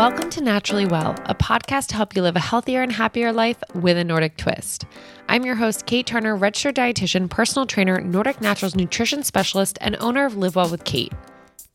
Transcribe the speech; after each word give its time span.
Welcome 0.00 0.30
to 0.30 0.40
Naturally 0.40 0.86
Well, 0.86 1.14
a 1.26 1.34
podcast 1.34 1.88
to 1.88 1.94
help 1.94 2.16
you 2.16 2.22
live 2.22 2.34
a 2.34 2.40
healthier 2.40 2.80
and 2.80 2.90
happier 2.90 3.34
life 3.34 3.62
with 3.74 3.98
a 3.98 4.02
Nordic 4.02 4.38
twist. 4.38 4.86
I'm 5.28 5.44
your 5.44 5.56
host, 5.56 5.84
Kate 5.84 6.06
Turner, 6.06 6.34
registered 6.34 6.76
dietitian, 6.76 7.28
personal 7.28 7.66
trainer, 7.66 8.00
Nordic 8.00 8.40
Naturals 8.40 8.74
nutrition 8.74 9.22
specialist, 9.22 9.76
and 9.82 9.98
owner 10.00 10.24
of 10.24 10.38
Live 10.38 10.56
Well 10.56 10.70
with 10.70 10.84
Kate. 10.84 11.12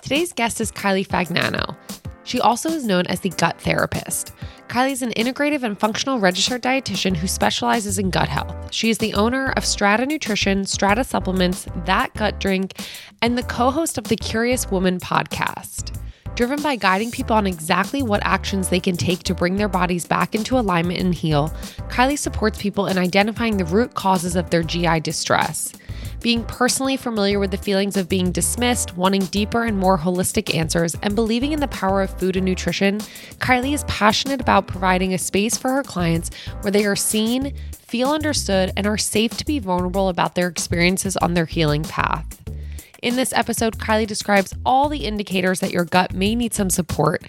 Today's 0.01 0.33
guest 0.33 0.59
is 0.59 0.71
Kylie 0.71 1.05
Fagnano. 1.05 1.75
She 2.23 2.39
also 2.39 2.69
is 2.69 2.83
known 2.83 3.05
as 3.05 3.19
the 3.19 3.29
gut 3.29 3.61
therapist. 3.61 4.33
Kylie 4.69 4.93
is 4.93 5.03
an 5.03 5.11
integrative 5.11 5.61
and 5.61 5.79
functional 5.79 6.17
registered 6.17 6.63
dietitian 6.63 7.15
who 7.15 7.27
specializes 7.27 7.99
in 7.99 8.09
gut 8.09 8.27
health. 8.27 8.73
She 8.73 8.89
is 8.89 8.97
the 8.97 9.13
owner 9.13 9.51
of 9.51 9.63
Strata 9.63 10.07
Nutrition, 10.07 10.65
Strata 10.65 11.03
Supplements, 11.03 11.67
That 11.85 12.11
Gut 12.15 12.39
Drink, 12.39 12.73
and 13.21 13.37
the 13.37 13.43
co 13.43 13.69
host 13.69 13.99
of 13.99 14.05
the 14.05 14.15
Curious 14.15 14.71
Woman 14.71 14.99
podcast. 14.99 15.95
Driven 16.35 16.61
by 16.61 16.75
guiding 16.75 17.11
people 17.11 17.33
on 17.33 17.47
exactly 17.47 18.03
what 18.03 18.21
actions 18.25 18.67
they 18.67 18.81
can 18.81 18.97
take 18.97 19.23
to 19.23 19.33
bring 19.33 19.55
their 19.55 19.69
bodies 19.69 20.05
back 20.05 20.35
into 20.35 20.59
alignment 20.59 20.99
and 20.99 21.15
heal, 21.15 21.47
Kylie 21.87 22.19
supports 22.19 22.61
people 22.61 22.87
in 22.87 22.97
identifying 22.97 23.55
the 23.55 23.63
root 23.63 23.93
causes 23.93 24.35
of 24.35 24.49
their 24.49 24.61
GI 24.61 24.99
distress. 24.99 25.71
Being 26.19 26.43
personally 26.43 26.97
familiar 26.97 27.39
with 27.39 27.51
the 27.51 27.57
feelings 27.57 27.95
of 27.95 28.09
being 28.09 28.33
dismissed, 28.33 28.97
wanting 28.97 29.23
deeper 29.27 29.63
and 29.63 29.77
more 29.77 29.97
holistic 29.97 30.53
answers, 30.53 30.93
and 31.03 31.15
believing 31.15 31.53
in 31.53 31.61
the 31.61 31.69
power 31.69 32.01
of 32.01 32.19
food 32.19 32.35
and 32.35 32.45
nutrition, 32.45 32.99
Kylie 33.39 33.73
is 33.73 33.85
passionate 33.85 34.41
about 34.41 34.67
providing 34.67 35.13
a 35.13 35.17
space 35.17 35.55
for 35.55 35.69
her 35.69 35.83
clients 35.83 36.31
where 36.61 36.71
they 36.71 36.85
are 36.85 36.97
seen, 36.97 37.55
feel 37.71 38.09
understood, 38.09 38.73
and 38.75 38.85
are 38.87 38.97
safe 38.97 39.37
to 39.37 39.45
be 39.45 39.59
vulnerable 39.59 40.09
about 40.09 40.35
their 40.35 40.49
experiences 40.49 41.15
on 41.15 41.33
their 41.33 41.45
healing 41.45 41.83
path. 41.83 42.41
In 43.01 43.15
this 43.15 43.33
episode, 43.33 43.77
Kylie 43.77 44.07
describes 44.07 44.53
all 44.65 44.89
the 44.89 45.05
indicators 45.05 45.59
that 45.59 45.71
your 45.71 45.85
gut 45.85 46.13
may 46.13 46.35
need 46.35 46.53
some 46.53 46.69
support. 46.69 47.23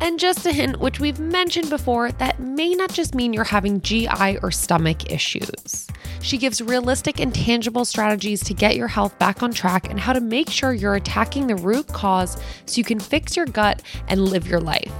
And 0.00 0.20
just 0.20 0.44
a 0.44 0.52
hint, 0.52 0.78
which 0.78 1.00
we've 1.00 1.18
mentioned 1.18 1.70
before, 1.70 2.12
that 2.12 2.38
may 2.38 2.74
not 2.74 2.92
just 2.92 3.14
mean 3.14 3.32
you're 3.32 3.44
having 3.44 3.80
GI 3.80 4.38
or 4.42 4.50
stomach 4.50 5.10
issues. 5.10 5.86
She 6.20 6.36
gives 6.36 6.60
realistic 6.60 7.18
and 7.18 7.34
tangible 7.34 7.86
strategies 7.86 8.44
to 8.44 8.54
get 8.54 8.76
your 8.76 8.88
health 8.88 9.18
back 9.18 9.42
on 9.42 9.52
track 9.52 9.88
and 9.88 9.98
how 9.98 10.12
to 10.12 10.20
make 10.20 10.50
sure 10.50 10.74
you're 10.74 10.96
attacking 10.96 11.46
the 11.46 11.56
root 11.56 11.88
cause 11.88 12.36
so 12.66 12.78
you 12.78 12.84
can 12.84 13.00
fix 13.00 13.36
your 13.36 13.46
gut 13.46 13.82
and 14.08 14.20
live 14.20 14.46
your 14.46 14.60
life. 14.60 14.92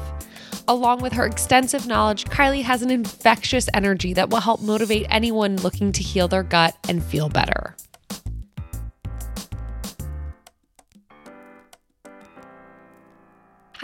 Along 0.68 1.00
with 1.00 1.12
her 1.12 1.26
extensive 1.26 1.86
knowledge, 1.86 2.24
Kylie 2.24 2.62
has 2.62 2.82
an 2.82 2.90
infectious 2.90 3.68
energy 3.74 4.14
that 4.14 4.30
will 4.30 4.40
help 4.40 4.62
motivate 4.62 5.06
anyone 5.10 5.56
looking 5.58 5.92
to 5.92 6.02
heal 6.02 6.26
their 6.26 6.42
gut 6.42 6.76
and 6.88 7.04
feel 7.04 7.28
better. 7.28 7.76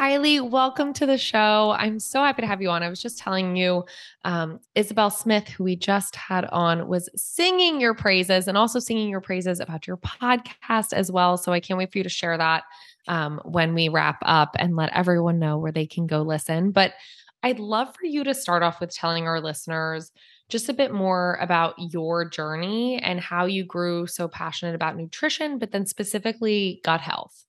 Kylie, 0.02 0.40
welcome 0.40 0.92
to 0.94 1.06
the 1.06 1.16
show. 1.16 1.76
I'm 1.78 2.00
so 2.00 2.24
happy 2.24 2.42
to 2.42 2.48
have 2.48 2.60
you 2.60 2.70
on. 2.70 2.82
I 2.82 2.88
was 2.88 3.00
just 3.00 3.18
telling 3.18 3.54
you, 3.54 3.84
um, 4.24 4.58
Isabel 4.74 5.10
Smith, 5.10 5.46
who 5.46 5.62
we 5.62 5.76
just 5.76 6.16
had 6.16 6.44
on, 6.46 6.88
was 6.88 7.08
singing 7.14 7.80
your 7.80 7.94
praises 7.94 8.48
and 8.48 8.58
also 8.58 8.80
singing 8.80 9.08
your 9.08 9.20
praises 9.20 9.60
about 9.60 9.86
your 9.86 9.96
podcast 9.98 10.92
as 10.92 11.12
well. 11.12 11.36
So 11.36 11.52
I 11.52 11.60
can't 11.60 11.78
wait 11.78 11.92
for 11.92 11.98
you 11.98 12.02
to 12.02 12.10
share 12.10 12.36
that 12.36 12.64
um, 13.06 13.40
when 13.44 13.74
we 13.74 13.88
wrap 13.90 14.18
up 14.22 14.56
and 14.58 14.74
let 14.74 14.92
everyone 14.92 15.38
know 15.38 15.56
where 15.58 15.70
they 15.70 15.86
can 15.86 16.08
go 16.08 16.22
listen. 16.22 16.72
But 16.72 16.94
I'd 17.44 17.60
love 17.60 17.94
for 17.94 18.06
you 18.06 18.24
to 18.24 18.34
start 18.34 18.64
off 18.64 18.80
with 18.80 18.92
telling 18.92 19.28
our 19.28 19.40
listeners 19.40 20.10
just 20.48 20.68
a 20.68 20.74
bit 20.74 20.92
more 20.92 21.38
about 21.40 21.74
your 21.78 22.24
journey 22.28 22.98
and 22.98 23.20
how 23.20 23.44
you 23.44 23.64
grew 23.64 24.08
so 24.08 24.26
passionate 24.26 24.74
about 24.74 24.96
nutrition, 24.96 25.60
but 25.60 25.70
then 25.70 25.86
specifically 25.86 26.80
gut 26.82 27.00
health. 27.00 27.44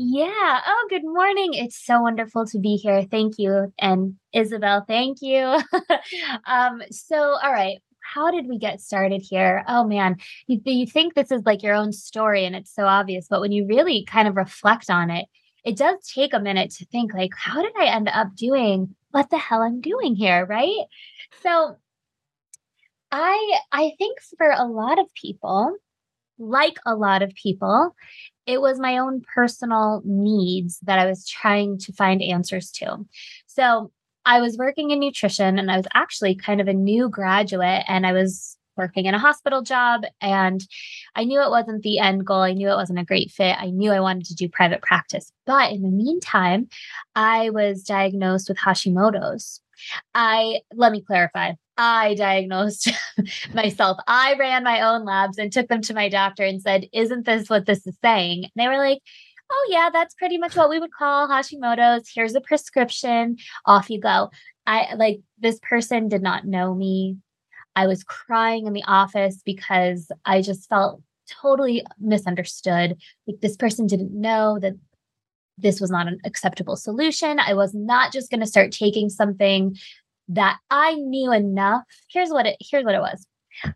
Yeah. 0.00 0.60
Oh, 0.64 0.86
good 0.88 1.02
morning. 1.02 1.54
It's 1.54 1.84
so 1.84 2.02
wonderful 2.02 2.46
to 2.46 2.60
be 2.60 2.76
here. 2.76 3.02
Thank 3.02 3.34
you. 3.36 3.72
And 3.80 4.14
Isabel, 4.32 4.84
thank 4.86 5.18
you. 5.22 5.58
um, 6.46 6.82
so, 6.92 7.16
all 7.16 7.52
right. 7.52 7.78
How 8.00 8.30
did 8.30 8.46
we 8.46 8.60
get 8.60 8.80
started 8.80 9.22
here? 9.28 9.64
Oh 9.66 9.84
man, 9.84 10.18
you, 10.46 10.60
you 10.64 10.86
think 10.86 11.14
this 11.14 11.32
is 11.32 11.42
like 11.44 11.64
your 11.64 11.74
own 11.74 11.92
story 11.92 12.44
and 12.44 12.54
it's 12.54 12.72
so 12.72 12.86
obvious, 12.86 13.26
but 13.28 13.40
when 13.40 13.50
you 13.50 13.66
really 13.66 14.04
kind 14.04 14.28
of 14.28 14.36
reflect 14.36 14.88
on 14.88 15.10
it, 15.10 15.26
it 15.64 15.76
does 15.76 15.96
take 16.14 16.32
a 16.32 16.38
minute 16.38 16.70
to 16.76 16.86
think 16.86 17.12
like, 17.12 17.32
how 17.36 17.60
did 17.60 17.72
I 17.76 17.86
end 17.86 18.08
up 18.08 18.36
doing 18.36 18.94
what 19.10 19.30
the 19.30 19.38
hell 19.38 19.62
I'm 19.62 19.80
doing 19.80 20.14
here? 20.14 20.46
Right. 20.46 20.84
So 21.42 21.74
I 23.10 23.58
I 23.72 23.94
think 23.98 24.18
for 24.38 24.48
a 24.48 24.64
lot 24.64 25.00
of 25.00 25.06
people, 25.20 25.76
like 26.38 26.78
a 26.86 26.94
lot 26.94 27.22
of 27.22 27.34
people, 27.34 27.94
it 28.48 28.62
was 28.62 28.80
my 28.80 28.96
own 28.96 29.20
personal 29.34 30.00
needs 30.06 30.80
that 30.80 30.98
I 30.98 31.04
was 31.04 31.28
trying 31.28 31.78
to 31.80 31.92
find 31.92 32.22
answers 32.22 32.70
to. 32.72 33.04
So 33.46 33.92
I 34.24 34.40
was 34.40 34.56
working 34.56 34.90
in 34.90 35.00
nutrition 35.00 35.58
and 35.58 35.70
I 35.70 35.76
was 35.76 35.86
actually 35.94 36.34
kind 36.34 36.58
of 36.60 36.66
a 36.66 36.72
new 36.72 37.10
graduate 37.10 37.84
and 37.86 38.06
I 38.06 38.12
was 38.12 38.56
working 38.74 39.04
in 39.04 39.14
a 39.14 39.18
hospital 39.18 39.60
job 39.60 40.04
and 40.22 40.62
I 41.14 41.24
knew 41.24 41.42
it 41.42 41.50
wasn't 41.50 41.82
the 41.82 41.98
end 41.98 42.24
goal. 42.24 42.40
I 42.40 42.54
knew 42.54 42.70
it 42.70 42.76
wasn't 42.76 43.00
a 43.00 43.04
great 43.04 43.30
fit. 43.30 43.54
I 43.60 43.66
knew 43.66 43.92
I 43.92 44.00
wanted 44.00 44.24
to 44.26 44.34
do 44.34 44.48
private 44.48 44.80
practice. 44.80 45.30
But 45.44 45.72
in 45.72 45.82
the 45.82 45.90
meantime, 45.90 46.68
I 47.14 47.50
was 47.50 47.82
diagnosed 47.82 48.48
with 48.48 48.56
Hashimoto's. 48.56 49.60
I 50.14 50.60
let 50.74 50.92
me 50.92 51.02
clarify. 51.02 51.52
I 51.76 52.14
diagnosed 52.14 52.90
myself. 53.54 53.98
I 54.06 54.34
ran 54.34 54.64
my 54.64 54.80
own 54.80 55.04
labs 55.04 55.38
and 55.38 55.52
took 55.52 55.68
them 55.68 55.80
to 55.82 55.94
my 55.94 56.08
doctor 56.08 56.44
and 56.44 56.60
said, 56.60 56.88
Isn't 56.92 57.24
this 57.24 57.48
what 57.48 57.66
this 57.66 57.86
is 57.86 57.96
saying? 58.02 58.44
And 58.44 58.52
they 58.56 58.68
were 58.68 58.78
like, 58.78 58.98
Oh, 59.50 59.68
yeah, 59.70 59.88
that's 59.90 60.14
pretty 60.14 60.38
much 60.38 60.56
what 60.56 60.68
we 60.68 60.78
would 60.78 60.92
call 60.92 61.28
Hashimoto's. 61.28 62.10
Here's 62.14 62.34
a 62.34 62.40
prescription. 62.40 63.36
Off 63.64 63.88
you 63.88 64.00
go. 64.00 64.30
I 64.66 64.94
like 64.96 65.20
this 65.38 65.58
person 65.62 66.08
did 66.08 66.22
not 66.22 66.44
know 66.46 66.74
me. 66.74 67.16
I 67.74 67.86
was 67.86 68.04
crying 68.04 68.66
in 68.66 68.72
the 68.72 68.84
office 68.84 69.40
because 69.44 70.10
I 70.24 70.42
just 70.42 70.68
felt 70.68 71.00
totally 71.28 71.84
misunderstood. 71.98 72.96
Like 73.26 73.40
this 73.40 73.56
person 73.56 73.86
didn't 73.86 74.12
know 74.12 74.58
that 74.60 74.74
this 75.58 75.80
was 75.80 75.90
not 75.90 76.08
an 76.08 76.18
acceptable 76.24 76.76
solution. 76.76 77.38
I 77.38 77.54
was 77.54 77.74
not 77.74 78.12
just 78.12 78.30
going 78.30 78.40
to 78.40 78.46
start 78.46 78.72
taking 78.72 79.08
something 79.08 79.76
that 80.28 80.58
I 80.70 80.94
knew 80.94 81.32
enough. 81.32 81.84
Here's 82.10 82.30
what 82.30 82.46
it 82.46 82.56
here's 82.60 82.84
what 82.84 82.94
it 82.94 83.00
was. 83.00 83.26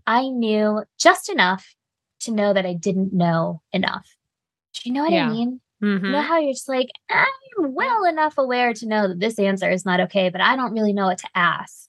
I 0.06 0.28
knew 0.28 0.84
just 0.98 1.28
enough 1.28 1.75
to 2.20 2.31
know 2.31 2.53
that 2.53 2.66
I 2.66 2.75
didn't 2.75 3.12
know 3.12 3.62
enough. 3.72 4.06
Do 4.75 4.81
you 4.84 4.94
know 4.94 5.03
what 5.03 5.12
yeah. 5.12 5.26
I 5.26 5.31
mean? 5.31 5.60
Mm-hmm. 5.82 6.06
You 6.06 6.12
know 6.12 6.22
how 6.22 6.38
you're 6.38 6.53
just 6.53 6.69
like, 6.69 6.88
I'm 7.10 7.26
well 7.59 8.04
enough 8.04 8.38
aware 8.38 8.72
to 8.75 8.87
know 8.87 9.09
that 9.09 9.19
this 9.19 9.38
answer 9.38 9.69
is 9.69 9.84
not 9.84 10.00
okay, 10.00 10.28
but 10.28 10.41
I 10.41 10.54
don't 10.54 10.72
really 10.72 10.93
know 10.93 11.06
what 11.06 11.19
to 11.19 11.28
ask. 11.34 11.88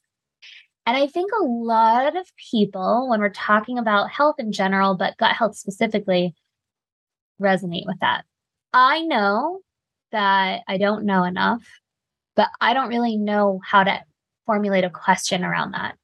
And 0.86 0.98
I 0.98 1.08
think 1.08 1.31
a 1.31 1.44
lot 1.44 2.18
of 2.18 2.25
people, 2.52 3.08
when 3.10 3.20
we're 3.20 3.30
talking 3.30 3.78
about 3.78 4.10
health 4.10 4.36
in 4.40 4.52
general, 4.52 4.96
but 4.96 5.18
gut 5.18 5.36
health 5.36 5.56
specifically, 5.56 6.34
resonate 7.40 7.86
with 7.86 8.00
that. 8.02 8.25
I 8.74 9.02
know 9.02 9.62
that 10.13 10.62
I 10.68 10.78
don't 10.78 11.06
know 11.06 11.25
enough, 11.25 11.62
but 12.35 12.47
I 12.62 12.74
don't 12.74 12.88
really 12.88 13.18
know 13.18 13.59
how 13.66 13.84
to 13.84 14.01
formulate 14.46 14.85
a 14.85 14.90
question 14.90 15.44
around 15.44 15.72
that. 15.72 15.96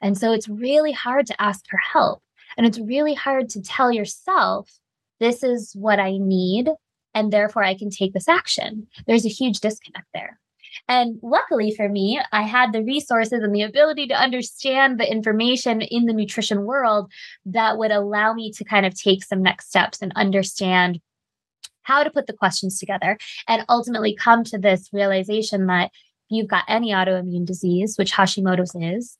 And 0.00 0.16
so 0.16 0.32
it's 0.32 0.48
really 0.48 0.92
hard 0.92 1.26
to 1.26 1.42
ask 1.42 1.64
for 1.68 1.76
help. 1.76 2.22
And 2.56 2.66
it's 2.66 2.80
really 2.80 3.14
hard 3.14 3.50
to 3.50 3.62
tell 3.62 3.92
yourself, 3.92 4.70
this 5.20 5.42
is 5.42 5.72
what 5.74 6.00
I 6.00 6.16
need. 6.18 6.70
And 7.14 7.32
therefore, 7.32 7.64
I 7.64 7.76
can 7.76 7.90
take 7.90 8.12
this 8.12 8.28
action. 8.28 8.86
There's 9.06 9.26
a 9.26 9.30
huge 9.30 9.60
disconnect 9.60 10.06
there. 10.14 10.38
And 10.88 11.18
luckily 11.22 11.74
for 11.74 11.88
me, 11.88 12.20
I 12.32 12.42
had 12.42 12.72
the 12.72 12.84
resources 12.84 13.42
and 13.42 13.54
the 13.54 13.62
ability 13.62 14.06
to 14.08 14.14
understand 14.14 14.98
the 14.98 15.10
information 15.10 15.82
in 15.82 16.06
the 16.06 16.12
nutrition 16.12 16.64
world 16.64 17.10
that 17.46 17.78
would 17.78 17.90
allow 17.90 18.32
me 18.32 18.52
to 18.52 18.64
kind 18.64 18.86
of 18.86 18.94
take 18.94 19.24
some 19.24 19.42
next 19.42 19.68
steps 19.68 20.00
and 20.00 20.12
understand 20.14 21.00
how 21.90 22.04
to 22.04 22.10
put 22.10 22.28
the 22.28 22.32
questions 22.32 22.78
together 22.78 23.18
and 23.48 23.64
ultimately 23.68 24.14
come 24.14 24.44
to 24.44 24.58
this 24.58 24.88
realization 24.92 25.66
that 25.66 25.86
if 25.86 26.36
you've 26.36 26.46
got 26.46 26.64
any 26.68 26.92
autoimmune 26.92 27.44
disease, 27.44 27.96
which 27.98 28.12
Hashimoto's 28.12 28.76
is, 28.76 29.18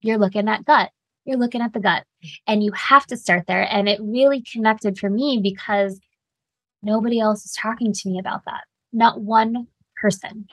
you're 0.00 0.16
looking 0.16 0.48
at 0.48 0.64
gut. 0.64 0.90
You're 1.26 1.36
looking 1.36 1.60
at 1.60 1.74
the 1.74 1.80
gut. 1.80 2.04
And 2.46 2.62
you 2.62 2.72
have 2.72 3.06
to 3.08 3.16
start 3.18 3.46
there. 3.46 3.66
And 3.70 3.86
it 3.86 4.00
really 4.00 4.40
connected 4.40 4.98
for 4.98 5.10
me 5.10 5.40
because 5.42 6.00
nobody 6.82 7.20
else 7.20 7.44
is 7.44 7.52
talking 7.52 7.92
to 7.92 8.08
me 8.08 8.18
about 8.18 8.44
that. 8.46 8.64
Not 8.92 9.20
one 9.20 9.66
person. 10.00 10.46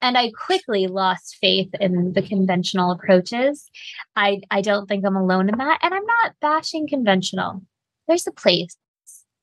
And 0.00 0.18
I 0.18 0.30
quickly 0.30 0.86
lost 0.88 1.36
faith 1.40 1.70
in 1.80 2.12
the 2.12 2.22
conventional 2.22 2.90
approaches. 2.90 3.70
I, 4.16 4.40
I 4.50 4.62
don't 4.62 4.86
think 4.86 5.04
I'm 5.04 5.16
alone 5.16 5.48
in 5.48 5.58
that. 5.58 5.78
And 5.82 5.94
I'm 5.94 6.06
not 6.06 6.34
bashing 6.40 6.88
conventional. 6.88 7.62
There's 8.08 8.26
a 8.26 8.32
place, 8.32 8.76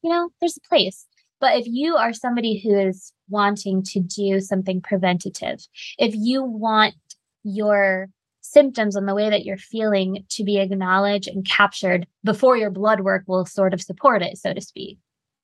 you 0.01 0.09
know, 0.09 0.31
there's 0.41 0.57
a 0.57 0.67
place. 0.67 1.05
But 1.45 1.59
if 1.59 1.67
you 1.67 1.95
are 1.95 2.11
somebody 2.11 2.57
who 2.57 2.75
is 2.75 3.13
wanting 3.29 3.83
to 3.83 3.99
do 3.99 4.39
something 4.39 4.81
preventative, 4.81 5.59
if 5.99 6.15
you 6.15 6.43
want 6.43 6.95
your 7.43 8.09
symptoms 8.41 8.95
and 8.95 9.07
the 9.07 9.13
way 9.13 9.29
that 9.29 9.45
you're 9.45 9.55
feeling 9.55 10.25
to 10.29 10.43
be 10.43 10.57
acknowledged 10.57 11.27
and 11.27 11.45
captured 11.45 12.07
before 12.23 12.57
your 12.57 12.71
blood 12.71 13.01
work 13.01 13.25
will 13.27 13.45
sort 13.45 13.75
of 13.75 13.81
support 13.83 14.23
it, 14.23 14.39
so 14.39 14.55
to 14.55 14.59
speak, 14.59 14.97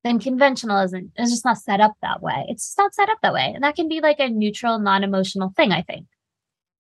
then 0.03 0.18
conventional 0.18 0.83
isn't 0.83 1.12
it's 1.18 1.30
just 1.30 1.45
not 1.45 1.59
set 1.59 1.80
up 1.80 1.94
that 2.01 2.24
way. 2.24 2.47
It's 2.50 2.65
just 2.65 2.80
not 2.80 2.95
set 2.95 3.09
up 3.09 3.19
that 3.21 3.33
way. 3.33 3.51
And 3.54 3.63
that 3.63 3.75
can 3.75 3.88
be 3.88 4.01
like 4.01 4.19
a 4.19 4.27
neutral, 4.27 4.80
non-emotional 4.80 5.54
thing, 5.56 5.71
I 5.71 5.83
think. 5.83 6.07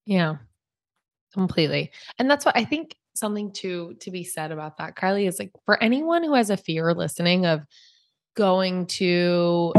Yeah. 0.07 0.37
Completely. 1.31 1.91
And 2.17 2.27
that's 2.27 2.43
what 2.43 2.57
I 2.57 2.65
think 2.65 2.95
something 3.13 3.51
to 3.51 3.93
to 3.99 4.09
be 4.09 4.23
said 4.23 4.51
about 4.51 4.79
that, 4.79 4.95
Kylie, 4.95 5.27
is 5.27 5.37
like 5.37 5.51
for 5.67 5.77
anyone 5.83 6.23
who 6.23 6.33
has 6.33 6.49
a 6.49 6.57
fear 6.57 6.91
listening 6.95 7.45
of 7.45 7.67
going 8.35 8.85
to 8.85 9.73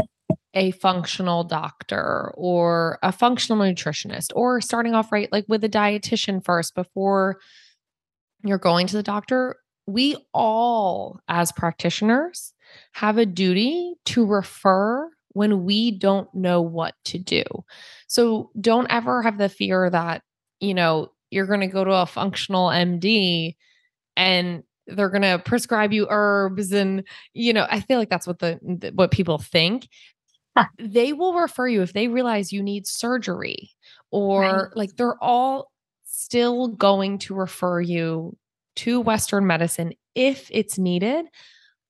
a 0.53 0.71
functional 0.71 1.43
doctor 1.43 2.31
or 2.35 2.99
a 3.01 3.11
functional 3.11 3.63
nutritionist 3.63 4.31
or 4.35 4.61
starting 4.61 4.93
off 4.93 5.11
right 5.11 5.31
like 5.31 5.45
with 5.47 5.63
a 5.63 5.69
dietitian 5.69 6.43
first 6.43 6.75
before 6.75 7.39
you're 8.43 8.59
going 8.59 8.85
to 8.85 8.95
the 8.95 9.03
doctor 9.03 9.55
we 9.87 10.15
all 10.33 11.19
as 11.27 11.51
practitioners 11.51 12.53
have 12.93 13.17
a 13.17 13.25
duty 13.25 13.95
to 14.05 14.25
refer 14.25 15.09
when 15.29 15.63
we 15.63 15.91
don't 15.91 16.33
know 16.33 16.61
what 16.61 16.93
to 17.05 17.17
do. 17.17 17.43
So 18.07 18.51
don't 18.59 18.91
ever 18.91 19.21
have 19.23 19.37
the 19.37 19.49
fear 19.49 19.89
that 19.89 20.21
you 20.59 20.73
know 20.73 21.11
you're 21.31 21.47
going 21.47 21.61
to 21.61 21.67
go 21.67 21.83
to 21.83 21.91
a 21.91 22.05
functional 22.05 22.69
md 22.69 23.55
and 24.15 24.63
they're 24.87 25.09
going 25.09 25.21
to 25.21 25.41
prescribe 25.45 25.93
you 25.93 26.07
herbs 26.09 26.71
and 26.71 27.03
you 27.33 27.53
know 27.53 27.65
i 27.69 27.79
feel 27.79 27.97
like 27.97 28.09
that's 28.09 28.27
what 28.27 28.39
the 28.39 28.59
what 28.95 29.11
people 29.11 29.37
think. 29.37 29.87
They 30.79 31.13
will 31.13 31.33
refer 31.33 31.67
you 31.67 31.81
if 31.81 31.93
they 31.93 32.07
realize 32.07 32.53
you 32.53 32.61
need 32.61 32.85
surgery 32.85 33.71
or 34.11 34.41
right. 34.41 34.75
like 34.75 34.95
they're 34.95 35.21
all 35.21 35.71
still 36.05 36.67
going 36.67 37.17
to 37.19 37.33
refer 37.33 37.81
you 37.81 38.37
to 38.75 39.01
western 39.01 39.47
medicine 39.47 39.93
if 40.13 40.47
it's 40.51 40.77
needed. 40.77 41.25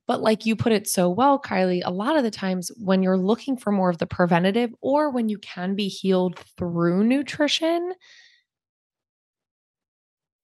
But 0.08 0.22
like 0.22 0.46
you 0.46 0.56
put 0.56 0.72
it 0.72 0.88
so 0.88 1.10
well 1.10 1.40
kylie 1.40 1.82
a 1.84 1.92
lot 1.92 2.16
of 2.16 2.24
the 2.24 2.32
times 2.32 2.72
when 2.78 3.04
you're 3.04 3.18
looking 3.18 3.58
for 3.58 3.72
more 3.72 3.90
of 3.90 3.98
the 3.98 4.08
preventative 4.08 4.74
or 4.82 5.10
when 5.10 5.28
you 5.28 5.38
can 5.40 5.76
be 5.76 5.88
healed 5.88 6.40
through 6.58 7.04
nutrition 7.04 7.94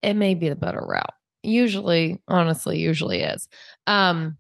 it 0.02 0.14
may 0.14 0.34
be 0.34 0.48
the 0.48 0.56
better 0.56 0.80
route 0.80 1.14
usually 1.44 2.22
honestly 2.28 2.80
usually 2.80 3.22
is. 3.22 3.48
Um 3.88 4.38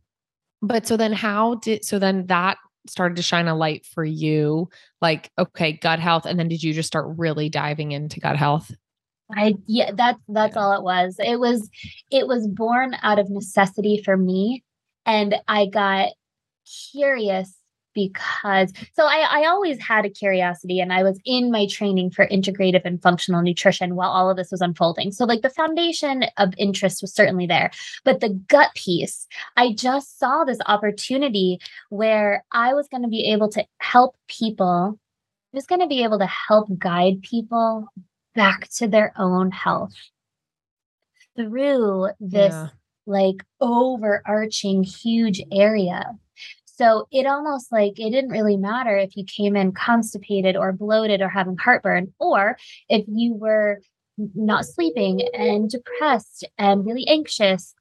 but 0.61 0.87
so 0.87 0.97
then 0.97 1.13
how 1.13 1.55
did 1.55 1.85
so 1.85 1.99
then 1.99 2.25
that 2.27 2.57
started 2.87 3.15
to 3.15 3.21
shine 3.21 3.47
a 3.47 3.55
light 3.55 3.85
for 3.85 4.03
you 4.03 4.67
like 5.01 5.29
okay 5.37 5.73
gut 5.73 5.99
health 5.99 6.25
and 6.25 6.39
then 6.39 6.47
did 6.47 6.63
you 6.63 6.73
just 6.73 6.87
start 6.87 7.05
really 7.17 7.49
diving 7.49 7.91
into 7.91 8.19
gut 8.19 8.35
health? 8.35 8.71
I 9.35 9.55
yeah 9.67 9.91
that's 9.95 10.19
that's 10.27 10.55
yeah. 10.55 10.61
all 10.61 10.73
it 10.73 10.83
was. 10.83 11.17
It 11.19 11.39
was 11.39 11.69
it 12.11 12.27
was 12.27 12.47
born 12.47 12.95
out 13.03 13.19
of 13.19 13.29
necessity 13.29 14.01
for 14.03 14.17
me 14.17 14.63
and 15.09 15.35
i 15.47 15.65
got 15.65 16.09
curious 16.91 17.55
because 17.93 18.71
so 18.93 19.05
I, 19.05 19.27
I 19.29 19.45
always 19.47 19.81
had 19.81 20.05
a 20.05 20.09
curiosity 20.09 20.79
and 20.79 20.93
I 20.93 21.03
was 21.03 21.19
in 21.25 21.51
my 21.51 21.67
training 21.67 22.11
for 22.11 22.27
integrative 22.27 22.85
and 22.85 23.01
functional 23.01 23.41
nutrition 23.41 23.95
while 23.95 24.09
all 24.09 24.29
of 24.29 24.37
this 24.37 24.51
was 24.51 24.61
unfolding. 24.61 25.11
So 25.11 25.25
like 25.25 25.41
the 25.41 25.49
foundation 25.49 26.25
of 26.37 26.53
interest 26.57 27.01
was 27.01 27.13
certainly 27.13 27.47
there. 27.47 27.71
But 28.03 28.19
the 28.19 28.29
gut 28.29 28.71
piece, 28.75 29.27
I 29.57 29.73
just 29.73 30.19
saw 30.19 30.43
this 30.43 30.59
opportunity 30.65 31.59
where 31.89 32.43
I 32.51 32.73
was 32.73 32.87
going 32.87 33.03
to 33.03 33.09
be 33.09 33.31
able 33.31 33.49
to 33.49 33.65
help 33.79 34.15
people, 34.27 34.97
I 35.53 35.57
was 35.57 35.65
going 35.65 35.81
to 35.81 35.87
be 35.87 36.03
able 36.03 36.19
to 36.19 36.27
help 36.27 36.67
guide 36.77 37.21
people 37.21 37.87
back 38.35 38.69
to 38.69 38.87
their 38.87 39.13
own 39.17 39.51
health 39.51 39.93
through 41.35 42.09
this 42.19 42.53
yeah. 42.53 42.67
like 43.05 43.43
overarching 43.59 44.83
huge 44.83 45.41
area 45.51 46.17
so 46.79 47.09
it 47.11 47.25
almost 47.25 47.73
like 47.73 47.99
it 47.99 48.11
didn't 48.11 48.29
really 48.29 48.55
matter 48.55 48.95
if 48.97 49.17
you 49.17 49.25
came 49.25 49.57
in 49.57 49.73
constipated 49.73 50.55
or 50.55 50.71
bloated 50.71 51.19
or 51.19 51.27
having 51.27 51.57
heartburn, 51.57 52.13
or 52.19 52.57
if 52.87 53.03
you 53.09 53.33
were 53.33 53.81
not 54.33 54.65
sleeping 54.65 55.27
and 55.33 55.69
depressed 55.69 56.47
and 56.57 56.85
really 56.85 57.05
anxious. 57.05 57.73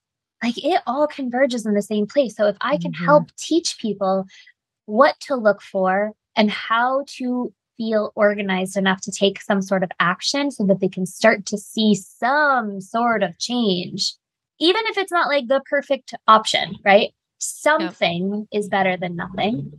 Like 0.42 0.58
it 0.58 0.82
all 0.84 1.06
converges 1.06 1.64
in 1.64 1.74
the 1.74 1.82
same 1.82 2.08
place. 2.08 2.34
So 2.34 2.48
if 2.48 2.56
I 2.60 2.76
can 2.76 2.90
mm-hmm. 2.90 3.04
help 3.04 3.30
teach 3.36 3.78
people 3.78 4.24
what 4.86 5.14
to 5.20 5.36
look 5.36 5.62
for 5.62 6.10
and 6.34 6.50
how 6.50 7.04
to 7.18 7.52
feel 7.76 8.12
organized 8.16 8.76
enough 8.76 9.00
to 9.02 9.12
take 9.12 9.40
some 9.40 9.62
sort 9.62 9.84
of 9.84 9.92
action 10.00 10.50
so 10.50 10.66
that 10.66 10.80
they 10.80 10.88
can 10.88 11.06
start 11.06 11.46
to 11.46 11.56
see 11.56 11.94
some 11.94 12.80
sort 12.80 13.22
of 13.22 13.38
change, 13.38 14.14
even 14.58 14.82
if 14.86 14.98
it's 14.98 15.12
not 15.12 15.28
like 15.28 15.46
the 15.46 15.62
perfect 15.70 16.14
option, 16.26 16.74
right? 16.84 17.12
Something 17.38 18.46
is 18.52 18.68
better 18.68 18.96
than 18.96 19.16
nothing, 19.16 19.72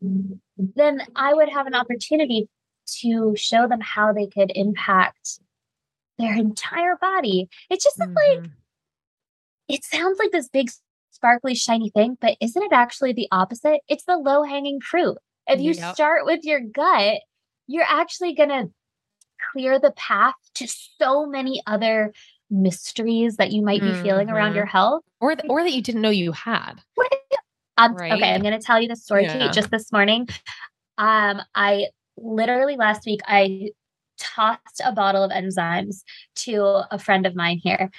then 0.00 1.02
I 1.14 1.34
would 1.34 1.48
have 1.48 1.66
an 1.66 1.74
opportunity 1.74 2.48
to 3.00 3.34
show 3.36 3.68
them 3.68 3.80
how 3.80 4.12
they 4.12 4.26
could 4.26 4.50
impact 4.54 5.40
their 6.18 6.34
entire 6.34 6.96
body. 7.00 7.48
It's 7.70 7.84
just 7.84 7.98
mm-hmm. 7.98 8.14
like, 8.14 8.50
it 9.68 9.84
sounds 9.84 10.18
like 10.18 10.30
this 10.32 10.48
big, 10.48 10.70
sparkly, 11.10 11.54
shiny 11.54 11.90
thing, 11.90 12.16
but 12.20 12.36
isn't 12.40 12.62
it 12.62 12.72
actually 12.72 13.12
the 13.12 13.28
opposite? 13.30 13.80
It's 13.88 14.04
the 14.04 14.16
low 14.16 14.42
hanging 14.42 14.80
fruit. 14.80 15.18
If 15.46 15.60
you 15.60 15.72
yep. 15.72 15.94
start 15.94 16.24
with 16.24 16.44
your 16.44 16.60
gut, 16.60 17.20
you're 17.66 17.84
actually 17.86 18.34
going 18.34 18.48
to 18.48 18.70
clear 19.52 19.78
the 19.78 19.92
path 19.92 20.34
to 20.54 20.66
so 20.66 21.26
many 21.26 21.62
other 21.66 22.12
mysteries 22.50 23.36
that 23.36 23.52
you 23.52 23.62
might 23.62 23.80
be 23.80 23.88
mm-hmm. 23.88 24.02
feeling 24.02 24.30
around 24.30 24.54
your 24.54 24.64
mm-hmm. 24.64 24.72
health 24.72 25.04
or 25.20 25.34
th- 25.34 25.48
or 25.48 25.62
that 25.62 25.72
you 25.72 25.82
didn't 25.82 26.00
know 26.00 26.10
you 26.10 26.32
had 26.32 26.74
um, 27.76 27.94
right? 27.94 28.12
okay 28.12 28.32
i'm 28.32 28.42
going 28.42 28.58
to 28.58 28.64
tell 28.64 28.80
you 28.80 28.88
the 28.88 28.96
story 28.96 29.24
yeah. 29.24 29.38
Kate, 29.38 29.52
just 29.52 29.70
this 29.70 29.92
morning 29.92 30.28
um 30.96 31.42
i 31.54 31.86
literally 32.16 32.76
last 32.76 33.04
week 33.06 33.20
i 33.26 33.68
tossed 34.18 34.80
a 34.84 34.92
bottle 34.92 35.22
of 35.22 35.30
enzymes 35.30 36.02
to 36.34 36.62
a 36.90 36.98
friend 36.98 37.26
of 37.26 37.36
mine 37.36 37.60
here 37.62 37.90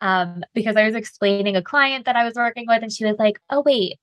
um 0.00 0.42
because 0.54 0.76
i 0.76 0.84
was 0.84 0.94
explaining 0.94 1.56
a 1.56 1.62
client 1.62 2.04
that 2.04 2.16
i 2.16 2.24
was 2.24 2.34
working 2.34 2.66
with 2.68 2.82
and 2.82 2.92
she 2.92 3.04
was 3.04 3.16
like 3.18 3.40
oh 3.50 3.62
wait 3.66 3.98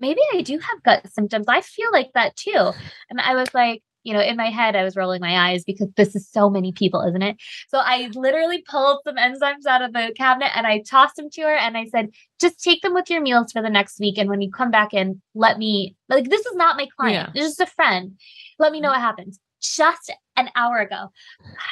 maybe 0.00 0.20
i 0.32 0.40
do 0.40 0.58
have 0.58 0.82
gut 0.82 1.06
symptoms 1.12 1.46
i 1.48 1.60
feel 1.60 1.92
like 1.92 2.10
that 2.14 2.34
too 2.34 2.72
and 3.10 3.20
i 3.20 3.34
was 3.34 3.52
like 3.54 3.82
you 4.04 4.12
know, 4.12 4.20
in 4.20 4.36
my 4.36 4.50
head, 4.50 4.76
I 4.76 4.84
was 4.84 4.96
rolling 4.96 5.20
my 5.20 5.50
eyes 5.50 5.64
because 5.64 5.88
this 5.96 6.14
is 6.14 6.28
so 6.28 6.48
many 6.48 6.72
people, 6.72 7.00
isn't 7.02 7.22
it? 7.22 7.36
So 7.68 7.78
I 7.78 8.10
literally 8.14 8.62
pulled 8.62 9.00
some 9.04 9.16
enzymes 9.16 9.66
out 9.66 9.82
of 9.82 9.92
the 9.92 10.12
cabinet 10.16 10.50
and 10.54 10.66
I 10.66 10.82
tossed 10.82 11.16
them 11.16 11.30
to 11.30 11.42
her 11.42 11.54
and 11.54 11.76
I 11.76 11.86
said, 11.86 12.10
just 12.40 12.62
take 12.62 12.82
them 12.82 12.94
with 12.94 13.10
your 13.10 13.22
meals 13.22 13.50
for 13.50 13.62
the 13.62 13.70
next 13.70 13.98
week. 13.98 14.18
And 14.18 14.28
when 14.28 14.42
you 14.42 14.50
come 14.50 14.70
back 14.70 14.92
in, 14.94 15.20
let 15.34 15.58
me, 15.58 15.96
like, 16.08 16.28
this 16.28 16.44
is 16.44 16.54
not 16.54 16.76
my 16.76 16.86
client. 16.96 17.30
Yeah. 17.34 17.42
This 17.42 17.52
is 17.52 17.60
a 17.60 17.66
friend. 17.66 18.18
Let 18.58 18.72
me 18.72 18.80
know 18.80 18.90
what 18.90 19.00
happens. 19.00 19.40
Just 19.60 20.12
an 20.36 20.50
hour 20.54 20.78
ago, 20.78 21.10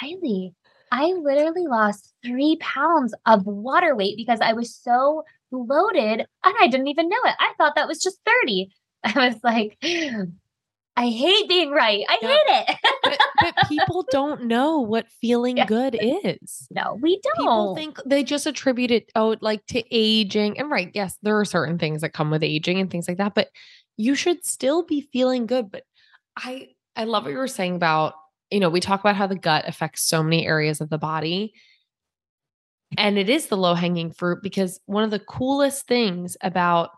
Kylie, 0.00 0.54
I 0.90 1.12
literally 1.12 1.66
lost 1.66 2.12
three 2.24 2.56
pounds 2.60 3.14
of 3.26 3.46
water 3.46 3.94
weight 3.94 4.16
because 4.16 4.40
I 4.40 4.54
was 4.54 4.74
so 4.74 5.24
bloated 5.50 6.20
and 6.44 6.54
I 6.60 6.68
didn't 6.68 6.88
even 6.88 7.08
know 7.08 7.20
it. 7.24 7.34
I 7.38 7.52
thought 7.58 7.74
that 7.76 7.88
was 7.88 8.02
just 8.02 8.18
30. 8.24 8.70
I 9.04 9.28
was 9.28 9.36
like, 9.42 9.76
I 10.96 11.08
hate 11.08 11.48
being 11.48 11.70
right. 11.70 12.04
I 12.08 12.18
yeah. 12.20 12.28
hate 12.28 12.42
it. 12.46 12.78
but, 13.02 13.18
but, 13.40 13.68
people 13.68 14.06
don't 14.10 14.44
know 14.44 14.78
what 14.78 15.06
feeling 15.20 15.56
yeah. 15.56 15.66
good 15.66 15.96
is. 15.98 16.68
No, 16.70 16.98
we 17.00 17.20
don't. 17.20 17.36
People 17.36 17.74
think 17.74 17.98
they 18.04 18.22
just 18.22 18.46
attribute 18.46 18.90
it 18.90 19.10
oh 19.14 19.36
like 19.40 19.64
to 19.68 19.82
aging. 19.94 20.58
And 20.58 20.70
right, 20.70 20.90
yes, 20.92 21.18
there 21.22 21.38
are 21.38 21.44
certain 21.44 21.78
things 21.78 22.02
that 22.02 22.12
come 22.12 22.30
with 22.30 22.42
aging 22.42 22.78
and 22.78 22.90
things 22.90 23.08
like 23.08 23.16
that, 23.18 23.34
but 23.34 23.48
you 23.96 24.14
should 24.14 24.44
still 24.44 24.84
be 24.84 25.08
feeling 25.12 25.46
good. 25.46 25.70
But 25.70 25.84
I 26.36 26.68
I 26.94 27.04
love 27.04 27.24
what 27.24 27.32
you 27.32 27.38
were 27.38 27.48
saying 27.48 27.76
about, 27.76 28.14
you 28.50 28.60
know, 28.60 28.68
we 28.68 28.80
talk 28.80 29.00
about 29.00 29.16
how 29.16 29.26
the 29.26 29.34
gut 29.34 29.64
affects 29.66 30.02
so 30.02 30.22
many 30.22 30.46
areas 30.46 30.80
of 30.80 30.90
the 30.90 30.98
body. 30.98 31.54
And 32.98 33.16
it 33.16 33.30
is 33.30 33.46
the 33.46 33.56
low-hanging 33.56 34.12
fruit 34.12 34.42
because 34.42 34.78
one 34.84 35.02
of 35.02 35.10
the 35.10 35.18
coolest 35.18 35.86
things 35.86 36.36
about 36.42 36.90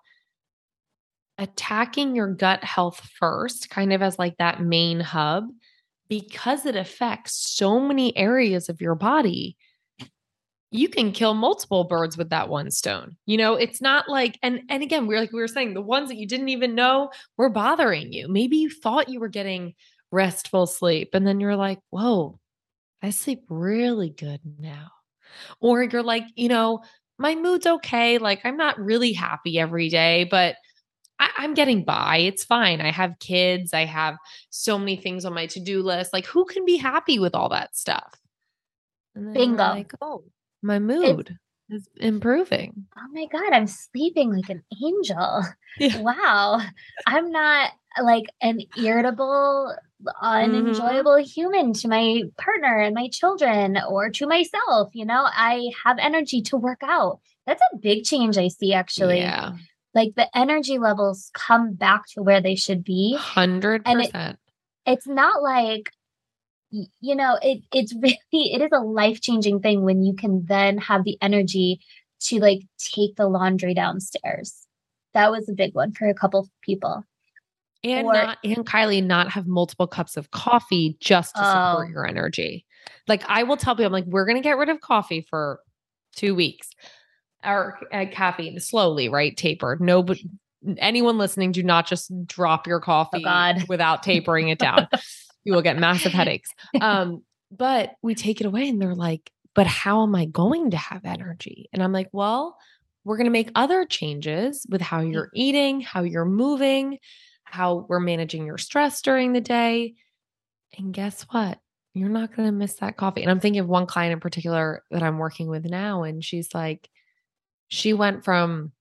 attacking 1.38 2.14
your 2.14 2.28
gut 2.28 2.62
health 2.62 3.00
first, 3.18 3.70
kind 3.70 3.92
of 3.92 4.02
as 4.02 4.18
like 4.18 4.36
that 4.38 4.60
main 4.62 5.00
hub, 5.00 5.48
because 6.08 6.66
it 6.66 6.76
affects 6.76 7.34
so 7.34 7.80
many 7.80 8.16
areas 8.16 8.68
of 8.68 8.80
your 8.80 8.94
body, 8.94 9.56
you 10.70 10.88
can 10.88 11.12
kill 11.12 11.34
multiple 11.34 11.84
birds 11.84 12.16
with 12.16 12.30
that 12.30 12.48
one 12.48 12.70
stone. 12.70 13.16
You 13.26 13.36
know, 13.36 13.54
it's 13.54 13.80
not 13.80 14.08
like, 14.08 14.38
and 14.42 14.62
and 14.68 14.82
again, 14.82 15.06
we're 15.06 15.20
like 15.20 15.32
we 15.32 15.40
were 15.40 15.48
saying, 15.48 15.74
the 15.74 15.80
ones 15.80 16.08
that 16.08 16.16
you 16.16 16.26
didn't 16.26 16.48
even 16.48 16.74
know 16.74 17.10
were 17.36 17.48
bothering 17.48 18.12
you. 18.12 18.28
Maybe 18.28 18.56
you 18.56 18.70
thought 18.70 19.08
you 19.08 19.20
were 19.20 19.28
getting 19.28 19.74
restful 20.10 20.66
sleep, 20.66 21.10
and 21.14 21.26
then 21.26 21.40
you're 21.40 21.56
like, 21.56 21.78
whoa, 21.90 22.38
I 23.02 23.10
sleep 23.10 23.44
really 23.48 24.10
good 24.10 24.40
now. 24.58 24.90
Or 25.60 25.82
you're 25.82 26.02
like, 26.02 26.24
you 26.34 26.48
know, 26.48 26.82
my 27.18 27.34
mood's 27.34 27.66
okay. 27.66 28.18
Like 28.18 28.40
I'm 28.44 28.56
not 28.56 28.78
really 28.78 29.12
happy 29.12 29.58
every 29.58 29.88
day, 29.88 30.24
but 30.24 30.56
I, 31.18 31.44
am 31.44 31.54
getting 31.54 31.84
by. 31.84 32.18
It's 32.18 32.44
fine. 32.44 32.80
I 32.80 32.90
have 32.90 33.18
kids. 33.18 33.72
I 33.72 33.84
have 33.84 34.16
so 34.50 34.78
many 34.78 34.96
things 34.96 35.24
on 35.24 35.34
my 35.34 35.46
to 35.46 35.60
do 35.60 35.82
list. 35.82 36.12
Like, 36.12 36.26
who 36.26 36.44
can 36.44 36.64
be 36.64 36.76
happy 36.76 37.18
with 37.18 37.34
all 37.34 37.48
that 37.50 37.76
stuff? 37.76 38.14
Bingo. 39.14 39.62
Like, 39.62 39.92
oh, 40.00 40.24
my 40.62 40.78
mood. 40.78 41.36
is 41.70 41.88
improving. 41.96 42.86
Oh 42.96 43.08
my 43.12 43.26
God, 43.30 43.52
I'm 43.52 43.66
sleeping 43.66 44.32
like 44.34 44.50
an 44.50 44.62
angel. 44.82 45.42
Yeah. 45.76 46.02
Wow. 46.02 46.60
I'm 47.04 47.32
not 47.32 47.72
like 48.00 48.26
an 48.40 48.60
irritable, 48.78 49.74
Mm-hmm. 50.04 50.54
unenjoyable 50.54 51.16
human 51.16 51.72
to 51.72 51.88
my 51.88 52.22
partner 52.36 52.78
and 52.78 52.94
my 52.94 53.08
children 53.08 53.78
or 53.88 54.10
to 54.10 54.26
myself. 54.26 54.90
You 54.92 55.04
know, 55.06 55.26
I 55.26 55.70
have 55.84 55.96
energy 55.98 56.42
to 56.42 56.56
work 56.56 56.80
out. 56.82 57.20
That's 57.46 57.62
a 57.72 57.76
big 57.78 58.04
change 58.04 58.36
I 58.36 58.48
see 58.48 58.72
actually. 58.74 59.18
Yeah. 59.18 59.52
Like 59.94 60.14
the 60.16 60.28
energy 60.36 60.78
levels 60.78 61.30
come 61.34 61.74
back 61.74 62.02
to 62.14 62.22
where 62.22 62.40
they 62.40 62.54
should 62.56 62.82
be. 62.84 63.16
100%. 63.18 64.36
It's 64.86 65.06
not 65.06 65.42
like 65.42 65.90
you 67.00 67.14
know, 67.14 67.38
it 67.40 67.62
it's 67.72 67.94
really 68.02 68.18
it 68.32 68.60
is 68.60 68.70
a 68.72 68.80
life-changing 68.80 69.60
thing 69.60 69.82
when 69.82 70.02
you 70.02 70.14
can 70.14 70.44
then 70.46 70.78
have 70.78 71.04
the 71.04 71.16
energy 71.22 71.80
to 72.20 72.40
like 72.40 72.62
take 72.78 73.16
the 73.16 73.28
laundry 73.28 73.74
downstairs. 73.74 74.66
That 75.12 75.30
was 75.30 75.48
a 75.48 75.52
big 75.52 75.74
one 75.74 75.92
for 75.92 76.08
a 76.08 76.14
couple 76.14 76.40
of 76.40 76.48
people. 76.62 77.04
and 77.84 78.06
or- 78.06 78.12
not 78.14 78.38
and 78.42 78.66
Kylie 78.66 79.04
not 79.04 79.28
have 79.30 79.46
multiple 79.46 79.86
cups 79.86 80.16
of 80.16 80.30
coffee 80.32 80.96
just 81.00 81.34
to 81.36 81.40
support 81.44 81.86
Oh. 81.88 81.90
your 81.90 82.06
energy. 82.06 82.64
Like 83.06 83.22
I 83.28 83.44
will 83.44 83.56
tell 83.56 83.74
people, 83.76 83.86
I'm 83.86 83.92
like, 83.92 84.06
we're 84.06 84.26
gonna 84.26 84.40
get 84.40 84.58
rid 84.58 84.68
of 84.70 84.80
coffee 84.80 85.20
for 85.30 85.60
two 86.16 86.34
weeks. 86.34 86.70
Or 87.44 87.78
uh, 87.92 88.06
caffeine 88.10 88.58
slowly, 88.60 89.08
right? 89.08 89.36
Tapered. 89.36 89.80
No, 89.80 90.02
but 90.02 90.18
anyone 90.78 91.18
listening, 91.18 91.52
do 91.52 91.62
not 91.62 91.86
just 91.86 92.10
drop 92.26 92.66
your 92.66 92.80
coffee 92.80 93.24
Oh, 93.26 93.52
without 93.68 94.02
tapering 94.02 94.48
it 94.48 94.58
down. 94.58 94.88
you 95.44 95.52
will 95.52 95.62
get 95.62 95.78
massive 95.78 96.12
headaches. 96.20 96.50
Um, 96.80 97.22
but 97.50 97.92
we 98.02 98.14
take 98.14 98.40
it 98.40 98.46
away 98.46 98.68
and 98.68 98.80
they're 98.80 98.94
like, 98.94 99.30
but 99.54 99.66
how 99.66 100.02
am 100.02 100.14
I 100.14 100.24
going 100.24 100.70
to 100.72 100.76
have 100.76 101.04
energy? 101.04 101.68
And 101.72 101.82
I'm 101.82 101.92
like, 101.92 102.08
well, 102.12 102.56
we're 103.04 103.16
going 103.18 103.26
to 103.26 103.30
make 103.30 103.50
other 103.54 103.84
changes 103.84 104.66
with 104.70 104.80
how 104.80 105.00
you're 105.00 105.30
eating, 105.34 105.80
how 105.82 106.02
you're 106.02 106.24
moving, 106.24 106.98
how 107.44 107.86
we're 107.88 108.00
managing 108.00 108.46
your 108.46 108.58
stress 108.58 109.02
during 109.02 109.32
the 109.32 109.40
day. 109.42 109.94
And 110.78 110.92
guess 110.92 111.22
what? 111.30 111.58
You're 111.92 112.08
not 112.08 112.34
going 112.34 112.48
to 112.48 112.52
miss 112.52 112.74
that 112.76 112.96
coffee. 112.96 113.22
And 113.22 113.30
I'm 113.30 113.38
thinking 113.38 113.60
of 113.60 113.68
one 113.68 113.86
client 113.86 114.12
in 114.14 114.18
particular 114.20 114.82
that 114.90 115.02
I'm 115.04 115.18
working 115.18 115.48
with 115.48 115.64
now. 115.66 116.02
And 116.02 116.24
she's 116.24 116.52
like, 116.52 116.88
she 117.68 117.92
went 117.92 118.24
from, 118.24 118.72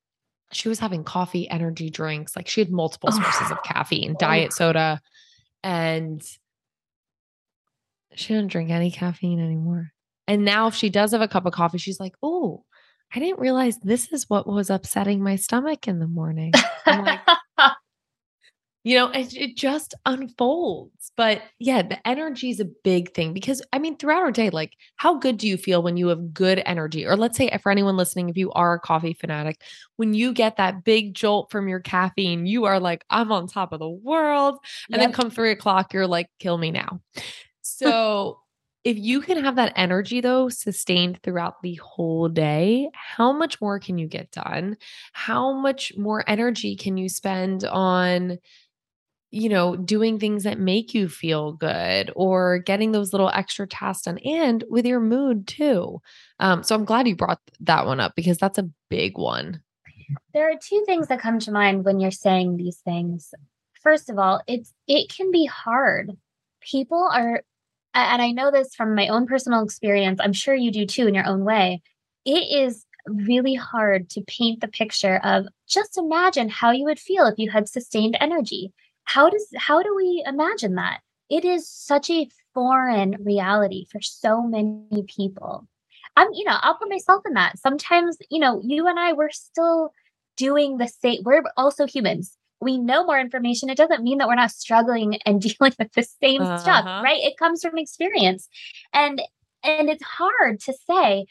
she 0.52 0.70
was 0.70 0.80
having 0.80 1.04
coffee, 1.04 1.50
energy 1.50 1.90
drinks, 1.90 2.36
like 2.36 2.48
she 2.48 2.62
had 2.62 2.72
multiple 2.72 3.10
Oh. 3.12 3.20
sources 3.22 3.52
of 3.52 3.62
caffeine, 3.64 4.12
Oh. 4.12 4.18
diet 4.20 4.54
soda, 4.54 5.02
and 5.64 6.22
she 8.16 8.34
doesn't 8.34 8.48
drink 8.52 8.70
any 8.70 8.92
caffeine 8.92 9.40
anymore. 9.40 9.92
And 10.28 10.46
now, 10.46 10.68
if 10.68 10.76
she 10.76 10.90
does 10.90 11.12
have 11.12 11.22
a 11.22 11.28
cup 11.28 11.46
of 11.46 11.54
coffee, 11.54 11.78
she's 11.80 12.00
like, 12.00 12.14
oh, 12.24 12.64
I 13.14 13.20
didn't 13.20 13.40
realize 13.40 13.78
this 13.80 14.12
is 14.12 14.30
what 14.30 14.48
was 14.48 14.70
upsetting 14.70 15.22
my 15.24 15.36
stomach 15.36 15.88
in 15.88 16.00
the 16.00 16.08
morning. 16.08 16.52
I'm 16.86 17.04
like, 17.06 17.20
you 18.84 18.98
know, 18.98 19.10
it, 19.12 19.34
it 19.36 19.56
just 19.56 19.96
unfolds. 20.06 21.12
But 21.16 21.42
yeah, 21.60 21.82
the 21.82 22.06
energy 22.08 22.50
is 22.50 22.60
a 22.60 22.66
big 22.66 23.14
thing 23.14 23.34
because 23.34 23.62
I 23.72 23.80
mean, 23.80 23.98
throughout 23.98 24.24
our 24.24 24.32
day, 24.32 24.50
like, 24.50 24.74
how 24.98 25.18
good 25.18 25.38
do 25.38 25.48
you 25.48 25.58
feel 25.58 25.82
when 25.82 25.96
you 25.96 26.08
have 26.08 26.34
good 26.34 26.62
energy? 26.66 27.06
Or 27.06 27.16
let's 27.16 27.38
say, 27.38 27.50
for 27.62 27.72
anyone 27.72 27.96
listening, 27.96 28.30
if 28.30 28.38
you 28.38 28.52
are 28.52 28.74
a 28.74 28.80
coffee 28.80 29.14
fanatic, 29.14 29.62
when 29.96 30.14
you 30.14 30.34
get 30.34 30.58
that 30.58 30.84
big 30.84 31.14
jolt 31.14 31.50
from 31.50 31.68
your 31.68 31.80
caffeine, 31.80 32.46
you 32.46 32.66
are 32.66 32.80
like, 32.80 33.06
I'm 33.10 33.32
on 33.32 33.48
top 33.48 33.72
of 33.72 33.80
the 33.80 33.90
world. 33.90 34.60
And 34.92 35.02
then 35.02 35.14
come 35.14 35.30
three 35.30 35.52
o'clock, 35.52 35.94
you're 35.94 36.08
like, 36.08 36.30
kill 36.40 36.58
me 36.58 36.72
now. 36.72 37.00
So 37.62 38.40
if 38.84 38.98
you 38.98 39.22
can 39.22 39.42
have 39.42 39.56
that 39.56 39.72
energy 39.78 40.20
though 40.20 40.50
sustained 40.50 41.20
throughout 41.24 41.62
the 41.62 41.76
whole 41.76 42.28
day, 42.28 42.90
how 42.94 43.32
much 43.32 43.62
more 43.62 43.80
can 43.80 43.98
you 43.98 44.08
get 44.08 44.30
done? 44.32 44.76
How 45.14 45.54
much 45.54 45.94
more 45.98 46.24
energy 46.28 46.76
can 46.76 46.98
you 46.98 47.08
spend 47.08 47.64
on 47.64 48.40
you 49.34 49.50
know, 49.50 49.76
doing 49.76 50.20
things 50.20 50.44
that 50.44 50.60
make 50.60 50.94
you 50.94 51.10
feel 51.10 51.54
good 51.54 52.12
or 52.16 52.60
getting 52.60 52.92
those 52.92 53.12
little 53.12 53.30
extra 53.30 53.66
tasks 53.66 54.04
done 54.04 54.20
and 54.20 54.64
with 54.70 54.86
your 54.86 55.00
mood 55.00 55.48
too. 55.48 56.00
Um, 56.38 56.62
so 56.62 56.76
I'm 56.76 56.86
glad 56.86 57.08
you 57.08 57.16
brought 57.16 57.42
that 57.62 57.88
one 57.88 58.00
up 58.00 58.14
because 58.16 58.38
that's 58.38 58.60
a 58.60 58.70
big 58.92 59.18
one. 59.18 59.64
there 60.36 60.52
are 60.52 60.60
two 60.62 60.84
things 60.86 61.08
that 61.08 61.20
come 61.20 61.40
to 61.40 61.52
mind 61.52 61.84
when 61.84 62.00
you're 62.00 62.12
saying 62.12 62.58
these 62.58 62.78
things. 62.86 63.34
First 63.82 64.12
of 64.12 64.20
all, 64.20 64.40
it's 64.46 64.72
it 64.88 65.10
can 65.10 65.32
be 65.32 65.48
hard. 65.48 66.12
People 66.62 67.10
are 67.12 67.42
and 67.96 68.22
I 68.22 68.32
know 68.32 68.52
this 68.52 68.76
from 68.76 68.94
my 68.94 69.08
own 69.08 69.26
personal 69.26 69.64
experience. 69.64 70.20
I'm 70.22 70.34
sure 70.34 70.54
you 70.54 70.72
do 70.72 70.86
too 70.86 71.08
in 71.08 71.16
your 71.16 71.26
own 71.26 71.44
way. 71.44 71.82
It 72.24 72.52
is 72.52 72.86
really 73.08 73.56
hard 73.56 74.12
to 74.12 74.22
paint 74.22 74.62
the 74.62 74.68
picture 74.68 75.18
of 75.24 75.48
just 75.68 75.98
imagine 75.98 76.50
how 76.50 76.70
you 76.70 76.84
would 76.86 77.00
feel 77.00 77.26
if 77.26 77.40
you 77.40 77.50
had 77.50 77.68
sustained 77.68 78.16
energy. 78.20 78.72
How 79.06 79.30
does 79.30 79.48
how 79.58 79.82
do 79.84 79.96
we 79.96 80.24
imagine 80.26 80.76
that? 80.76 81.02
It 81.30 81.46
is 81.46 81.68
such 81.68 82.10
a 82.10 82.28
foreign 82.54 83.16
reality 83.24 83.86
for 83.92 84.02
so 84.02 84.42
many 84.44 85.04
people. 85.08 85.68
I'm, 86.16 86.28
you 86.34 86.44
know, 86.44 86.58
I'll 86.62 86.76
put 86.76 86.90
myself 86.90 87.24
in 87.26 87.34
that. 87.34 87.58
Sometimes, 87.58 88.18
you 88.30 88.40
know, 88.40 88.62
you 88.64 88.88
and 88.88 89.00
I, 89.00 89.14
we're 89.14 89.32
still 89.32 89.92
doing 90.38 90.78
the 90.78 90.88
same. 90.88 91.22
We're 91.24 91.44
also 91.58 91.88
humans. 91.88 92.38
We 92.62 92.78
know 92.78 93.04
more 93.04 93.20
information. 93.20 93.70
It 93.70 93.78
doesn't 93.78 94.04
mean 94.04 94.20
that 94.20 94.28
we're 94.28 94.36
not 94.36 94.52
struggling 94.52 95.16
and 95.26 95.42
dealing 95.58 95.74
with 95.80 95.92
the 95.94 96.04
same 96.04 96.44
stuff, 96.60 96.86
Uh-huh. 96.86 97.02
right? 97.04 97.22
It 97.22 97.38
comes 97.38 97.62
from 97.64 97.78
experience. 97.78 98.48
And 98.94 99.22
and 99.64 99.90
it's 99.90 100.04
hard 100.04 100.60
to 100.62 100.74
say, 100.88 101.26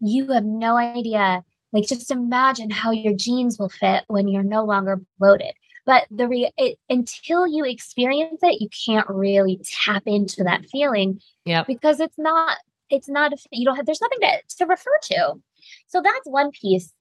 you 0.00 0.30
have 0.32 0.44
no 0.44 0.76
idea. 0.76 1.42
Like 1.72 1.88
just 1.88 2.10
imagine 2.10 2.70
how 2.70 2.92
your 2.92 3.14
jeans 3.14 3.58
will 3.58 3.68
fit 3.70 4.04
when 4.06 4.28
you're 4.28 4.42
no 4.44 4.64
longer 4.64 5.00
bloated. 5.18 5.54
But 5.86 6.04
the 6.10 6.28
re- 6.28 6.52
it, 6.56 6.78
until 6.88 7.46
you 7.46 7.64
experience 7.64 8.40
it, 8.42 8.60
you 8.60 8.68
can't 8.86 9.08
really 9.08 9.60
tap 9.84 10.02
into 10.06 10.44
that 10.44 10.66
feeling 10.66 11.20
Yep. 11.44 11.66
because 11.66 12.00
it's 12.00 12.18
not 12.18 12.58
it's 12.90 13.08
not 13.08 13.32
a, 13.32 13.36
you 13.52 13.64
don't 13.64 13.76
have 13.76 13.86
there's 13.86 14.00
nothing 14.00 14.20
to, 14.20 14.56
to 14.58 14.66
refer 14.66 14.98
to. 15.02 15.34
So 15.88 16.00
that's 16.02 16.26
one 16.26 16.50
piece. 16.50 16.92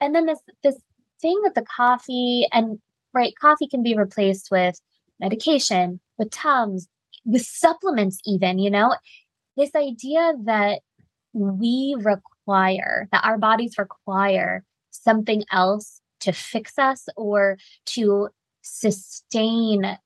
And 0.00 0.14
then 0.14 0.26
this 0.26 0.40
this 0.62 0.76
thing 1.20 1.38
with 1.42 1.54
the 1.54 1.64
coffee 1.64 2.46
and 2.52 2.78
right 3.14 3.32
coffee 3.40 3.68
can 3.68 3.82
be 3.82 3.96
replaced 3.96 4.50
with 4.50 4.80
medication 5.20 6.00
with 6.18 6.30
tums 6.30 6.88
with 7.24 7.42
supplements 7.42 8.20
even 8.26 8.58
you 8.58 8.70
know? 8.70 8.94
This 9.56 9.74
idea 9.74 10.34
that 10.44 10.80
we 11.32 11.96
require 11.98 13.08
that 13.12 13.24
our 13.24 13.38
bodies 13.38 13.78
require 13.78 14.64
something 14.90 15.44
else 15.50 16.01
to 16.22 16.32
fix 16.32 16.78
us 16.78 17.08
or 17.16 17.58
to 17.86 18.28
sustain 18.62 19.98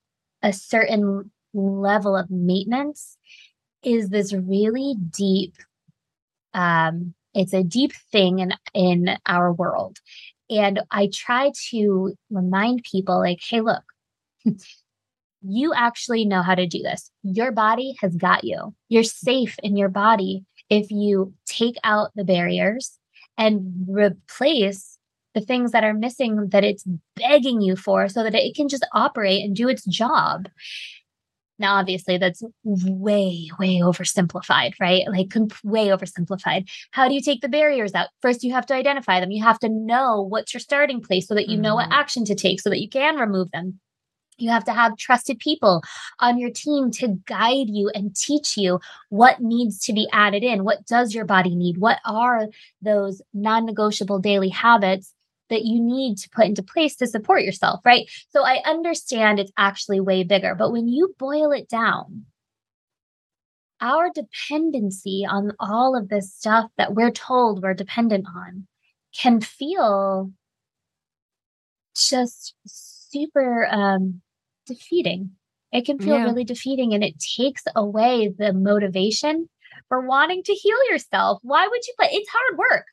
a 0.42 0.52
certain 0.52 1.30
level 1.54 2.16
of 2.16 2.30
maintenance 2.30 3.16
is 3.82 4.08
this 4.08 4.32
really 4.32 4.94
deep 5.10 5.54
um 6.54 7.14
it's 7.34 7.52
a 7.52 7.62
deep 7.62 7.92
thing 8.12 8.38
in 8.38 8.52
in 8.74 9.16
our 9.26 9.52
world. 9.52 9.98
And 10.48 10.80
i 10.90 11.08
try 11.12 11.52
to 11.70 12.14
remind 12.30 12.84
people 12.84 13.18
like 13.18 13.40
hey 13.48 13.60
look 13.60 13.84
you 15.42 15.72
actually 15.74 16.24
know 16.24 16.42
how 16.42 16.54
to 16.54 16.66
do 16.66 16.82
this. 16.82 17.10
Your 17.22 17.52
body 17.52 17.94
has 18.00 18.16
got 18.16 18.44
you. 18.44 18.74
You're 18.88 19.04
safe 19.04 19.56
in 19.62 19.76
your 19.76 19.88
body 19.88 20.44
if 20.70 20.90
you 20.90 21.32
take 21.46 21.76
out 21.84 22.10
the 22.14 22.24
barriers 22.24 22.98
and 23.38 23.86
replace 23.88 24.95
the 25.36 25.40
things 25.40 25.70
that 25.70 25.84
are 25.84 25.94
missing 25.94 26.48
that 26.48 26.64
it's 26.64 26.84
begging 27.14 27.60
you 27.60 27.76
for 27.76 28.08
so 28.08 28.24
that 28.24 28.34
it 28.34 28.56
can 28.56 28.68
just 28.68 28.86
operate 28.92 29.44
and 29.44 29.54
do 29.54 29.68
its 29.68 29.84
job 29.84 30.48
now, 31.58 31.76
obviously, 31.76 32.18
that's 32.18 32.42
way, 32.64 33.48
way 33.58 33.80
oversimplified, 33.80 34.74
right? 34.78 35.04
Like 35.08 35.32
way 35.64 35.86
oversimplified. 35.88 36.68
How 36.90 37.08
do 37.08 37.14
you 37.14 37.22
take 37.22 37.40
the 37.40 37.48
barriers 37.48 37.94
out? 37.94 38.08
First, 38.20 38.44
you 38.44 38.52
have 38.52 38.66
to 38.66 38.74
identify 38.74 39.20
them. 39.20 39.30
You 39.30 39.42
have 39.42 39.58
to 39.60 39.68
know 39.68 40.20
what's 40.22 40.52
your 40.52 40.60
starting 40.60 41.00
place 41.00 41.26
so 41.26 41.34
that 41.34 41.48
you 41.48 41.56
know 41.56 41.76
what 41.76 41.88
Mhm. 41.88 41.92
action 41.92 42.24
to 42.26 42.34
take 42.34 42.60
so 42.60 42.68
that 42.68 42.82
you 42.82 42.88
can 42.88 43.16
remove 43.16 43.50
them. 43.52 43.80
You 44.36 44.50
have 44.50 44.64
to 44.64 44.72
have 44.74 44.98
trusted 44.98 45.38
people 45.38 45.82
on 46.20 46.38
your 46.38 46.50
team 46.50 46.90
to 46.92 47.18
guide 47.24 47.70
you 47.70 47.90
and 47.94 48.14
teach 48.14 48.58
you 48.58 48.80
what 49.08 49.40
needs 49.40 49.78
to 49.86 49.94
be 49.94 50.06
added 50.12 50.42
in. 50.42 50.62
What 50.62 50.84
does 50.84 51.14
your 51.14 51.24
body 51.24 51.56
need? 51.56 51.78
What 51.78 52.00
are 52.04 52.48
those 52.82 53.22
non 53.32 53.64
negotiable 53.64 54.18
daily 54.18 54.50
habits 54.50 55.14
that 55.50 55.64
you 55.64 55.80
need 55.80 56.16
to 56.18 56.30
put 56.30 56.46
into 56.46 56.62
place 56.62 56.96
to 56.96 57.06
support 57.06 57.42
yourself, 57.42 57.80
right? 57.84 58.08
So 58.30 58.44
I 58.44 58.62
understand 58.64 59.38
it's 59.38 59.52
actually 59.56 60.00
way 60.00 60.24
bigger, 60.24 60.54
but 60.54 60.72
when 60.72 60.88
you 60.88 61.14
boil 61.18 61.52
it 61.52 61.68
down, 61.68 62.26
our 63.80 64.10
dependency 64.12 65.26
on 65.28 65.52
all 65.60 65.96
of 65.96 66.08
this 66.08 66.34
stuff 66.34 66.70
that 66.78 66.94
we're 66.94 67.10
told 67.10 67.62
we're 67.62 67.74
dependent 67.74 68.26
on 68.34 68.66
can 69.18 69.40
feel 69.40 70.32
just 71.94 72.54
super 72.66 73.66
um, 73.70 74.20
defeating. 74.66 75.30
It 75.72 75.84
can 75.84 75.98
feel 75.98 76.16
Yeah. 76.16 76.24
really 76.24 76.44
defeating 76.44 76.94
and 76.94 77.04
it 77.04 77.14
takes 77.36 77.64
away 77.74 78.28
the 78.28 78.52
motivation 78.52 79.48
for 79.88 80.06
wanting 80.06 80.42
to 80.44 80.54
heal 80.54 80.78
yourself. 80.90 81.38
Why 81.42 81.66
would 81.66 81.86
you? 81.86 81.94
But 81.98 82.08
it's 82.12 82.28
hard 82.30 82.58
work. 82.58 82.86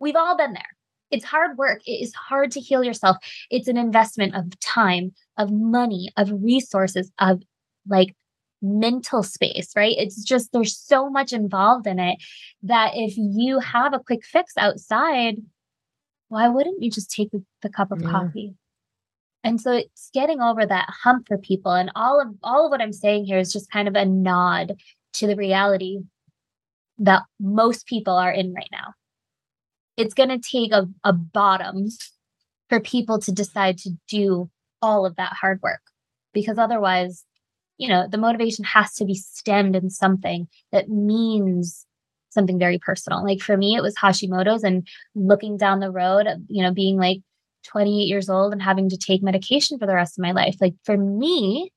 we've 0.00 0.14
all 0.16 0.36
been 0.36 0.52
there. 0.52 0.77
It's 1.10 1.24
hard 1.24 1.56
work. 1.56 1.80
It 1.86 2.02
is 2.02 2.14
hard 2.14 2.50
to 2.52 2.60
heal 2.60 2.84
yourself. 2.84 3.16
It's 3.50 3.68
an 3.68 3.76
investment 3.76 4.34
of 4.34 4.58
time, 4.60 5.12
of 5.36 5.50
money, 5.50 6.10
of 6.16 6.30
resources, 6.32 7.10
of 7.18 7.42
like 7.88 8.14
mental 8.60 9.22
space, 9.22 9.72
right? 9.76 9.94
It's 9.96 10.22
just 10.22 10.52
there's 10.52 10.76
so 10.76 11.08
much 11.08 11.32
involved 11.32 11.86
in 11.86 11.98
it 11.98 12.18
that 12.62 12.92
if 12.94 13.14
you 13.16 13.60
have 13.60 13.94
a 13.94 14.00
quick 14.00 14.24
fix 14.24 14.54
outside, 14.56 15.36
why 16.28 16.48
wouldn't 16.48 16.82
you 16.82 16.90
just 16.90 17.10
take 17.10 17.30
the, 17.62 17.68
cup 17.70 17.90
of 17.90 18.02
yeah. 18.02 18.10
coffee? 18.10 18.54
And 19.44 19.60
so 19.60 19.72
it's 19.72 20.10
getting 20.12 20.40
over 20.40 20.66
that 20.66 20.88
hump 21.02 21.28
for 21.28 21.38
people. 21.38 21.72
And 21.72 21.90
all 21.94 22.20
of 22.20 22.28
all 22.42 22.66
of 22.66 22.70
what 22.70 22.82
I'm 22.82 22.92
saying 22.92 23.24
here 23.24 23.38
is 23.38 23.52
just 23.52 23.70
kind 23.70 23.88
of 23.88 23.94
a 23.94 24.04
nod 24.04 24.74
to 25.14 25.26
the 25.26 25.36
reality 25.36 26.00
that 26.98 27.22
most 27.40 27.86
people 27.86 28.14
are 28.14 28.32
in 28.32 28.52
right 28.52 28.68
now. 28.72 28.94
It's 29.98 30.14
going 30.14 30.30
to 30.30 30.38
take 30.38 30.72
a, 30.72 30.88
a 31.04 31.12
bottom 31.12 31.88
for 32.70 32.80
people 32.80 33.18
to 33.20 33.32
decide 33.32 33.78
to 33.78 33.90
do 34.08 34.50
all 34.80 35.04
of 35.04 35.16
that 35.16 35.32
hard 35.32 35.60
work 35.62 35.80
because 36.32 36.58
otherwise, 36.58 37.24
you 37.78 37.88
know, 37.88 38.06
the 38.08 38.18
motivation 38.18 38.64
has 38.64 38.94
to 38.94 39.04
be 39.04 39.14
stemmed 39.14 39.76
in 39.76 39.90
something 39.90 40.48
that 40.72 40.88
means 40.88 41.84
something 42.30 42.58
very 42.58 42.78
personal. 42.78 43.24
Like 43.24 43.40
for 43.40 43.56
me, 43.56 43.74
it 43.74 43.82
was 43.82 43.96
Hashimoto's 43.96 44.64
and 44.64 44.86
looking 45.14 45.56
down 45.56 45.80
the 45.80 45.90
road, 45.90 46.26
you 46.48 46.62
know, 46.62 46.72
being 46.72 46.96
like 46.96 47.18
28 47.66 48.04
years 48.04 48.28
old 48.28 48.52
and 48.52 48.62
having 48.62 48.88
to 48.90 48.96
take 48.96 49.22
medication 49.22 49.78
for 49.78 49.86
the 49.86 49.94
rest 49.94 50.18
of 50.18 50.22
my 50.22 50.32
life. 50.32 50.56
Like 50.60 50.74
for 50.84 50.96
me, 50.96 51.72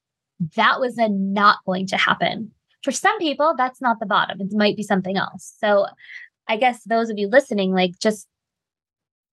that 0.55 0.79
was 0.79 0.97
a 0.97 1.09
not 1.09 1.59
going 1.65 1.87
to 1.87 1.97
happen. 1.97 2.51
For 2.83 2.91
some 2.91 3.17
people, 3.19 3.53
that's 3.57 3.81
not 3.81 3.99
the 3.99 4.05
bottom. 4.05 4.41
It 4.41 4.47
might 4.51 4.75
be 4.75 4.83
something 4.83 5.17
else. 5.17 5.55
So 5.59 5.85
I 6.47 6.57
guess 6.57 6.83
those 6.83 7.09
of 7.09 7.17
you 7.17 7.27
listening, 7.27 7.73
like 7.73 7.99
just 7.99 8.27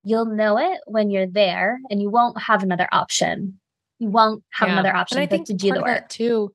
you'll 0.05 0.27
know 0.27 0.59
it 0.59 0.79
when 0.87 1.11
you're 1.11 1.27
there 1.27 1.79
and 1.91 2.01
you 2.01 2.11
won't 2.11 2.41
have 2.41 2.63
another 2.63 2.89
option. 2.93 3.59
You 3.99 4.11
won't 4.11 4.45
have 4.51 4.69
yeah. 4.69 4.75
another 4.75 4.95
option 4.95 5.19
and 5.19 5.23
I 5.23 5.27
think 5.27 5.47
to 5.49 5.55
do 5.55 5.73
the 5.73 5.83
work 5.83 6.09
too. 6.09 6.53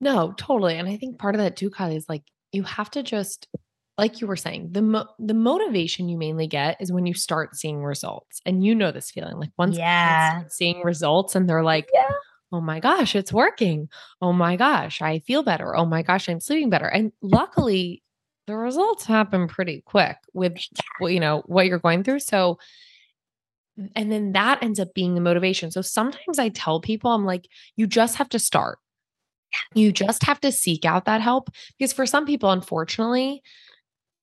No, 0.00 0.32
totally. 0.36 0.76
And 0.76 0.88
I 0.88 0.96
think 0.96 1.18
part 1.18 1.34
of 1.34 1.40
that 1.40 1.56
too, 1.56 1.70
Kylie, 1.70 1.96
is 1.96 2.08
like 2.08 2.22
you 2.52 2.62
have 2.62 2.90
to 2.92 3.02
just 3.02 3.46
like 3.98 4.20
you 4.20 4.28
were 4.28 4.36
saying, 4.36 4.68
the 4.70 4.80
mo- 4.80 5.08
the 5.18 5.34
motivation 5.34 6.08
you 6.08 6.16
mainly 6.16 6.46
get 6.46 6.80
is 6.80 6.92
when 6.92 7.04
you 7.04 7.14
start 7.14 7.56
seeing 7.56 7.82
results, 7.82 8.40
and 8.46 8.64
you 8.64 8.74
know 8.74 8.92
this 8.92 9.10
feeling. 9.10 9.36
Like 9.36 9.50
once 9.58 9.76
yeah, 9.76 10.44
seeing 10.48 10.82
results, 10.82 11.34
and 11.34 11.48
they're 11.48 11.64
like, 11.64 11.90
yeah. 11.92 12.08
"Oh 12.52 12.60
my 12.60 12.78
gosh, 12.78 13.16
it's 13.16 13.32
working! 13.32 13.88
Oh 14.22 14.32
my 14.32 14.54
gosh, 14.56 15.02
I 15.02 15.18
feel 15.18 15.42
better! 15.42 15.76
Oh 15.76 15.84
my 15.84 16.02
gosh, 16.02 16.28
I'm 16.28 16.38
sleeping 16.38 16.70
better!" 16.70 16.86
And 16.86 17.10
luckily, 17.22 18.04
the 18.48 18.56
results 18.56 19.04
happen 19.04 19.46
pretty 19.46 19.82
quick 19.84 20.16
with 20.32 20.56
you 21.02 21.20
know 21.20 21.42
what 21.44 21.66
you're 21.66 21.78
going 21.78 22.02
through. 22.02 22.20
So, 22.20 22.58
and 23.94 24.10
then 24.10 24.32
that 24.32 24.62
ends 24.62 24.80
up 24.80 24.94
being 24.94 25.14
the 25.14 25.20
motivation. 25.20 25.70
So 25.70 25.82
sometimes 25.82 26.38
I 26.38 26.48
tell 26.48 26.80
people, 26.80 27.10
I'm 27.10 27.26
like, 27.26 27.46
you 27.76 27.86
just 27.86 28.16
have 28.16 28.30
to 28.30 28.38
start. 28.38 28.78
You 29.74 29.92
just 29.92 30.24
have 30.24 30.40
to 30.40 30.50
seek 30.50 30.86
out 30.86 31.04
that 31.04 31.20
help 31.20 31.50
because 31.78 31.92
for 31.92 32.06
some 32.06 32.24
people, 32.24 32.50
unfortunately, 32.50 33.42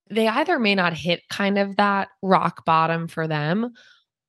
they 0.10 0.28
either 0.28 0.58
may 0.58 0.74
not 0.74 0.94
hit 0.94 1.22
kind 1.30 1.60
of 1.60 1.76
that 1.78 2.10
rock 2.24 2.66
bottom 2.66 3.08
for 3.08 3.28
them 3.28 3.74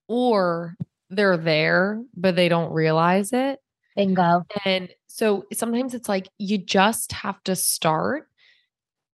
or 0.09 0.77
they're 1.09 1.39
there, 1.39 2.03
but 2.15 2.37
they 2.37 2.51
don't 2.51 2.73
realize 2.73 3.33
it. 3.33 3.61
Bingo. 3.95 4.45
And 4.67 4.91
so 5.07 5.47
sometimes 5.55 5.95
it's 5.95 6.09
like 6.09 6.29
you 6.37 6.59
just 6.59 7.13
have 7.13 7.43
to 7.45 7.57
start 7.57 8.29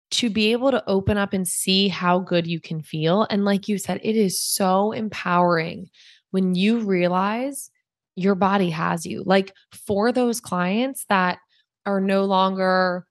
to 0.10 0.30
be 0.30 0.52
able 0.52 0.72
to 0.72 0.84
open 0.88 1.18
up 1.18 1.34
and 1.34 1.48
see 1.48 1.88
how 1.88 2.20
good 2.20 2.48
you 2.48 2.62
can 2.62 2.82
feel. 2.82 3.28
And 3.30 3.44
like 3.44 3.68
you 3.68 3.78
said, 3.78 4.00
it 4.04 4.16
is 4.16 4.42
so 4.42 4.92
empowering 4.92 5.90
when 6.32 6.56
you 6.56 6.80
realize 6.80 7.70
your 8.16 8.36
body 8.36 8.70
has 8.70 9.06
you. 9.06 9.24
Like 9.26 9.54
for 9.72 10.12
those 10.12 10.40
clients 10.40 11.06
that 11.10 11.40
are 11.86 12.02
no 12.02 12.26
longer 12.26 13.06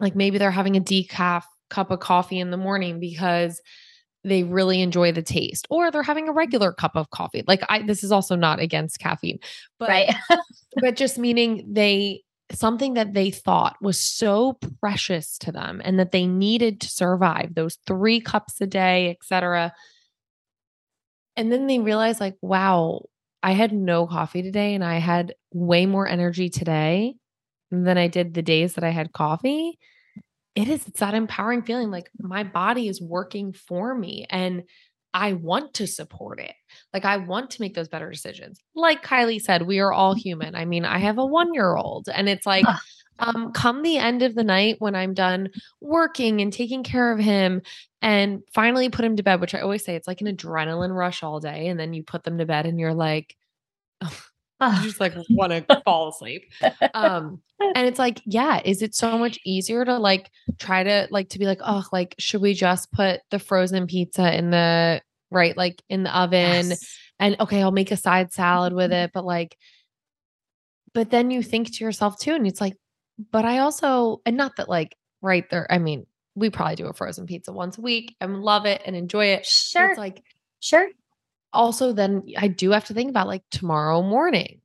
like 0.00 0.16
maybe 0.16 0.38
they're 0.38 0.50
having 0.50 0.76
a 0.76 0.80
decaf 0.80 1.44
cup 1.68 1.90
of 1.90 2.00
coffee 2.00 2.40
in 2.40 2.50
the 2.50 2.56
morning 2.56 2.98
because 2.98 3.60
they 4.24 4.42
really 4.42 4.82
enjoy 4.82 5.12
the 5.12 5.22
taste 5.22 5.66
or 5.70 5.90
they're 5.90 6.02
having 6.02 6.28
a 6.28 6.32
regular 6.32 6.72
cup 6.72 6.92
of 6.94 7.08
coffee 7.10 7.42
like 7.46 7.62
i 7.68 7.80
this 7.82 8.02
is 8.02 8.12
also 8.12 8.34
not 8.34 8.58
against 8.60 8.98
caffeine 8.98 9.38
but 9.78 9.88
right 9.88 10.14
but 10.80 10.96
just 10.96 11.18
meaning 11.18 11.64
they 11.70 12.22
something 12.52 12.94
that 12.94 13.14
they 13.14 13.30
thought 13.30 13.76
was 13.80 13.98
so 13.98 14.58
precious 14.80 15.38
to 15.38 15.52
them 15.52 15.80
and 15.84 15.98
that 15.98 16.12
they 16.12 16.26
needed 16.26 16.80
to 16.80 16.88
survive 16.88 17.54
those 17.54 17.78
3 17.86 18.20
cups 18.20 18.60
a 18.60 18.66
day 18.66 19.10
etc 19.10 19.72
and 21.36 21.52
then 21.52 21.66
they 21.66 21.78
realize 21.78 22.20
like 22.20 22.36
wow 22.42 23.04
i 23.42 23.52
had 23.52 23.72
no 23.72 24.06
coffee 24.06 24.42
today 24.42 24.74
and 24.74 24.84
i 24.84 24.98
had 24.98 25.34
way 25.52 25.86
more 25.86 26.08
energy 26.08 26.48
today 26.48 27.14
than 27.70 27.96
i 27.96 28.08
did 28.08 28.34
the 28.34 28.42
days 28.42 28.74
that 28.74 28.84
i 28.84 28.90
had 28.90 29.12
coffee. 29.12 29.78
It 30.56 30.68
is 30.68 30.86
it's 30.88 30.98
that 31.00 31.14
empowering 31.14 31.62
feeling 31.62 31.92
like 31.92 32.10
my 32.18 32.42
body 32.42 32.88
is 32.88 33.00
working 33.00 33.52
for 33.52 33.94
me 33.94 34.26
and 34.28 34.64
I 35.12 35.32
want 35.32 35.74
to 35.74 35.86
support 35.86 36.40
it. 36.40 36.54
Like 36.92 37.04
I 37.04 37.16
want 37.16 37.50
to 37.50 37.60
make 37.60 37.74
those 37.74 37.88
better 37.88 38.10
decisions. 38.10 38.60
Like 38.74 39.04
Kylie 39.04 39.40
said, 39.40 39.62
we 39.62 39.80
are 39.80 39.92
all 39.92 40.14
human. 40.14 40.54
I 40.54 40.64
mean, 40.64 40.84
I 40.84 40.98
have 40.98 41.18
a 41.18 41.22
1-year-old 41.22 42.08
and 42.12 42.28
it's 42.28 42.46
like 42.46 42.64
um 43.18 43.52
come 43.52 43.82
the 43.82 43.98
end 43.98 44.22
of 44.22 44.34
the 44.34 44.44
night 44.44 44.76
when 44.78 44.94
I'm 44.94 45.12
done 45.14 45.50
working 45.80 46.40
and 46.40 46.52
taking 46.52 46.82
care 46.82 47.12
of 47.12 47.18
him 47.18 47.62
and 48.00 48.42
finally 48.54 48.88
put 48.88 49.04
him 49.04 49.16
to 49.16 49.22
bed, 49.22 49.40
which 49.40 49.54
I 49.54 49.60
always 49.60 49.84
say 49.84 49.94
it's 49.94 50.08
like 50.08 50.20
an 50.20 50.34
adrenaline 50.34 50.94
rush 50.94 51.22
all 51.22 51.40
day 51.40 51.68
and 51.68 51.78
then 51.78 51.92
you 51.92 52.02
put 52.02 52.22
them 52.22 52.38
to 52.38 52.46
bed 52.46 52.66
and 52.66 52.78
you're 52.78 52.94
like 52.94 53.36
oh, 54.00 54.22
you 54.76 54.82
just 54.82 55.00
like 55.00 55.14
want 55.30 55.52
to 55.52 55.82
fall 55.84 56.08
asleep. 56.08 56.50
Um, 56.94 57.40
and 57.74 57.86
it's 57.86 57.98
like, 57.98 58.20
yeah, 58.24 58.60
is 58.64 58.82
it 58.82 58.94
so 58.94 59.18
much 59.18 59.38
easier 59.44 59.84
to 59.84 59.98
like 59.98 60.30
try 60.58 60.82
to 60.82 61.08
like 61.10 61.30
to 61.30 61.38
be 61.38 61.46
like, 61.46 61.60
oh, 61.64 61.84
like, 61.92 62.14
should 62.18 62.42
we 62.42 62.54
just 62.54 62.92
put 62.92 63.20
the 63.30 63.38
frozen 63.38 63.86
pizza 63.86 64.36
in 64.36 64.50
the 64.50 65.00
right, 65.30 65.56
like 65.56 65.82
in 65.88 66.02
the 66.02 66.16
oven? 66.16 66.70
Yes. 66.70 66.96
And 67.18 67.36
okay, 67.40 67.62
I'll 67.62 67.70
make 67.70 67.90
a 67.90 67.96
side 67.96 68.32
salad 68.32 68.72
with 68.72 68.92
it. 68.92 69.12
But 69.12 69.24
like, 69.24 69.56
but 70.92 71.10
then 71.10 71.30
you 71.30 71.42
think 71.42 71.74
to 71.74 71.84
yourself 71.84 72.18
too, 72.18 72.34
and 72.34 72.46
it's 72.46 72.60
like, 72.60 72.76
but 73.30 73.44
I 73.44 73.58
also, 73.58 74.20
and 74.26 74.36
not 74.36 74.56
that 74.56 74.68
like 74.68 74.96
right 75.22 75.48
there, 75.50 75.70
I 75.70 75.78
mean, 75.78 76.06
we 76.34 76.50
probably 76.50 76.76
do 76.76 76.86
a 76.86 76.92
frozen 76.92 77.26
pizza 77.26 77.52
once 77.52 77.78
a 77.78 77.82
week 77.82 78.16
and 78.20 78.42
love 78.42 78.66
it 78.66 78.82
and 78.84 78.96
enjoy 78.96 79.26
it. 79.26 79.46
Sure. 79.46 79.90
It's 79.90 79.98
like, 79.98 80.22
sure 80.60 80.88
also 81.52 81.92
then 81.92 82.24
I 82.36 82.48
do 82.48 82.70
have 82.70 82.84
to 82.86 82.94
think 82.94 83.10
about 83.10 83.26
like 83.26 83.42
tomorrow 83.50 84.02
morning. 84.02 84.60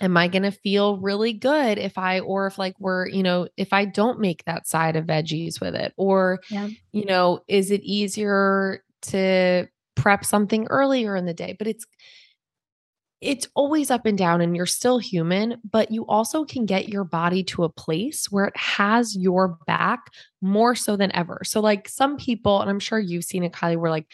Am 0.00 0.16
I 0.16 0.28
going 0.28 0.42
to 0.42 0.50
feel 0.50 0.98
really 0.98 1.32
good 1.32 1.78
if 1.78 1.96
I, 1.96 2.20
or 2.20 2.46
if 2.46 2.58
like 2.58 2.74
we're, 2.80 3.08
you 3.08 3.22
know, 3.22 3.48
if 3.56 3.72
I 3.72 3.84
don't 3.84 4.18
make 4.18 4.44
that 4.44 4.66
side 4.66 4.96
of 4.96 5.06
veggies 5.06 5.60
with 5.60 5.74
it? 5.74 5.94
Or, 5.96 6.40
yeah. 6.50 6.68
you 6.92 7.04
know, 7.04 7.40
is 7.46 7.70
it 7.70 7.80
easier 7.82 8.82
to 9.02 9.68
prep 9.94 10.24
something 10.24 10.66
earlier 10.68 11.14
in 11.14 11.26
the 11.26 11.34
day? 11.34 11.54
But 11.56 11.68
it's, 11.68 11.86
it's 13.20 13.48
always 13.54 13.90
up 13.90 14.04
and 14.04 14.18
down 14.18 14.40
and 14.40 14.54
you're 14.54 14.66
still 14.66 14.98
human, 14.98 15.56
but 15.68 15.90
you 15.90 16.04
also 16.06 16.44
can 16.44 16.66
get 16.66 16.90
your 16.90 17.04
body 17.04 17.42
to 17.42 17.64
a 17.64 17.70
place 17.70 18.26
where 18.30 18.44
it 18.44 18.56
has 18.56 19.16
your 19.16 19.56
back 19.66 20.10
more 20.42 20.74
so 20.74 20.96
than 20.96 21.14
ever. 21.14 21.40
So, 21.44 21.60
like 21.60 21.88
some 21.88 22.18
people, 22.18 22.60
and 22.60 22.68
I'm 22.68 22.80
sure 22.80 22.98
you've 22.98 23.24
seen 23.24 23.44
it, 23.44 23.52
Kylie, 23.52 23.78
where 23.78 23.90
like 23.90 24.06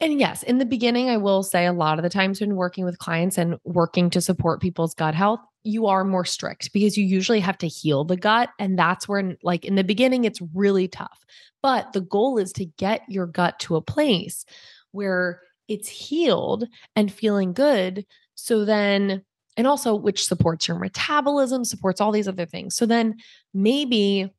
and 0.00 0.20
yes, 0.20 0.42
in 0.42 0.58
the 0.58 0.64
beginning, 0.64 1.10
I 1.10 1.16
will 1.16 1.42
say 1.42 1.66
a 1.66 1.72
lot 1.72 1.98
of 1.98 2.02
the 2.02 2.08
times 2.08 2.40
when 2.40 2.54
working 2.54 2.84
with 2.84 2.98
clients 2.98 3.36
and 3.36 3.56
working 3.64 4.10
to 4.10 4.20
support 4.20 4.60
people's 4.60 4.94
gut 4.94 5.14
health, 5.14 5.40
you 5.64 5.86
are 5.86 6.04
more 6.04 6.24
strict 6.24 6.72
because 6.72 6.96
you 6.96 7.04
usually 7.04 7.40
have 7.40 7.58
to 7.58 7.68
heal 7.68 8.04
the 8.04 8.16
gut. 8.16 8.50
And 8.58 8.78
that's 8.78 9.08
where, 9.08 9.36
like, 9.42 9.64
in 9.64 9.74
the 9.74 9.82
beginning, 9.82 10.24
it's 10.24 10.40
really 10.54 10.86
tough. 10.86 11.24
But 11.62 11.92
the 11.92 12.00
goal 12.00 12.38
is 12.38 12.52
to 12.54 12.64
get 12.64 13.02
your 13.08 13.26
gut 13.26 13.58
to 13.60 13.76
a 13.76 13.82
place 13.82 14.44
where 14.92 15.40
it's 15.66 15.88
healed 15.88 16.64
and 16.94 17.12
feeling 17.12 17.52
good. 17.52 18.06
So 18.36 18.64
then, 18.64 19.24
and 19.56 19.66
also 19.66 19.96
which 19.96 20.26
supports 20.26 20.68
your 20.68 20.78
metabolism, 20.78 21.64
supports 21.64 22.00
all 22.00 22.12
these 22.12 22.28
other 22.28 22.46
things. 22.46 22.76
So 22.76 22.86
then 22.86 23.16
maybe, 23.52 24.30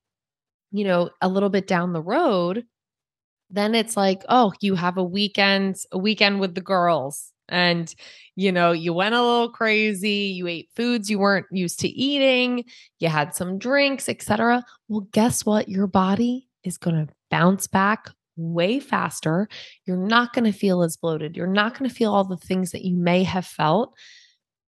you 0.71 0.83
know, 0.85 1.09
a 1.21 1.27
little 1.27 1.49
bit 1.49 1.67
down 1.67 1.91
the 1.91 2.01
road, 2.01 2.63
then 3.49 3.75
it's 3.75 3.97
like, 3.97 4.23
oh, 4.29 4.53
you 4.61 4.75
have 4.75 4.97
a 4.97 5.03
weekend, 5.03 5.77
a 5.91 5.97
weekend 5.97 6.39
with 6.39 6.55
the 6.55 6.61
girls. 6.61 7.31
And, 7.47 7.93
you 8.35 8.51
know, 8.51 8.71
you 8.71 8.93
went 8.93 9.15
a 9.15 9.21
little 9.21 9.49
crazy, 9.49 10.31
you 10.35 10.45
ate 10.47 10.69
foods 10.75 11.09
you 11.09 11.17
weren't 11.17 11.47
used 11.51 11.79
to 11.79 11.87
eating, 11.87 12.65
you 12.99 13.09
had 13.09 13.33
some 13.33 13.57
drinks, 13.57 14.07
etc. 14.07 14.63
Well, 14.87 15.07
guess 15.11 15.45
what? 15.45 15.67
Your 15.67 15.87
body 15.87 16.47
is 16.63 16.77
going 16.77 17.07
to 17.07 17.13
bounce 17.31 17.65
back 17.65 18.09
way 18.35 18.79
faster. 18.79 19.47
You're 19.85 19.97
not 19.97 20.33
going 20.33 20.45
to 20.45 20.57
feel 20.57 20.83
as 20.83 20.95
bloated. 20.95 21.35
You're 21.35 21.47
not 21.47 21.77
going 21.77 21.89
to 21.89 21.95
feel 21.95 22.13
all 22.13 22.23
the 22.23 22.37
things 22.37 22.71
that 22.71 22.85
you 22.85 22.95
may 22.95 23.23
have 23.23 23.45
felt 23.45 23.93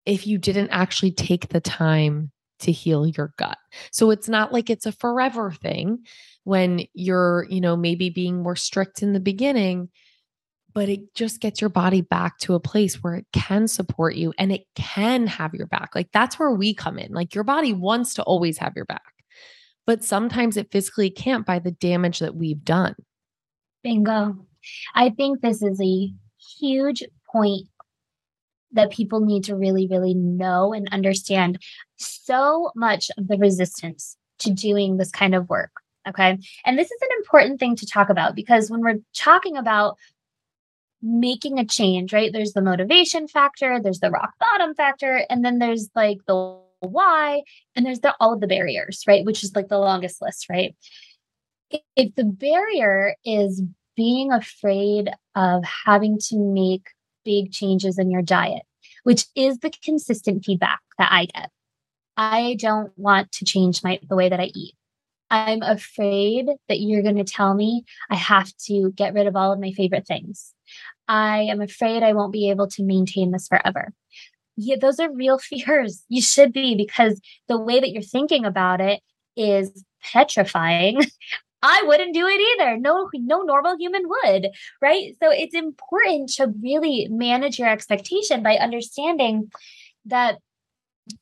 if 0.06 0.26
you 0.26 0.38
didn't 0.38 0.70
actually 0.70 1.12
take 1.12 1.48
the 1.48 1.60
time 1.60 2.30
to 2.60 2.72
heal 2.72 3.06
your 3.06 3.34
gut. 3.36 3.58
So 3.92 4.10
it's 4.10 4.28
not 4.28 4.52
like 4.52 4.70
it's 4.70 4.86
a 4.86 4.92
forever 4.92 5.52
thing 5.52 6.04
when 6.48 6.86
you're, 6.94 7.46
you 7.50 7.60
know, 7.60 7.76
maybe 7.76 8.08
being 8.08 8.42
more 8.42 8.56
strict 8.56 9.02
in 9.02 9.12
the 9.12 9.20
beginning, 9.20 9.90
but 10.72 10.88
it 10.88 11.14
just 11.14 11.40
gets 11.40 11.60
your 11.60 11.68
body 11.68 12.00
back 12.00 12.38
to 12.38 12.54
a 12.54 12.60
place 12.60 13.02
where 13.02 13.16
it 13.16 13.26
can 13.34 13.68
support 13.68 14.14
you 14.14 14.32
and 14.38 14.50
it 14.50 14.62
can 14.74 15.26
have 15.26 15.52
your 15.52 15.66
back. 15.66 15.90
Like 15.94 16.08
that's 16.10 16.38
where 16.38 16.50
we 16.50 16.72
come 16.72 16.98
in. 16.98 17.12
Like 17.12 17.34
your 17.34 17.44
body 17.44 17.74
wants 17.74 18.14
to 18.14 18.22
always 18.22 18.56
have 18.56 18.72
your 18.74 18.86
back, 18.86 19.12
but 19.86 20.02
sometimes 20.02 20.56
it 20.56 20.72
physically 20.72 21.10
can't 21.10 21.44
by 21.44 21.58
the 21.58 21.70
damage 21.70 22.20
that 22.20 22.34
we've 22.34 22.64
done. 22.64 22.94
Bingo. 23.82 24.46
I 24.94 25.10
think 25.10 25.42
this 25.42 25.62
is 25.62 25.78
a 25.82 26.10
huge 26.58 27.02
point 27.30 27.68
that 28.72 28.90
people 28.90 29.20
need 29.20 29.44
to 29.44 29.54
really, 29.54 29.86
really 29.86 30.14
know 30.14 30.72
and 30.72 30.88
understand 30.92 31.58
so 31.96 32.72
much 32.74 33.10
of 33.18 33.28
the 33.28 33.36
resistance 33.36 34.16
to 34.38 34.50
doing 34.50 34.96
this 34.96 35.10
kind 35.10 35.34
of 35.34 35.50
work. 35.50 35.72
Okay. 36.08 36.38
And 36.64 36.78
this 36.78 36.90
is 36.90 37.02
an 37.02 37.08
important 37.18 37.60
thing 37.60 37.76
to 37.76 37.86
talk 37.86 38.08
about 38.08 38.34
because 38.34 38.70
when 38.70 38.80
we're 38.80 39.00
talking 39.14 39.56
about 39.56 39.96
making 41.02 41.58
a 41.58 41.64
change, 41.64 42.12
right, 42.12 42.32
there's 42.32 42.52
the 42.52 42.62
motivation 42.62 43.28
factor, 43.28 43.80
there's 43.80 44.00
the 44.00 44.10
rock 44.10 44.32
bottom 44.40 44.74
factor, 44.74 45.24
and 45.28 45.44
then 45.44 45.58
there's 45.58 45.88
like 45.94 46.18
the 46.26 46.58
why, 46.80 47.42
and 47.74 47.84
there's 47.84 48.00
the, 48.00 48.14
all 48.20 48.32
of 48.32 48.40
the 48.40 48.46
barriers, 48.46 49.02
right, 49.06 49.24
which 49.24 49.42
is 49.42 49.54
like 49.54 49.68
the 49.68 49.78
longest 49.78 50.22
list, 50.22 50.46
right? 50.48 50.74
If 51.96 52.14
the 52.14 52.24
barrier 52.24 53.16
is 53.24 53.62
being 53.96 54.32
afraid 54.32 55.10
of 55.34 55.64
having 55.64 56.18
to 56.28 56.38
make 56.38 56.88
big 57.24 57.52
changes 57.52 57.98
in 57.98 58.10
your 58.10 58.22
diet, 58.22 58.62
which 59.02 59.26
is 59.34 59.58
the 59.58 59.72
consistent 59.82 60.44
feedback 60.44 60.80
that 60.98 61.10
I 61.10 61.26
get. 61.26 61.50
I 62.16 62.56
don't 62.58 62.92
want 62.96 63.32
to 63.32 63.44
change 63.44 63.82
my 63.82 64.00
the 64.08 64.16
way 64.16 64.28
that 64.28 64.40
I 64.40 64.50
eat. 64.54 64.74
I'm 65.30 65.62
afraid 65.62 66.46
that 66.68 66.80
you're 66.80 67.02
going 67.02 67.16
to 67.16 67.24
tell 67.24 67.54
me 67.54 67.84
I 68.10 68.16
have 68.16 68.50
to 68.66 68.92
get 68.92 69.14
rid 69.14 69.26
of 69.26 69.36
all 69.36 69.52
of 69.52 69.60
my 69.60 69.72
favorite 69.72 70.06
things. 70.06 70.54
I 71.06 71.40
am 71.42 71.60
afraid 71.60 72.02
I 72.02 72.12
won't 72.12 72.32
be 72.32 72.50
able 72.50 72.68
to 72.68 72.82
maintain 72.82 73.30
this 73.30 73.48
forever. 73.48 73.92
Yeah, 74.56 74.76
those 74.80 74.98
are 75.00 75.12
real 75.12 75.38
fears. 75.38 76.04
You 76.08 76.22
should 76.22 76.52
be 76.52 76.74
because 76.74 77.20
the 77.48 77.58
way 77.58 77.80
that 77.80 77.90
you're 77.90 78.02
thinking 78.02 78.44
about 78.44 78.80
it 78.80 79.00
is 79.36 79.84
petrifying 80.02 81.00
I 81.62 81.82
wouldn't 81.86 82.14
do 82.14 82.26
it 82.26 82.40
either. 82.40 82.76
No, 82.76 83.08
no 83.14 83.42
normal 83.42 83.76
human 83.76 84.02
would, 84.06 84.48
right? 84.80 85.14
So 85.20 85.30
it's 85.30 85.54
important 85.54 86.30
to 86.34 86.52
really 86.62 87.08
manage 87.10 87.58
your 87.58 87.68
expectation 87.68 88.42
by 88.42 88.56
understanding 88.56 89.50
that, 90.06 90.38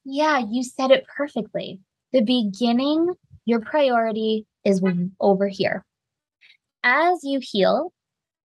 yeah, 0.04 0.38
you 0.38 0.62
said 0.62 0.90
it 0.90 1.06
perfectly. 1.16 1.80
The 2.12 2.20
beginning, 2.20 3.14
your 3.46 3.60
priority 3.60 4.46
is 4.64 4.82
over 5.18 5.48
here. 5.48 5.84
As 6.82 7.20
you 7.22 7.40
heal, 7.42 7.92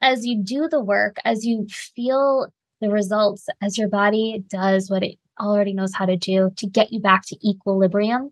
as 0.02 0.26
you 0.26 0.42
do 0.42 0.70
the 0.70 0.80
work, 0.80 1.18
as 1.26 1.46
you 1.46 1.68
feel 1.68 2.48
the 2.80 2.90
results, 2.90 3.48
as 3.62 3.78
your 3.78 3.90
body 3.90 4.44
does 4.48 4.90
what 4.90 5.04
it 5.04 5.18
already 5.40 5.74
knows 5.74 5.94
how 5.94 6.06
to 6.06 6.16
do 6.16 6.52
to 6.56 6.68
get 6.68 6.94
you 6.94 7.00
back 7.00 7.26
to 7.28 7.48
equilibrium, 7.48 8.32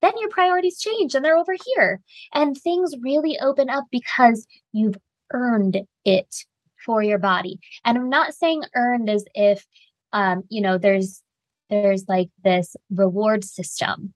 then 0.00 0.12
your 0.18 0.30
priorities 0.30 0.78
change 0.78 1.14
and 1.14 1.24
they're 1.24 1.36
over 1.36 1.54
here. 1.74 2.00
And 2.32 2.56
things 2.56 2.94
really 3.02 3.38
open 3.40 3.68
up 3.68 3.84
because 3.90 4.46
you've 4.72 4.96
earned 5.32 5.82
it 6.04 6.34
for 6.84 7.02
your 7.02 7.18
body. 7.18 7.58
And 7.84 7.98
I'm 7.98 8.08
not 8.08 8.34
saying 8.34 8.62
earned 8.74 9.10
as 9.10 9.24
if 9.34 9.66
um, 10.16 10.44
you 10.48 10.60
know, 10.60 10.78
there's 10.78 11.22
there's 11.68 12.04
like 12.08 12.30
this 12.42 12.76
reward 12.90 13.44
system. 13.44 14.14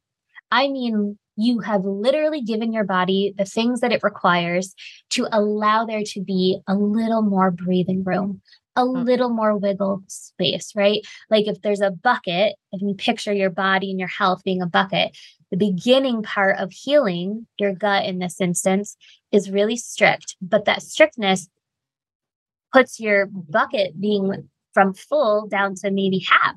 I 0.51 0.69
mean, 0.69 1.19
you 1.41 1.61
have 1.61 1.85
literally 1.85 2.43
given 2.43 2.73
your 2.73 2.85
body 2.85 3.35
the 3.37 3.45
things 3.45 3.81
that 3.81 3.93
it 3.93 4.03
requires 4.03 4.75
to 5.11 5.27
allow 5.33 5.85
there 5.85 6.03
to 6.05 6.21
be 6.21 6.61
a 6.67 6.75
little 6.75 7.23
more 7.23 7.51
breathing 7.51 8.05
room, 8.05 8.41
a 8.77 8.83
mm. 8.83 9.05
little 9.05 9.31
more 9.31 9.57
wiggle 9.57 10.03
space, 10.07 10.73
right? 10.77 11.01
Like 11.31 11.47
if 11.47 11.63
there's 11.63 11.81
a 11.81 11.91
bucket, 11.91 12.57
if 12.73 12.83
you 12.83 12.95
picture 12.95 13.33
your 13.33 13.51
body 13.51 13.91
and 13.91 13.99
your 13.99 14.09
health 14.09 14.43
being 14.45 14.63
a 14.63 14.67
bucket, 14.67 15.17
the 15.51 15.57
beginning 15.57 16.23
part 16.23 16.59
of 16.59 16.71
healing 16.71 17.47
your 17.59 17.73
gut 17.73 18.05
in 18.05 18.19
this 18.19 18.41
instance 18.41 18.97
is 19.33 19.51
really 19.51 19.77
strict, 19.77 20.37
but 20.41 20.65
that 20.67 20.83
strictness 20.83 21.49
puts 22.73 23.01
your 23.01 23.27
bucket 23.27 24.01
being 24.01 24.49
from 24.73 24.95
full 24.95 25.49
down 25.49 25.75
to 25.75 25.91
maybe 25.91 26.25
half. 26.31 26.55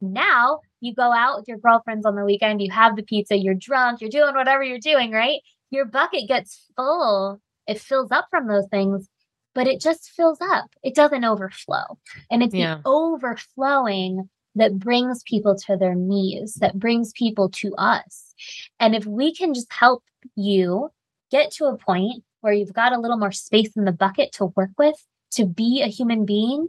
Now 0.00 0.60
you 0.86 0.94
go 0.94 1.12
out 1.12 1.36
with 1.36 1.48
your 1.48 1.58
girlfriends 1.58 2.06
on 2.06 2.16
the 2.16 2.24
weekend, 2.24 2.62
you 2.62 2.70
have 2.70 2.96
the 2.96 3.02
pizza, 3.02 3.36
you're 3.36 3.54
drunk, 3.54 4.00
you're 4.00 4.10
doing 4.10 4.34
whatever 4.34 4.62
you're 4.62 4.78
doing, 4.78 5.12
right? 5.12 5.40
Your 5.70 5.84
bucket 5.84 6.28
gets 6.28 6.70
full. 6.76 7.40
It 7.66 7.80
fills 7.80 8.10
up 8.12 8.28
from 8.30 8.46
those 8.46 8.66
things, 8.68 9.08
but 9.54 9.66
it 9.66 9.80
just 9.80 10.10
fills 10.10 10.38
up. 10.40 10.70
It 10.82 10.94
doesn't 10.94 11.24
overflow. 11.24 11.98
And 12.30 12.42
it's 12.42 12.54
yeah. 12.54 12.76
the 12.76 12.82
overflowing 12.86 14.30
that 14.54 14.78
brings 14.78 15.22
people 15.24 15.56
to 15.66 15.76
their 15.76 15.94
knees, 15.94 16.54
that 16.54 16.78
brings 16.78 17.12
people 17.12 17.50
to 17.50 17.74
us. 17.76 18.34
And 18.80 18.94
if 18.94 19.04
we 19.04 19.34
can 19.34 19.52
just 19.52 19.72
help 19.72 20.02
you 20.34 20.90
get 21.30 21.50
to 21.52 21.66
a 21.66 21.76
point 21.76 22.22
where 22.40 22.52
you've 22.52 22.72
got 22.72 22.92
a 22.92 22.98
little 22.98 23.18
more 23.18 23.32
space 23.32 23.76
in 23.76 23.84
the 23.84 23.92
bucket 23.92 24.32
to 24.32 24.46
work 24.56 24.70
with, 24.78 25.04
to 25.32 25.44
be 25.44 25.82
a 25.82 25.88
human 25.88 26.24
being, 26.24 26.68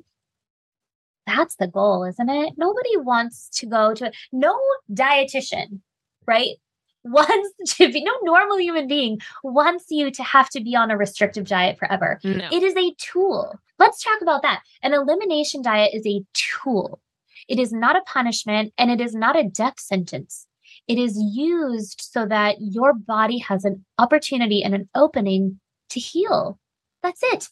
that's 1.28 1.56
the 1.58 1.68
goal, 1.68 2.04
isn't 2.06 2.30
it? 2.30 2.54
Nobody 2.58 2.98
wants 2.98 3.50
to 3.56 3.68
go 3.68 3.94
to 3.94 4.12
no 4.32 4.60
dietitian, 4.92 5.82
right? 6.26 6.56
Wants 7.08 7.78
to 7.78 7.90
be 7.90 8.04
no 8.04 8.12
normal 8.24 8.60
human 8.60 8.86
being 8.86 9.20
wants 9.42 9.86
you 9.90 10.12
to 10.12 10.24
have 10.24 10.50
to 10.50 10.60
be 10.60 10.76
on 10.76 10.92
a 10.92 10.98
restrictive 10.98 11.48
diet 11.48 11.78
forever. 11.78 12.20
No. 12.22 12.50
It 12.52 12.64
is 12.64 12.76
a 12.76 12.94
tool. 12.98 13.58
Let's 13.80 14.04
talk 14.04 14.22
about 14.22 14.42
that. 14.42 14.62
An 14.84 14.94
elimination 14.94 15.62
diet 15.62 15.92
is 15.94 16.06
a 16.06 16.24
tool. 16.34 17.00
It 17.48 17.60
is 17.60 17.72
not 17.72 17.96
a 17.96 18.02
punishment 18.02 18.74
and 18.78 18.92
it 18.92 19.00
is 19.00 19.16
not 19.16 19.40
a 19.40 19.48
death 19.48 19.80
sentence. 19.80 20.48
It 20.88 20.98
is 20.98 21.18
used 21.18 22.02
so 22.02 22.26
that 22.26 22.58
your 22.60 22.94
body 22.94 23.38
has 23.38 23.64
an 23.64 23.86
opportunity 23.98 24.62
and 24.62 24.76
an 24.76 24.90
opening 24.94 25.62
to 25.92 26.02
heal. 26.02 26.60
That's 27.04 27.22
it. 27.24 27.48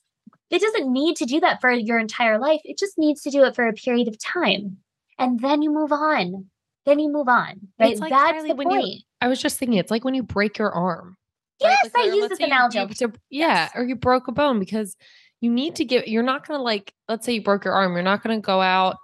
It 0.49 0.61
doesn't 0.61 0.91
need 0.91 1.15
to 1.17 1.25
do 1.25 1.39
that 1.39 1.59
for 1.59 1.71
your 1.71 1.97
entire 1.97 2.37
life. 2.37 2.61
It 2.63 2.77
just 2.77 2.97
needs 2.97 3.21
to 3.23 3.31
do 3.31 3.43
it 3.43 3.55
for 3.55 3.67
a 3.67 3.73
period 3.73 4.07
of 4.07 4.19
time. 4.19 4.77
And 5.17 5.39
then 5.39 5.61
you 5.61 5.71
move 5.71 5.91
on. 5.91 6.45
Then 6.85 6.99
you 6.99 7.11
move 7.11 7.27
on. 7.27 7.67
Right. 7.79 7.97
Like, 7.99 8.11
That's 8.11 8.33
Carly, 8.33 8.49
the 8.49 8.55
point. 8.55 8.87
You, 8.87 8.99
I 9.21 9.27
was 9.27 9.41
just 9.41 9.57
thinking, 9.57 9.77
it's 9.77 9.89
like 9.89 10.03
when 10.03 10.13
you 10.13 10.23
break 10.23 10.57
your 10.57 10.71
arm. 10.71 11.17
Yes, 11.59 11.79
right? 11.83 12.05
like, 12.05 12.11
I 12.11 12.15
use 12.15 12.29
this 12.29 12.39
analogy. 12.39 12.77
You, 12.77 13.13
yeah, 13.29 13.69
yes. 13.69 13.71
or 13.75 13.85
you 13.85 13.95
broke 13.95 14.27
a 14.27 14.31
bone 14.31 14.59
because 14.59 14.95
you 15.41 15.49
need 15.49 15.75
to 15.77 15.85
give, 15.85 16.05
you're 16.07 16.21
not 16.21 16.47
going 16.47 16.59
to 16.59 16.63
like, 16.63 16.93
let's 17.07 17.25
say 17.25 17.33
you 17.33 17.43
broke 17.43 17.65
your 17.65 17.73
arm, 17.73 17.93
you're 17.93 18.03
not 18.03 18.23
going 18.23 18.37
to 18.37 18.45
go 18.45 18.61
out 18.61 18.97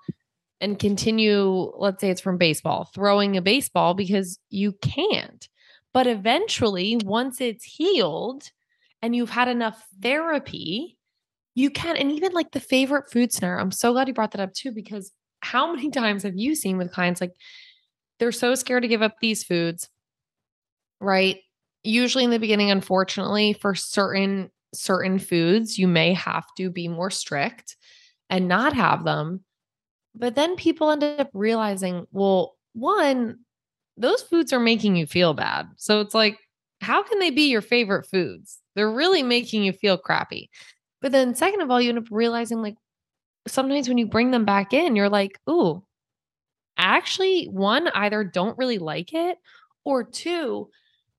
and 0.59 0.77
continue, 0.77 1.71
let's 1.77 2.01
say 2.01 2.09
it's 2.09 2.21
from 2.21 2.37
baseball, 2.37 2.89
throwing 2.93 3.35
a 3.35 3.41
baseball 3.41 3.93
because 3.93 4.37
you 4.49 4.73
can't. 4.73 5.47
But 5.93 6.07
eventually, 6.07 6.99
once 7.03 7.41
it's 7.41 7.65
healed 7.65 8.51
and 9.01 9.15
you've 9.15 9.31
had 9.31 9.47
enough 9.47 9.83
therapy, 10.01 10.97
you 11.55 11.69
can. 11.69 11.97
And 11.97 12.11
even 12.11 12.31
like 12.33 12.51
the 12.51 12.59
favorite 12.59 13.11
food 13.11 13.31
scenario, 13.31 13.61
I'm 13.61 13.71
so 13.71 13.91
glad 13.91 14.07
you 14.07 14.13
brought 14.13 14.31
that 14.31 14.41
up 14.41 14.53
too, 14.53 14.71
because 14.71 15.11
how 15.41 15.73
many 15.73 15.89
times 15.89 16.23
have 16.23 16.35
you 16.35 16.55
seen 16.55 16.77
with 16.77 16.91
clients 16.91 17.21
like 17.21 17.33
they're 18.19 18.31
so 18.31 18.55
scared 18.55 18.83
to 18.83 18.87
give 18.87 19.01
up 19.01 19.15
these 19.19 19.43
foods, 19.43 19.89
right? 20.99 21.37
Usually 21.83 22.23
in 22.23 22.29
the 22.29 22.39
beginning, 22.39 22.69
unfortunately, 22.69 23.53
for 23.53 23.73
certain 23.73 24.51
certain 24.73 25.19
foods, 25.19 25.77
you 25.77 25.87
may 25.87 26.13
have 26.13 26.45
to 26.57 26.69
be 26.69 26.87
more 26.87 27.09
strict 27.09 27.75
and 28.29 28.47
not 28.47 28.73
have 28.73 29.03
them. 29.03 29.43
But 30.15 30.35
then 30.35 30.55
people 30.55 30.91
end 30.91 31.03
up 31.03 31.29
realizing, 31.33 32.05
well, 32.11 32.55
one, 32.73 33.39
those 33.97 34.21
foods 34.21 34.53
are 34.53 34.59
making 34.59 34.95
you 34.95 35.05
feel 35.05 35.33
bad. 35.33 35.67
So 35.77 35.99
it's 36.01 36.13
like, 36.13 36.37
how 36.81 37.03
can 37.03 37.19
they 37.19 37.29
be 37.29 37.49
your 37.49 37.61
favorite 37.61 38.07
foods? 38.07 38.59
They're 38.75 38.91
really 38.91 39.23
making 39.23 39.63
you 39.63 39.73
feel 39.73 39.97
crappy. 39.97 40.49
But 41.01 41.11
then, 41.11 41.35
second 41.35 41.61
of 41.61 41.71
all, 41.71 41.81
you 41.81 41.89
end 41.89 41.97
up 41.97 42.05
realizing, 42.11 42.61
like, 42.61 42.75
sometimes 43.47 43.87
when 43.87 43.97
you 43.97 44.05
bring 44.05 44.31
them 44.31 44.45
back 44.45 44.73
in, 44.73 44.95
you're 44.95 45.09
like, 45.09 45.39
ooh, 45.49 45.83
actually, 46.77 47.45
one, 47.45 47.87
either 47.89 48.23
don't 48.23 48.57
really 48.57 48.77
like 48.77 49.13
it, 49.13 49.37
or 49.83 50.03
two, 50.03 50.69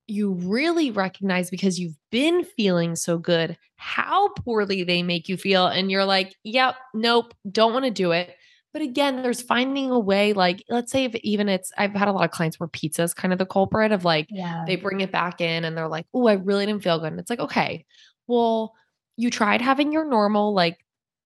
you 0.07 0.33
really 0.33 0.91
recognize 0.91 1.51
because 1.51 1.79
you've 1.79 1.97
been 2.11 2.45
feeling 2.45 2.97
so 2.97 3.19
good 3.19 3.57
how 3.77 4.29
poorly 4.35 4.85
they 4.85 5.03
make 5.03 5.29
you 5.29 5.37
feel. 5.37 5.67
And 5.67 5.91
you're 5.91 6.05
like, 6.05 6.35
yep, 6.45 6.77
nope, 6.95 7.35
don't 7.51 7.73
want 7.73 7.85
to 7.85 7.91
do 7.91 8.13
it. 8.13 8.37
But 8.73 8.83
again, 8.83 9.23
there's 9.23 9.43
finding 9.43 9.91
a 9.91 9.99
way, 9.99 10.33
like, 10.33 10.65
let's 10.69 10.91
say 10.91 11.05
if 11.05 11.15
even 11.17 11.49
it's, 11.49 11.73
I've 11.77 11.93
had 11.93 12.09
a 12.09 12.13
lot 12.13 12.25
of 12.25 12.31
clients 12.31 12.59
where 12.59 12.69
pizza 12.69 13.03
is 13.03 13.13
kind 13.13 13.33
of 13.33 13.39
the 13.39 13.47
culprit 13.47 13.93
of 13.93 14.05
like, 14.05 14.29
yeah. 14.31 14.65
they 14.67 14.77
bring 14.77 15.01
it 15.01 15.13
back 15.13 15.41
in 15.41 15.65
and 15.65 15.77
they're 15.77 15.89
like, 15.89 16.07
oh, 16.15 16.27
I 16.27 16.35
really 16.35 16.65
didn't 16.67 16.83
feel 16.83 16.99
good. 16.99 17.13
And 17.13 17.21
it's 17.21 17.29
like, 17.29 17.41
okay, 17.41 17.85
well, 18.29 18.75
you 19.17 19.31
tried 19.31 19.61
having 19.61 19.93
your 19.93 20.05
normal, 20.05 20.55
like, 20.55 20.79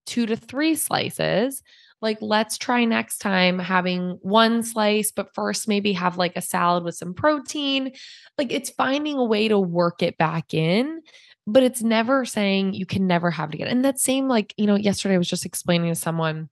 two 0.06 0.26
to 0.26 0.36
three 0.36 0.74
slices. 0.74 1.62
like 2.02 2.18
let's 2.20 2.58
try 2.58 2.84
next 2.84 3.18
time 3.18 3.58
having 3.58 4.18
one 4.22 4.62
slice, 4.62 5.10
but 5.10 5.34
first 5.34 5.68
maybe 5.68 5.92
have 5.92 6.18
like 6.18 6.36
a 6.36 6.42
salad 6.42 6.84
with 6.84 6.94
some 6.94 7.14
protein. 7.14 7.92
Like 8.36 8.52
it's 8.52 8.70
finding 8.70 9.16
a 9.16 9.24
way 9.24 9.48
to 9.48 9.58
work 9.58 10.02
it 10.02 10.18
back 10.18 10.52
in, 10.52 11.00
but 11.46 11.62
it's 11.62 11.82
never 11.82 12.24
saying 12.24 12.74
you 12.74 12.86
can 12.86 13.06
never 13.06 13.30
have 13.30 13.50
it 13.50 13.54
again. 13.54 13.68
And 13.68 13.84
that 13.84 13.98
same, 13.98 14.28
like, 14.28 14.52
you 14.56 14.66
know, 14.66 14.74
yesterday 14.76 15.14
I 15.14 15.18
was 15.18 15.28
just 15.28 15.46
explaining 15.46 15.90
to 15.90 15.94
someone, 15.94 16.48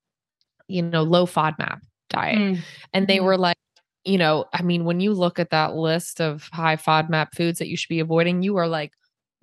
you 0.67 0.83
know, 0.83 1.03
low 1.03 1.27
FODMAP 1.27 1.81
diet. 2.09 2.39
Mm. 2.39 2.59
And 2.93 3.07
they 3.07 3.17
mm-hmm. 3.17 3.27
were 3.27 3.39
like, 3.39 3.57
you 4.05 4.19
know, 4.19 4.47
I 4.53 4.63
mean, 4.63 4.85
when 4.85 5.01
you 5.01 5.13
look 5.13 5.39
at 5.39 5.51
that 5.51 5.75
list 5.75 6.21
of 6.21 6.49
high 6.53 6.77
FODMAP 6.77 7.35
foods 7.35 7.59
that 7.59 7.69
you 7.69 7.77
should 7.77 7.89
be 7.89 8.01
avoiding, 8.01 8.43
you 8.43 8.57
are 8.57 8.69
like, 8.69 8.93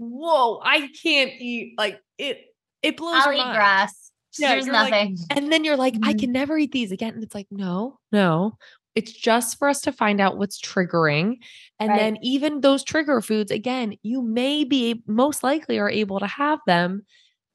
whoa, 0.02 0.60
I 0.64 0.90
can't 1.02 1.32
eat 1.40 1.76
like 1.78 2.02
it. 2.18 2.40
It 2.82 2.98
blows 2.98 3.24
I'll 3.26 3.34
eat 3.34 3.38
mind. 3.38 3.56
grass. 3.56 4.12
Yeah, 4.38 4.50
There's 4.54 4.66
nothing. 4.66 5.18
Like, 5.18 5.38
and 5.38 5.52
then 5.52 5.64
you're 5.64 5.78
like, 5.78 5.94
mm-hmm. 5.94 6.06
I 6.06 6.14
can 6.14 6.32
never 6.32 6.58
eat 6.58 6.72
these 6.72 6.92
again. 6.92 7.14
And 7.14 7.24
it's 7.24 7.36
like, 7.36 7.48
no, 7.52 8.00
no. 8.12 8.58
It's 8.96 9.12
just 9.12 9.58
for 9.58 9.70
us 9.70 9.82
to 9.82 9.92
find 9.92 10.20
out 10.20 10.38
what's 10.38 10.60
triggering. 10.60 11.38
And 11.80 11.90
right. 11.90 12.00
then 12.00 12.18
even 12.22 12.62
those 12.62 12.84
trigger 12.84 13.22
foods, 13.22 13.52
again, 13.52 13.96
you 14.04 14.22
may 14.22 14.64
be 14.64 15.04
most 15.06 15.44
likely 15.44 15.80
are 15.80 15.90
able 15.90 16.20
to 16.20 16.28
have 16.28 16.60
them 16.66 17.06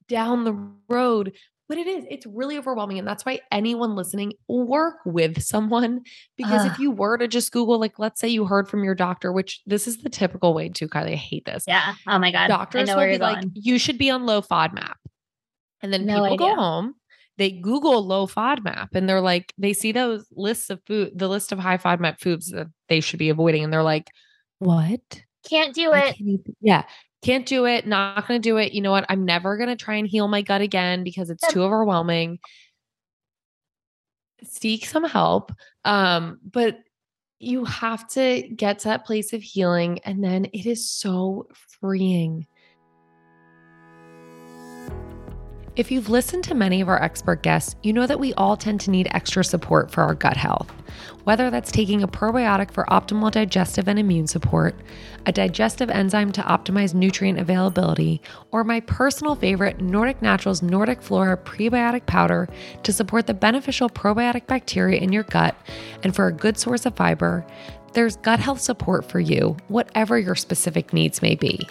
down 0.08 0.44
the 0.44 0.54
road 0.88 1.32
but 1.68 1.78
it 1.78 1.86
is, 1.86 2.04
it's 2.08 2.26
really 2.26 2.58
overwhelming. 2.58 2.98
And 2.98 3.06
that's 3.06 3.24
why 3.24 3.40
anyone 3.50 3.96
listening, 3.96 4.34
work 4.48 4.96
with 5.04 5.42
someone. 5.42 6.02
Because 6.36 6.64
uh, 6.64 6.70
if 6.72 6.78
you 6.78 6.90
were 6.90 7.18
to 7.18 7.26
just 7.26 7.52
Google, 7.52 7.78
like, 7.78 7.98
let's 7.98 8.20
say 8.20 8.28
you 8.28 8.46
heard 8.46 8.68
from 8.68 8.84
your 8.84 8.94
doctor, 8.94 9.32
which 9.32 9.62
this 9.66 9.86
is 9.86 9.98
the 9.98 10.08
typical 10.08 10.54
way 10.54 10.68
too, 10.68 10.88
Kylie. 10.88 11.12
I 11.12 11.16
hate 11.16 11.44
this. 11.44 11.64
Yeah. 11.66 11.94
Oh 12.06 12.18
my 12.18 12.30
God. 12.30 12.48
Doctors 12.48 12.88
will 12.88 13.06
be 13.06 13.18
like, 13.18 13.44
you 13.54 13.78
should 13.78 13.98
be 13.98 14.10
on 14.10 14.26
low 14.26 14.42
FODMAP. 14.42 14.94
And 15.82 15.92
then 15.92 16.06
no 16.06 16.14
people 16.14 16.24
idea. 16.26 16.38
go 16.38 16.54
home, 16.54 16.94
they 17.36 17.50
Google 17.50 18.04
low 18.04 18.26
FODMAP 18.26 18.88
and 18.94 19.08
they're 19.08 19.20
like, 19.20 19.52
they 19.58 19.72
see 19.72 19.92
those 19.92 20.26
lists 20.32 20.70
of 20.70 20.80
food, 20.86 21.12
the 21.14 21.28
list 21.28 21.52
of 21.52 21.58
high 21.58 21.78
FODMAP 21.78 22.20
foods 22.20 22.50
that 22.50 22.68
they 22.88 23.00
should 23.00 23.18
be 23.18 23.28
avoiding. 23.28 23.64
And 23.64 23.72
they're 23.72 23.82
like, 23.82 24.08
what? 24.58 25.00
Can't 25.48 25.74
do 25.74 25.92
it. 25.92 26.16
Yeah 26.60 26.84
can't 27.22 27.46
do 27.46 27.66
it, 27.66 27.86
not 27.86 28.26
going 28.28 28.40
to 28.40 28.48
do 28.48 28.56
it. 28.56 28.72
You 28.72 28.82
know 28.82 28.90
what? 28.90 29.06
I'm 29.08 29.24
never 29.24 29.56
going 29.56 29.68
to 29.68 29.76
try 29.76 29.96
and 29.96 30.06
heal 30.06 30.28
my 30.28 30.42
gut 30.42 30.60
again 30.60 31.02
because 31.02 31.30
it's 31.30 31.46
too 31.48 31.62
overwhelming. 31.62 32.38
Seek 34.44 34.86
some 34.86 35.04
help. 35.04 35.52
Um, 35.84 36.38
but 36.44 36.78
you 37.38 37.64
have 37.64 38.08
to 38.08 38.42
get 38.54 38.80
to 38.80 38.88
that 38.88 39.04
place 39.04 39.32
of 39.32 39.42
healing 39.42 39.98
and 40.00 40.22
then 40.22 40.46
it 40.46 40.66
is 40.66 40.88
so 40.88 41.48
freeing. 41.80 42.46
If 45.76 45.90
you've 45.90 46.08
listened 46.08 46.42
to 46.44 46.54
many 46.54 46.80
of 46.80 46.88
our 46.88 47.02
expert 47.02 47.42
guests, 47.42 47.76
you 47.82 47.92
know 47.92 48.06
that 48.06 48.18
we 48.18 48.32
all 48.32 48.56
tend 48.56 48.80
to 48.80 48.90
need 48.90 49.08
extra 49.10 49.44
support 49.44 49.90
for 49.90 50.02
our 50.02 50.14
gut 50.14 50.38
health. 50.38 50.72
Whether 51.24 51.50
that's 51.50 51.70
taking 51.70 52.02
a 52.02 52.08
probiotic 52.08 52.70
for 52.70 52.86
optimal 52.86 53.30
digestive 53.30 53.86
and 53.86 53.98
immune 53.98 54.26
support, 54.26 54.74
a 55.26 55.32
digestive 55.32 55.90
enzyme 55.90 56.32
to 56.32 56.40
optimize 56.40 56.94
nutrient 56.94 57.38
availability, 57.38 58.22
or 58.52 58.64
my 58.64 58.80
personal 58.80 59.34
favorite, 59.34 59.78
Nordic 59.82 60.22
Naturals 60.22 60.62
Nordic 60.62 61.02
Flora 61.02 61.36
prebiotic 61.36 62.06
powder 62.06 62.48
to 62.82 62.90
support 62.90 63.26
the 63.26 63.34
beneficial 63.34 63.90
probiotic 63.90 64.46
bacteria 64.46 64.98
in 64.98 65.12
your 65.12 65.24
gut 65.24 65.54
and 66.02 66.16
for 66.16 66.26
a 66.26 66.32
good 66.32 66.56
source 66.56 66.86
of 66.86 66.96
fiber, 66.96 67.44
there's 67.92 68.16
gut 68.16 68.40
health 68.40 68.62
support 68.62 69.04
for 69.10 69.20
you, 69.20 69.58
whatever 69.68 70.18
your 70.18 70.36
specific 70.36 70.94
needs 70.94 71.20
may 71.20 71.34
be. 71.34 71.68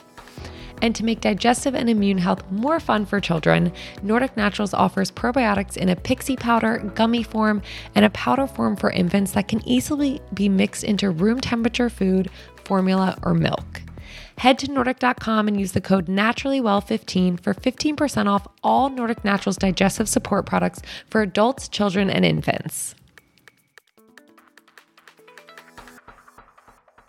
And 0.82 0.96
to 0.96 1.06
make 1.06 1.22
digestive 1.22 1.74
and 1.74 1.90
immune 1.90 2.18
health 2.18 2.44
more 2.52 2.80
fun 2.80 3.06
for 3.06 3.20
children, 3.20 3.72
Nordic 4.04 4.36
Naturals 4.36 4.74
offers 4.74 5.12
probiotics 5.12 5.78
in 5.78 5.90
a 5.90 5.96
pixie 5.96 6.36
powder, 6.36 6.80
gummy 6.96 7.24
form, 7.24 7.62
and 7.96 8.06
a 8.06 8.10
powder 8.12 8.48
form 8.48 8.76
for 8.76 8.92
infants 8.92 9.32
that 9.32 9.48
can 9.48 9.68
easily 9.68 10.22
be 10.34 10.50
mixed 10.50 10.84
into 10.84 11.10
room 11.10 11.40
temperature 11.40 11.90
food, 11.90 12.30
formula, 12.66 13.18
or 13.24 13.34
milk. 13.34 13.82
Head 14.38 14.60
to 14.60 14.72
Nordic.com 14.72 15.48
and 15.48 15.60
use 15.60 15.72
the 15.72 15.82
code 15.82 16.08
NaturallyWell15 16.08 17.40
for 17.40 17.54
15% 17.54 18.28
off 18.28 18.48
all 18.62 18.90
Nordic 18.90 19.24
Naturals 19.24 19.58
digestive 19.58 20.10
support 20.10 20.46
products 20.46 20.82
for 21.10 21.22
adults, 21.22 21.70
children, 21.70 22.10
and 22.10 22.26
infants. 22.26 22.96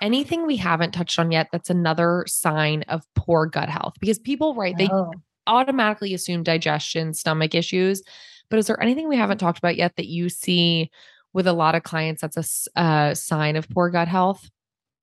anything 0.01 0.47
we 0.47 0.57
haven't 0.57 0.93
touched 0.93 1.19
on 1.19 1.33
yet 1.33 1.49
that's 1.53 1.71
another 1.71 2.25
sign 2.29 2.83
of 2.89 3.03
poor 3.27 3.47
gut 3.47 3.69
health? 3.69 3.95
Because 4.01 4.19
people, 4.19 4.55
right, 4.55 4.77
they 4.77 4.89
oh. 4.91 5.13
automatically 5.47 6.15
assume 6.15 6.43
digestion, 6.43 7.13
stomach 7.13 7.55
issues. 7.55 8.03
But 8.49 8.59
is 8.59 8.67
there 8.67 8.81
anything 8.81 9.09
we 9.09 9.17
haven't 9.17 9.39
talked 9.39 9.59
about 9.59 9.77
yet 9.77 9.97
that 9.97 10.07
you 10.07 10.29
see 10.29 10.91
with 11.33 11.47
a 11.47 11.53
lot 11.53 11.75
of 11.75 11.83
clients 11.83 12.23
that's 12.23 12.69
a 12.77 12.81
uh, 12.81 13.15
sign 13.15 13.57
of 13.57 13.69
poor 13.69 13.91
gut 13.91 14.09
health? 14.09 14.49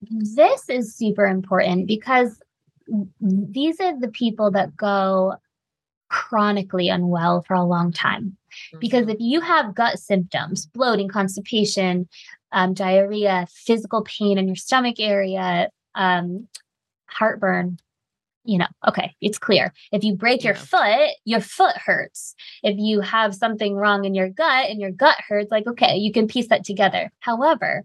This 0.01 0.69
is 0.69 0.95
super 0.95 1.25
important 1.25 1.87
because 1.87 2.41
these 3.21 3.79
are 3.79 3.97
the 3.99 4.09
people 4.09 4.51
that 4.51 4.75
go 4.75 5.35
chronically 6.09 6.89
unwell 6.89 7.41
for 7.41 7.53
a 7.53 7.63
long 7.63 7.91
time. 7.91 8.37
Because 8.79 9.03
mm-hmm. 9.03 9.11
if 9.11 9.17
you 9.19 9.41
have 9.41 9.73
gut 9.73 9.97
symptoms, 9.99 10.67
bloating, 10.67 11.07
constipation, 11.07 12.07
um, 12.51 12.73
diarrhea, 12.73 13.47
physical 13.49 14.03
pain 14.03 14.37
in 14.37 14.47
your 14.47 14.55
stomach 14.55 14.99
area, 14.99 15.69
um, 15.95 16.47
heartburn, 17.07 17.79
you 18.43 18.57
know, 18.57 18.67
okay, 18.87 19.15
it's 19.21 19.37
clear. 19.37 19.73
If 19.91 20.03
you 20.03 20.15
break 20.15 20.43
your 20.43 20.55
foot, 20.55 21.11
your 21.25 21.39
foot 21.39 21.77
hurts. 21.77 22.35
If 22.61 22.75
you 22.77 23.01
have 23.01 23.35
something 23.35 23.75
wrong 23.75 24.05
in 24.05 24.13
your 24.13 24.29
gut 24.29 24.69
and 24.69 24.79
your 24.79 24.91
gut 24.91 25.17
hurts, 25.27 25.51
like, 25.51 25.67
okay, 25.67 25.95
you 25.95 26.11
can 26.11 26.27
piece 26.27 26.49
that 26.49 26.65
together. 26.65 27.11
However, 27.19 27.83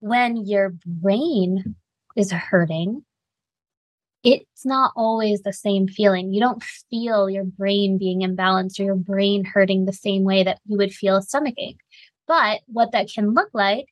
when 0.00 0.46
your 0.46 0.74
brain 0.86 1.76
is 2.16 2.32
hurting, 2.32 3.04
it's 4.24 4.64
not 4.64 4.92
always 4.94 5.42
the 5.42 5.52
same 5.52 5.88
feeling. 5.88 6.32
You 6.32 6.40
don't 6.40 6.62
feel 6.62 7.28
your 7.28 7.44
brain 7.44 7.98
being 7.98 8.20
imbalanced 8.20 8.78
or 8.78 8.84
your 8.84 8.94
brain 8.94 9.44
hurting 9.44 9.84
the 9.84 9.92
same 9.92 10.22
way 10.22 10.44
that 10.44 10.60
you 10.66 10.76
would 10.78 10.92
feel 10.92 11.16
a 11.16 11.22
stomach 11.22 11.54
ache. 11.58 11.80
But 12.28 12.60
what 12.66 12.92
that 12.92 13.08
can 13.12 13.34
look 13.34 13.50
like 13.52 13.86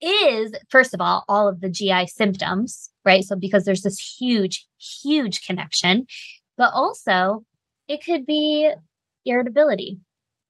is, 0.00 0.52
first 0.68 0.94
of 0.94 1.00
all, 1.00 1.24
all 1.28 1.48
of 1.48 1.60
the 1.60 1.68
GI 1.68 2.06
symptoms, 2.06 2.90
right? 3.08 3.24
So, 3.24 3.34
because 3.34 3.64
there's 3.64 3.82
this 3.82 3.98
huge, 3.98 4.66
huge 4.78 5.44
connection, 5.46 6.06
but 6.56 6.70
also 6.74 7.44
it 7.88 8.04
could 8.04 8.26
be 8.26 8.70
irritability 9.24 9.98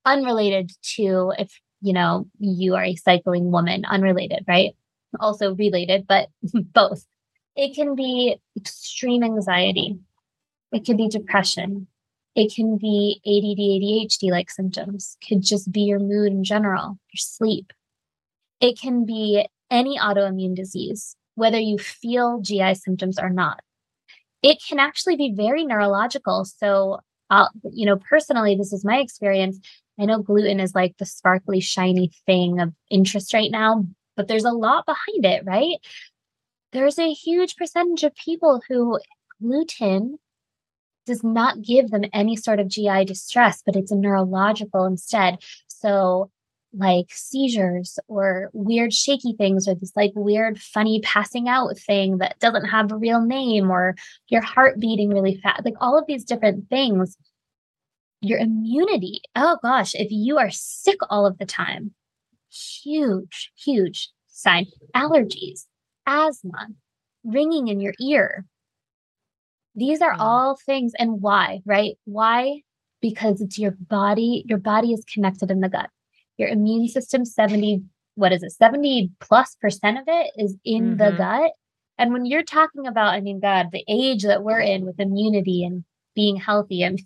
unrelated 0.05 0.73
to 0.97 1.33
if, 1.38 1.61
you 1.81 1.92
know, 1.92 2.27
you 2.38 2.75
are 2.75 2.85
a 2.85 2.97
cycling 2.97 3.53
woman, 3.53 3.85
unrelated, 3.85 4.44
right? 4.49 4.75
Also 5.21 5.55
related, 5.55 6.07
but 6.07 6.29
both. 6.53 7.07
It 7.55 7.75
can 7.75 7.94
be 7.94 8.37
extreme 8.57 9.23
anxiety. 9.23 9.99
It 10.73 10.85
can 10.85 10.97
be 10.97 11.09
depression. 11.09 11.87
It 12.35 12.55
can 12.55 12.79
be 12.79 13.21
ADD, 13.27 13.59
ADHD 13.59 14.31
like 14.31 14.51
symptoms, 14.51 15.16
could 15.29 15.42
just 15.42 15.73
be 15.73 15.81
your 15.81 15.99
mood 15.99 16.33
in 16.33 16.44
general, 16.44 16.99
your 17.12 17.18
sleep. 17.18 17.73
It 18.61 18.79
can 18.81 19.05
be 19.05 19.47
any 19.71 19.99
autoimmune 19.99 20.55
disease, 20.55 21.16
whether 21.38 21.59
you 21.59 21.79
feel 21.79 22.40
GI 22.40 22.74
symptoms 22.74 23.18
or 23.18 23.31
not. 23.31 23.61
It 24.42 24.59
can 24.66 24.79
actually 24.79 25.16
be 25.16 25.33
very 25.35 25.64
neurological. 25.64 26.44
So, 26.44 27.01
uh, 27.31 27.46
you 27.70 27.87
know, 27.87 27.96
personally, 27.96 28.57
this 28.57 28.72
is 28.72 28.85
my 28.85 28.98
experience. 28.98 29.59
I 30.01 30.05
know 30.05 30.20
gluten 30.20 30.61
is 30.61 30.74
like 30.74 30.96
the 30.98 31.07
sparkly, 31.07 31.61
shiny 31.61 32.11
thing 32.27 32.61
of 32.61 32.72
interest 32.90 33.33
right 33.33 33.51
now, 33.51 33.85
but 34.16 34.27
there's 34.29 34.44
a 34.44 34.51
lot 34.51 34.85
behind 34.85 35.24
it, 35.24 35.44
right? 35.44 35.77
There's 36.72 36.98
a 36.98 37.12
huge 37.12 37.57
percentage 37.57 38.05
of 38.05 38.14
people 38.14 38.61
who 38.68 38.98
gluten 39.40 40.18
does 41.07 41.22
not 41.24 41.62
give 41.62 41.90
them 41.90 42.05
any 42.12 42.37
sort 42.37 42.61
of 42.61 42.68
GI 42.68 43.05
distress, 43.07 43.62
but 43.64 43.77
it's 43.77 43.92
a 43.92 43.96
neurological 43.96 44.85
instead. 44.85 45.38
So, 45.68 46.31
like 46.76 47.07
seizures 47.11 47.98
or 48.09 48.50
weird 48.52 48.92
shaky 48.92 49.35
things, 49.37 49.66
or 49.66 49.74
this 49.74 49.92
like 49.96 50.12
weird, 50.14 50.61
funny 50.61 51.00
passing 51.02 51.48
out 51.48 51.78
thing 51.78 52.18
that 52.18 52.38
doesn't 52.40 52.66
have 52.66 52.92
a 52.92 52.96
real 52.96 53.20
name, 53.20 53.70
or 53.70 53.94
your 54.28 54.42
heart 54.42 54.78
beating 54.78 55.11
really 55.11 55.40
fast, 55.42 55.64
like 55.64 55.74
all 55.81 55.98
of 55.98 56.04
these 56.07 56.24
different 56.24 56.68
things. 56.68 57.16
Your 58.20 58.38
immunity, 58.40 59.20
oh 59.37 59.59
gosh, 59.62 59.94
if 59.94 60.09
you 60.11 60.38
are 60.38 60.50
sick 60.50 60.98
all 61.09 61.24
of 61.24 61.38
the 61.38 61.46
time, 61.46 61.92
huge, 62.50 63.52
huge 63.57 64.11
sign. 64.28 64.66
Allergies, 64.94 65.66
asthma, 66.04 66.66
ringing 67.24 67.68
in 67.68 67.81
your 67.81 67.94
ear, 68.00 68.44
these 69.76 70.00
are 70.02 70.16
all 70.18 70.57
things 70.66 70.92
and 70.98 71.22
why, 71.22 71.61
right? 71.64 71.96
Why? 72.04 72.62
Because 73.00 73.40
it's 73.40 73.59
your 73.59 73.70
body, 73.70 74.42
your 74.46 74.59
body 74.59 74.92
is 74.92 75.04
connected 75.04 75.52
in 75.52 75.61
the 75.61 75.68
gut. 75.68 75.88
Your 76.38 76.48
immune 76.48 76.88
system 76.88 77.24
70 77.24 77.83
what 78.18 78.33
is 78.33 78.42
it? 78.42 78.51
70 78.51 79.12
plus 79.20 79.57
percent 79.61 79.98
of 79.98 80.05
it 80.09 80.33
is 80.37 80.57
in 80.64 80.96
mm-hmm. 80.96 80.96
the 80.96 81.12
gut. 81.12 81.53
And 81.96 82.12
when 82.12 82.27
you're 82.27 82.42
talking 82.42 82.87
about, 82.87 83.14
I 83.14 83.20
mean, 83.20 83.40
God, 83.40 83.68
the 83.72 83.85
age 83.88 84.24
that 84.24 84.42
we're 84.42 84.61
in 84.61 84.85
with 84.85 85.01
immunity 85.01 85.64
and 85.64 85.85
being 86.14 86.37
healthy, 86.37 86.83
and 86.83 87.01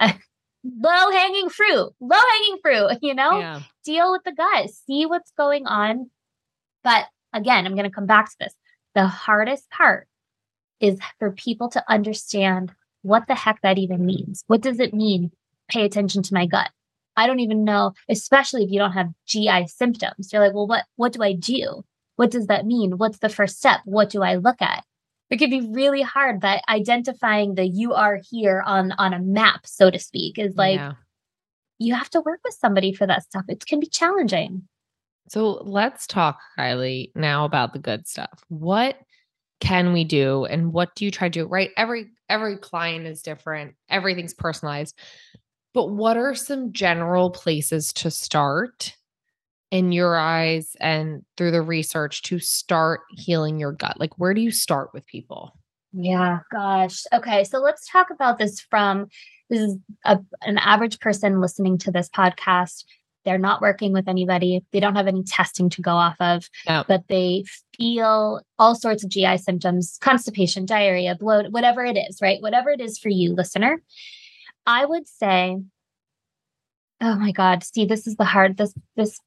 low 0.00 1.10
hanging 1.10 1.50
fruit, 1.50 1.92
low 2.00 2.20
hanging 2.32 2.58
fruit, 2.62 2.98
you 3.02 3.14
know? 3.14 3.38
Yeah. 3.38 3.60
Deal 3.84 4.10
with 4.10 4.22
the 4.24 4.32
gut, 4.32 4.70
see 4.70 5.06
what's 5.06 5.32
going 5.36 5.66
on. 5.66 6.10
But 6.82 7.06
again, 7.32 7.66
I'm 7.66 7.74
going 7.74 7.88
to 7.88 7.94
come 7.94 8.06
back 8.06 8.30
to 8.30 8.36
this. 8.40 8.54
The 8.94 9.06
hardest 9.06 9.70
part 9.70 10.08
is 10.80 10.98
for 11.18 11.30
people 11.30 11.68
to 11.70 11.84
understand 11.88 12.72
what 13.02 13.26
the 13.28 13.34
heck 13.34 13.60
that 13.62 13.78
even 13.78 14.04
means. 14.04 14.44
What 14.46 14.62
does 14.62 14.80
it 14.80 14.94
mean? 14.94 15.30
Pay 15.68 15.84
attention 15.84 16.22
to 16.22 16.34
my 16.34 16.46
gut. 16.46 16.70
I 17.16 17.26
don't 17.26 17.40
even 17.40 17.64
know, 17.64 17.92
especially 18.08 18.64
if 18.64 18.70
you 18.70 18.78
don't 18.78 18.92
have 18.92 19.10
GI 19.26 19.66
symptoms. 19.68 20.32
You're 20.32 20.42
like, 20.42 20.54
well, 20.54 20.66
what 20.66 20.84
what 20.96 21.12
do 21.12 21.22
I 21.22 21.34
do? 21.34 21.84
What 22.16 22.30
does 22.30 22.46
that 22.46 22.66
mean? 22.66 22.98
What's 22.98 23.18
the 23.18 23.28
first 23.28 23.56
step? 23.58 23.80
What 23.84 24.10
do 24.10 24.22
I 24.22 24.36
look 24.36 24.60
at? 24.60 24.84
It 25.30 25.38
could 25.38 25.50
be 25.50 25.66
really 25.72 26.02
hard 26.02 26.40
but 26.40 26.62
identifying 26.68 27.54
the 27.54 27.66
you 27.66 27.94
are 27.94 28.20
here 28.30 28.62
on 28.66 28.92
on 28.92 29.14
a 29.14 29.18
map, 29.18 29.66
so 29.66 29.90
to 29.90 29.98
speak, 29.98 30.38
is 30.38 30.56
like 30.56 30.78
Yeah. 30.78 30.92
you 31.78 31.94
have 31.94 32.10
to 32.10 32.20
work 32.20 32.40
with 32.44 32.54
somebody 32.54 32.92
for 32.92 33.06
that 33.06 33.22
stuff. 33.24 33.44
It 33.48 33.64
can 33.66 33.80
be 33.80 33.86
challenging. 33.86 34.68
So 35.28 35.62
let's 35.64 36.06
talk, 36.06 36.38
Kylie, 36.58 37.12
now 37.14 37.44
about 37.44 37.72
the 37.72 37.78
good 37.78 38.06
stuff. 38.06 38.44
What 38.48 38.98
can 39.60 39.92
we 39.92 40.04
do 40.04 40.44
and 40.44 40.72
what 40.72 40.94
do 40.96 41.04
you 41.04 41.10
try 41.10 41.28
to 41.28 41.40
do? 41.40 41.46
Right? 41.46 41.70
Every 41.76 42.10
every 42.28 42.56
client 42.56 43.06
is 43.06 43.22
different. 43.22 43.74
Everything's 43.88 44.34
personalized. 44.34 44.98
But 45.74 45.88
what 45.90 46.16
are 46.16 46.34
some 46.34 46.72
general 46.72 47.30
places 47.30 47.92
to 47.94 48.10
start 48.10 48.94
in 49.70 49.90
your 49.90 50.18
eyes 50.18 50.76
and 50.80 51.24
through 51.36 51.50
the 51.52 51.62
research 51.62 52.22
to 52.22 52.38
start 52.38 53.00
healing 53.10 53.58
your 53.58 53.72
gut? 53.72 53.98
Like 53.98 54.18
where 54.18 54.34
do 54.34 54.40
you 54.40 54.50
start 54.50 54.90
with 54.92 55.06
people? 55.06 55.56
Yeah, 55.92 56.40
gosh. 56.50 57.04
Okay, 57.12 57.44
so 57.44 57.58
let's 57.58 57.88
talk 57.90 58.08
about 58.10 58.38
this 58.38 58.60
from 58.60 59.08
this 59.50 59.60
is 59.60 59.76
a, 60.04 60.18
an 60.42 60.58
average 60.58 60.98
person 61.00 61.40
listening 61.40 61.76
to 61.78 61.90
this 61.90 62.08
podcast. 62.08 62.84
They're 63.24 63.38
not 63.38 63.60
working 63.60 63.92
with 63.92 64.08
anybody. 64.08 64.64
They 64.72 64.80
don't 64.80 64.96
have 64.96 65.06
any 65.06 65.22
testing 65.22 65.68
to 65.70 65.82
go 65.82 65.92
off 65.92 66.16
of, 66.18 66.48
Yeah. 66.66 66.82
but 66.88 67.06
they 67.08 67.44
feel 67.76 68.40
all 68.58 68.74
sorts 68.74 69.04
of 69.04 69.10
GI 69.10 69.38
symptoms, 69.38 69.98
constipation, 70.00 70.66
diarrhea, 70.66 71.14
bloat, 71.14 71.52
whatever 71.52 71.84
it 71.84 71.96
is, 71.96 72.18
right? 72.20 72.40
Whatever 72.42 72.70
it 72.70 72.80
is 72.80 72.98
for 72.98 73.10
you, 73.10 73.34
listener. 73.34 73.82
I 74.66 74.84
would 74.84 75.06
say, 75.08 75.58
oh 77.00 77.16
my 77.16 77.32
God, 77.32 77.64
see, 77.64 77.84
this 77.84 78.06
is 78.06 78.16
the 78.16 78.24
hard, 78.24 78.56
this, 78.56 78.74
this, 78.96 79.18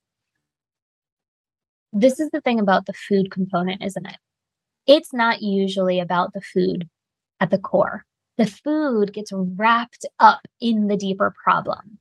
this 1.92 2.20
is 2.20 2.30
the 2.32 2.42
thing 2.42 2.60
about 2.60 2.86
the 2.86 2.94
food 2.94 3.32
component, 3.32 3.84
isn't 3.84 4.06
it? 4.06 4.18
It's 4.88 5.14
not 5.14 5.42
usually 5.42 6.00
about 6.00 6.34
the 6.34 6.42
food 6.42 6.90
at 7.40 7.50
the 7.50 7.58
core. 7.58 8.06
The 8.38 8.46
food 8.46 9.14
gets 9.14 9.32
wrapped 9.34 10.06
up 10.20 10.42
in 10.60 10.88
the 10.88 10.98
deeper 10.98 11.34
problem. 11.44 12.00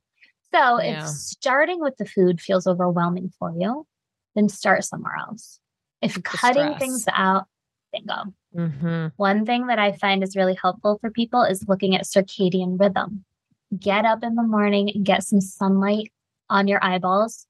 So 0.53 0.81
Yeah. 0.81 0.99
if 0.99 1.07
starting 1.07 1.79
with 1.81 1.97
the 1.97 2.05
food 2.05 2.39
feels 2.39 2.67
overwhelming 2.67 3.31
for 3.39 3.51
you, 3.57 3.85
then 4.35 4.49
start 4.49 4.83
somewhere 4.83 5.15
else. 5.17 5.59
If 6.01 6.15
The 6.15 6.21
cutting 6.21 6.67
stress. 6.67 6.79
things 6.79 7.05
out, 7.13 7.45
Mm-hmm. 8.55 9.07
One 9.17 9.45
thing 9.45 9.67
that 9.67 9.79
I 9.79 9.91
find 9.93 10.23
is 10.23 10.35
really 10.35 10.57
helpful 10.59 10.97
for 10.99 11.09
people 11.09 11.43
is 11.43 11.67
looking 11.67 11.95
at 11.95 12.05
circadian 12.05 12.79
rhythm. 12.79 13.25
Get 13.77 14.05
up 14.05 14.23
in 14.23 14.35
the 14.35 14.43
morning 14.43 14.91
and 14.93 15.05
get 15.05 15.23
some 15.23 15.41
sunlight 15.41 16.11
on 16.49 16.67
your 16.67 16.83
eyeballs 16.83 17.47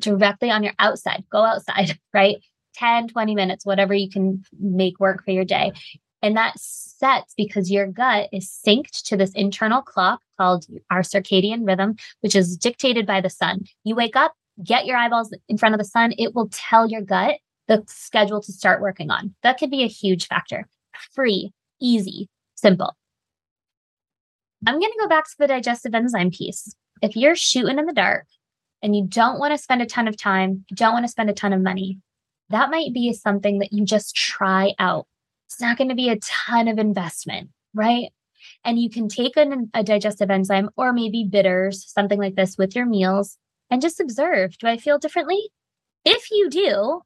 directly 0.00 0.50
on 0.50 0.62
your 0.62 0.74
outside. 0.78 1.24
Go 1.30 1.44
outside, 1.44 1.98
right? 2.14 2.36
10, 2.74 3.08
20 3.08 3.34
minutes, 3.34 3.66
whatever 3.66 3.92
you 3.92 4.08
can 4.08 4.42
make 4.58 5.00
work 5.00 5.24
for 5.24 5.32
your 5.32 5.44
day. 5.44 5.72
And 6.22 6.36
that 6.36 6.58
sets 6.58 7.34
because 7.36 7.70
your 7.70 7.86
gut 7.86 8.28
is 8.32 8.48
synced 8.48 9.02
to 9.04 9.16
this 9.16 9.32
internal 9.32 9.82
clock 9.82 10.20
called 10.36 10.66
our 10.90 11.02
circadian 11.02 11.66
rhythm, 11.66 11.96
which 12.20 12.34
is 12.34 12.56
dictated 12.56 13.06
by 13.06 13.20
the 13.20 13.30
sun. 13.30 13.64
You 13.84 13.94
wake 13.94 14.16
up, 14.16 14.34
get 14.62 14.86
your 14.86 14.96
eyeballs 14.96 15.34
in 15.48 15.58
front 15.58 15.74
of 15.74 15.78
the 15.78 15.84
sun, 15.84 16.12
it 16.18 16.34
will 16.34 16.48
tell 16.52 16.88
your 16.88 17.02
gut 17.02 17.38
the 17.68 17.84
schedule 17.86 18.40
to 18.42 18.52
start 18.52 18.80
working 18.80 19.10
on. 19.10 19.34
That 19.42 19.58
could 19.58 19.70
be 19.70 19.84
a 19.84 19.88
huge 19.88 20.26
factor. 20.26 20.66
Free, 21.14 21.52
easy, 21.80 22.28
simple. 22.54 22.96
I'm 24.66 24.80
going 24.80 24.90
to 24.90 24.98
go 25.00 25.08
back 25.08 25.24
to 25.24 25.34
the 25.38 25.46
digestive 25.46 25.94
enzyme 25.94 26.30
piece. 26.30 26.74
If 27.00 27.14
you're 27.14 27.36
shooting 27.36 27.78
in 27.78 27.86
the 27.86 27.92
dark 27.92 28.26
and 28.82 28.96
you 28.96 29.06
don't 29.06 29.38
want 29.38 29.52
to 29.52 29.62
spend 29.62 29.82
a 29.82 29.86
ton 29.86 30.08
of 30.08 30.16
time, 30.16 30.64
you 30.68 30.76
don't 30.76 30.92
want 30.92 31.04
to 31.04 31.10
spend 31.10 31.30
a 31.30 31.34
ton 31.34 31.52
of 31.52 31.60
money, 31.60 32.00
that 32.50 32.70
might 32.70 32.92
be 32.92 33.12
something 33.12 33.58
that 33.60 33.72
you 33.72 33.84
just 33.84 34.16
try 34.16 34.74
out. 34.78 35.06
It's 35.46 35.60
not 35.60 35.78
going 35.78 35.90
to 35.90 35.94
be 35.94 36.08
a 36.08 36.18
ton 36.18 36.66
of 36.66 36.78
investment, 36.78 37.50
right? 37.74 38.08
And 38.64 38.78
you 38.78 38.90
can 38.90 39.08
take 39.08 39.36
an, 39.36 39.70
a 39.74 39.84
digestive 39.84 40.30
enzyme 40.30 40.70
or 40.76 40.92
maybe 40.92 41.24
bitters, 41.24 41.84
something 41.86 42.18
like 42.18 42.34
this 42.34 42.56
with 42.58 42.74
your 42.74 42.86
meals 42.86 43.38
and 43.70 43.82
just 43.82 44.00
observe 44.00 44.56
do 44.58 44.66
I 44.66 44.76
feel 44.76 44.98
differently? 44.98 45.50
If 46.04 46.30
you 46.30 46.48
do, 46.50 47.02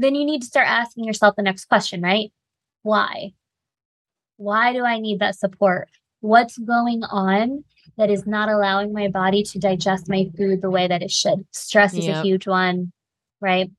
then 0.00 0.14
you 0.14 0.24
need 0.24 0.40
to 0.40 0.46
start 0.46 0.68
asking 0.68 1.04
yourself 1.04 1.36
the 1.36 1.42
next 1.42 1.66
question, 1.66 2.02
right? 2.02 2.32
Why? 2.82 3.32
Why 4.36 4.72
do 4.72 4.84
I 4.84 4.98
need 4.98 5.20
that 5.20 5.36
support? 5.36 5.88
What's 6.20 6.58
going 6.58 7.02
on 7.04 7.64
that 7.96 8.10
is 8.10 8.26
not 8.26 8.48
allowing 8.48 8.92
my 8.92 9.08
body 9.08 9.42
to 9.42 9.58
digest 9.58 10.08
my 10.08 10.30
food 10.36 10.62
the 10.62 10.70
way 10.70 10.88
that 10.88 11.02
it 11.02 11.10
should? 11.10 11.46
Stress 11.52 11.94
is 11.94 12.08
a 12.08 12.22
huge 12.22 12.46
one, 12.46 12.92
right? 13.40 13.70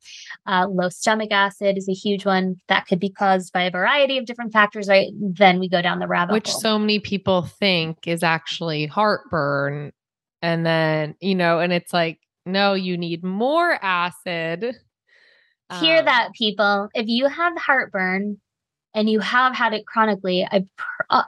Uh, 0.48 0.68
low 0.70 0.90
stomach 0.90 1.32
acid 1.32 1.78
is 1.78 1.88
a 1.88 1.94
huge 1.94 2.26
one 2.26 2.56
that 2.68 2.88
could 2.88 3.00
be 3.00 3.10
caused 3.10 3.54
by 3.54 3.64
a 3.64 3.72
variety 3.72 4.18
of 4.18 4.26
different 4.26 4.54
factors, 4.54 4.88
right? 4.88 5.12
Then 5.20 5.60
we 5.60 5.70
go 5.70 5.82
down 5.82 6.00
the 6.00 6.08
rabbit 6.08 6.34
Which 6.34 6.50
hole. 6.50 6.62
so 6.62 6.80
many 6.80 7.00
people 7.00 7.44
think 7.44 8.08
is 8.08 8.24
actually 8.24 8.86
heartburn. 8.86 9.92
And 10.42 10.66
then, 10.66 11.16
you 11.20 11.36
know, 11.36 11.60
and 11.60 11.72
it's 11.72 11.94
like, 11.94 12.20
no, 12.46 12.74
you 12.74 12.98
need 12.98 13.24
more 13.24 13.78
acid. 13.84 14.76
Hear 15.80 16.00
Um, 16.00 16.06
that, 16.06 16.30
people. 16.34 16.90
If 16.94 17.08
you 17.08 17.28
have 17.28 17.58
heartburn 17.58 18.40
and 18.94 19.10
you 19.10 19.20
have 19.20 19.56
had 19.56 19.74
it 19.74 19.86
chronically, 19.86 20.46
I 20.50 20.66
pr- 20.76 21.04
uh, 21.10 21.24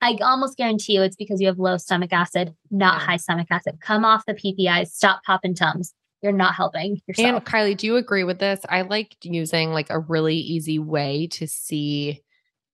I 0.00 0.18
almost 0.20 0.56
guarantee 0.58 0.94
you 0.94 1.02
it's 1.02 1.16
because 1.16 1.40
you 1.40 1.46
have 1.46 1.58
low 1.58 1.76
stomach 1.78 2.12
acid, 2.12 2.54
not 2.70 3.00
Yeah. 3.00 3.06
high 3.06 3.16
stomach 3.16 3.46
acid. 3.50 3.78
Come 3.80 4.04
off 4.04 4.26
the 4.26 4.34
PPIs, 4.34 4.88
stop 4.88 5.22
popping 5.24 5.54
tums. 5.54 5.94
You're 6.22 6.32
not 6.32 6.54
helping 6.54 7.00
yourself. 7.06 7.26
And 7.26 7.44
Kylie, 7.44 7.76
do 7.76 7.86
you 7.86 7.96
agree 7.96 8.24
with 8.24 8.38
this? 8.38 8.60
I 8.68 8.82
like 8.82 9.16
using 9.22 9.72
like 9.72 9.90
a 9.90 9.98
really 9.98 10.36
easy 10.36 10.78
way 10.78 11.26
to 11.28 11.46
see 11.46 12.22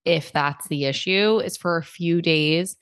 if 0.04 0.32
that's 0.32 0.66
the 0.68 0.86
issue 0.86 1.38
is 1.38 1.56
for 1.56 1.76
a 1.76 1.82
few 1.84 2.20
days 2.22 2.76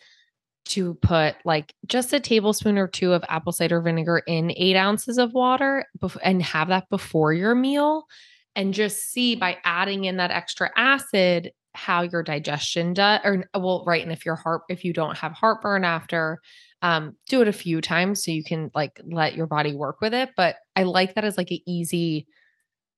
to 0.68 0.94
put 0.94 1.34
like 1.44 1.74
just 1.86 2.12
a 2.12 2.20
tablespoon 2.20 2.78
or 2.78 2.86
two 2.86 3.12
of 3.12 3.24
apple 3.28 3.52
cider 3.52 3.80
vinegar 3.80 4.22
in 4.26 4.52
eight 4.56 4.76
ounces 4.76 5.18
of 5.18 5.32
water 5.32 5.84
bef- 5.98 6.18
and 6.22 6.42
have 6.42 6.68
that 6.68 6.88
before 6.90 7.32
your 7.32 7.54
meal 7.54 8.06
and 8.54 8.74
just 8.74 9.10
see 9.10 9.34
by 9.34 9.56
adding 9.64 10.04
in 10.04 10.16
that 10.18 10.30
extra 10.30 10.70
acid 10.76 11.52
how 11.74 12.02
your 12.02 12.22
digestion 12.22 12.92
does 12.92 13.20
or 13.24 13.44
well 13.54 13.84
right 13.86 14.02
and 14.02 14.12
if 14.12 14.26
your 14.26 14.36
heart 14.36 14.62
if 14.68 14.84
you 14.84 14.92
don't 14.92 15.16
have 15.16 15.32
heartburn 15.32 15.84
after 15.84 16.40
um 16.82 17.14
do 17.28 17.40
it 17.40 17.48
a 17.48 17.52
few 17.52 17.80
times 17.80 18.24
so 18.24 18.30
you 18.30 18.42
can 18.42 18.70
like 18.74 19.00
let 19.04 19.34
your 19.34 19.46
body 19.46 19.74
work 19.74 20.00
with 20.00 20.12
it 20.12 20.30
but 20.36 20.56
i 20.76 20.82
like 20.82 21.14
that 21.14 21.24
as 21.24 21.36
like 21.36 21.50
an 21.50 21.60
easy 21.66 22.26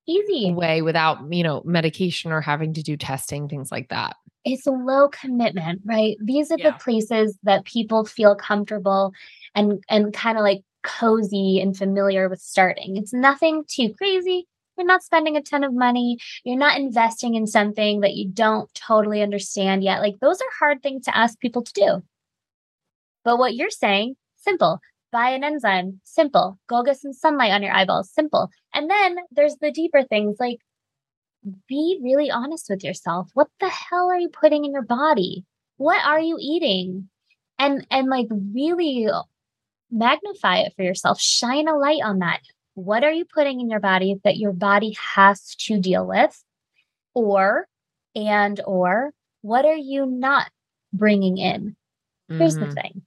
Easy. 0.07 0.51
way 0.53 0.83
without 0.83 1.19
you 1.33 1.43
know 1.43 1.63
medication 1.65 2.33
or 2.33 2.41
having 2.41 2.75
to 2.75 2.83
do 2.83 2.97
testing 2.97 3.49
things 3.49 3.71
like 3.71 3.91
that 3.91 4.17
It's 4.45 4.67
a 4.67 4.71
low 4.73 5.09
commitment, 5.09 5.83
right? 5.85 6.17
These 6.23 6.51
are 6.51 6.59
Yeah. 6.59 6.71
the 6.71 6.79
places 6.79 7.39
that 7.43 7.65
people 7.65 8.05
feel 8.05 8.35
comfortable 8.35 9.13
and 9.55 9.83
and 9.89 10.13
kind 10.13 10.39
of 10.39 10.43
like 10.43 10.63
cozy 10.83 11.61
and 11.61 11.77
familiar 11.77 12.29
with 12.29 12.41
starting. 12.41 12.97
It's 12.97 13.13
nothing 13.13 13.65
too 13.69 13.93
crazy. 13.99 14.47
You're 14.79 14.87
not 14.87 15.03
spending 15.03 15.37
a 15.37 15.43
ton 15.43 15.63
of 15.63 15.75
money. 15.75 16.17
You're 16.43 16.57
not 16.57 16.79
investing 16.79 17.35
in 17.35 17.47
something 17.47 18.01
that 18.01 18.15
you 18.15 18.29
don't 18.31 18.73
totally 18.75 19.21
understand 19.23 19.85
yet. 19.85 20.01
Like 20.01 20.19
those 20.21 20.41
are 20.41 20.59
hard 20.59 20.83
things 20.83 21.05
to 21.05 21.17
ask 21.17 21.39
people 21.39 21.63
to 21.63 21.73
do. 21.75 22.03
But 23.25 23.39
what 23.39 23.55
you're 23.55 23.71
saying, 23.71 24.17
simple. 24.37 24.81
Buy 25.13 25.31
an 25.31 25.45
enzyme, 25.45 26.01
simple. 26.05 26.59
Go 26.69 26.83
get 26.83 26.99
some 26.99 27.13
sunlight 27.13 27.53
on 27.53 27.63
your 27.63 27.75
eyeballs, 27.75 28.11
simple. 28.11 28.49
And 28.73 28.89
then 28.89 29.17
there's 29.33 29.57
the 29.57 29.73
deeper 29.73 30.05
things 30.05 30.37
like 30.41 30.59
be 31.69 31.99
really 32.03 32.31
honest 32.31 32.67
with 32.69 32.85
yourself. 32.85 33.31
What 33.35 33.49
the 33.61 33.69
hell 33.69 34.11
are 34.11 34.19
you 34.19 34.29
putting 34.29 34.65
in 34.65 34.73
your 34.73 34.83
body? 34.83 35.45
What 35.77 36.05
are 36.05 36.21
you 36.21 36.37
eating? 36.41 37.09
And 37.59 37.87
and 37.91 38.09
like 38.09 38.29
really 38.31 39.09
magnify 39.91 40.59
it 40.59 40.73
for 40.77 40.83
yourself. 40.83 41.21
Shine 41.21 41.69
a 41.69 41.77
light 41.77 42.01
on 42.03 42.19
that. 42.21 42.41
What 42.75 43.05
are 43.05 43.13
you 43.13 43.25
putting 43.25 43.61
in 43.61 43.69
your 43.69 43.81
body 43.81 44.17
that 44.25 44.37
your 44.37 44.53
body 44.53 44.97
has 45.15 45.55
to 45.57 45.79
deal 45.81 46.07
with? 46.07 46.43
Or 47.15 47.67
and 48.15 48.61
or 48.65 49.13
what 49.43 49.65
are 49.65 49.77
you 49.77 50.07
not 50.07 50.51
bringing 50.93 51.39
in? 51.39 51.77
Here's 52.29 52.57
the 52.57 52.67
Mhm. 52.67 52.75
thing. 52.75 53.03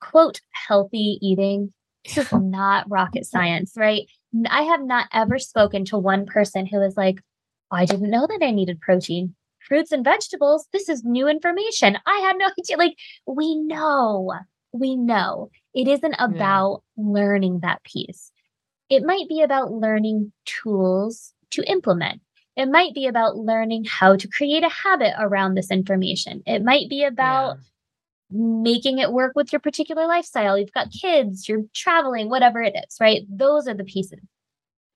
Quote 0.00 0.40
healthy 0.50 1.18
eating. 1.20 1.72
This 2.04 2.18
is 2.18 2.32
not 2.32 2.90
rocket 2.90 3.26
science, 3.26 3.74
right? 3.76 4.06
I 4.48 4.62
have 4.62 4.82
not 4.82 5.08
ever 5.12 5.38
spoken 5.38 5.84
to 5.86 5.98
one 5.98 6.26
person 6.26 6.66
who 6.66 6.80
is 6.80 6.96
like, 6.96 7.20
I 7.74 7.84
didn't 7.84 8.10
know 8.10 8.26
that 8.26 8.42
I 8.42 8.50
needed 8.50 8.80
protein. 8.80 9.34
Fruits 9.66 9.92
and 9.92 10.04
vegetables, 10.04 10.68
this 10.72 10.88
is 10.88 11.04
new 11.04 11.26
information. 11.26 11.98
I 12.06 12.18
had 12.18 12.36
no 12.36 12.46
idea. 12.58 12.76
Like, 12.76 12.96
we 13.26 13.56
know, 13.56 14.34
we 14.72 14.96
know. 14.96 15.50
It 15.74 15.88
isn't 15.88 16.16
hmm. 16.16 16.34
about 16.34 16.82
yeah. 16.96 17.04
learning 17.04 17.60
that 17.60 17.82
piece. 17.84 18.30
It 18.90 19.04
might 19.04 19.28
be 19.28 19.40
about 19.40 19.72
learning 19.72 20.32
tools 20.44 21.32
to 21.50 21.62
implement. 21.70 22.20
It 22.56 22.66
might 22.66 22.94
be 22.94 23.06
about 23.06 23.36
learning 23.36 23.84
how 23.88 24.16
to 24.16 24.28
create 24.28 24.62
a 24.62 24.68
habit 24.68 25.14
around 25.18 25.54
this 25.54 25.70
information. 25.70 26.42
It 26.46 26.62
might 26.62 26.88
be 26.88 27.02
about 27.02 27.56
yeah. 27.56 28.38
making 28.62 28.98
it 28.98 29.12
work 29.12 29.32
with 29.34 29.52
your 29.52 29.60
particular 29.60 30.06
lifestyle. 30.06 30.56
You've 30.56 30.72
got 30.72 30.92
kids, 30.92 31.48
you're 31.48 31.64
traveling, 31.74 32.28
whatever 32.28 32.62
it 32.62 32.74
is, 32.76 32.96
right? 33.00 33.22
Those 33.28 33.66
are 33.66 33.74
the 33.74 33.84
pieces. 33.84 34.20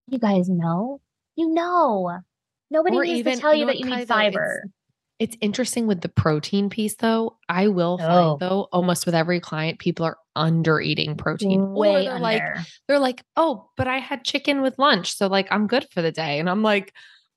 You 0.08 0.18
guys 0.18 0.48
know. 0.48 1.00
You 1.34 1.52
know. 1.52 2.20
Nobody 2.70 2.96
or 2.96 3.04
needs 3.04 3.20
even, 3.20 3.34
to 3.34 3.40
tell 3.40 3.54
you, 3.54 3.64
know 3.64 3.72
that 3.72 3.78
you 3.78 3.86
need 3.86 4.08
fiber. 4.08 4.62
It's, 5.18 5.34
it's, 5.34 5.36
interesting 5.40 5.86
with 5.86 6.00
the 6.00 6.08
protein 6.08 6.70
piece, 6.70 6.96
though. 6.96 7.38
I 7.48 7.68
will 7.68 7.98
oh. 8.00 8.06
find 8.06 8.40
though, 8.40 8.68
almost 8.72 9.06
with 9.06 9.14
every 9.14 9.40
client, 9.40 9.78
people 9.78 10.06
are 10.06 10.18
under 10.36 10.80
eating 10.80 11.16
protein. 11.16 11.72
Way 11.72 12.04
they're 12.04 12.12
under. 12.12 12.22
like, 12.22 12.42
they're 12.86 12.98
like, 12.98 13.22
oh, 13.36 13.70
but 13.76 13.88
I 13.88 13.98
had 13.98 14.24
chicken 14.24 14.60
with 14.60 14.78
lunch, 14.78 15.14
so 15.14 15.26
like 15.26 15.48
I'm 15.50 15.66
good 15.66 15.86
for 15.92 16.02
the 16.02 16.12
day. 16.12 16.38
And 16.38 16.48
I'm 16.48 16.62
like, 16.62 16.92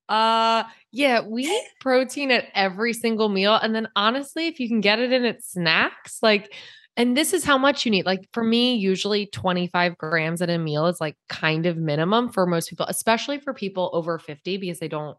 uh, 0.10 0.64
yeah, 0.92 1.22
we 1.26 1.46
eat 1.46 1.68
protein 1.80 2.32
at 2.32 2.48
every 2.54 2.94
single 2.94 3.30
meal. 3.30 3.56
And 3.56 3.74
then 3.74 3.88
honestly, 3.96 4.48
if 4.48 4.60
you 4.60 4.68
can 4.68 4.82
get 4.82 5.00
it 5.00 5.14
in 5.14 5.24
its 5.24 5.52
snacks, 5.52 6.20
like 6.22 6.54
and 7.02 7.18
this 7.18 7.34
is 7.34 7.44
how 7.44 7.58
much 7.58 7.84
you 7.84 7.90
need. 7.90 8.06
Like 8.06 8.30
for 8.32 8.44
me, 8.44 8.76
usually 8.76 9.26
25 9.26 9.98
grams 9.98 10.40
at 10.40 10.52
a 10.52 10.60
meal 10.60 10.86
is 10.86 11.02
like 11.02 11.16
kind 11.30 11.66
of 11.66 11.76
minimum 11.76 12.30
for 12.30 12.46
most 12.46 12.70
people, 12.70 12.86
especially 12.88 13.40
for 13.40 13.56
people 13.56 13.90
over 13.92 14.20
50 14.20 14.58
because 14.58 14.78
they 14.78 14.88
don't 14.88 15.18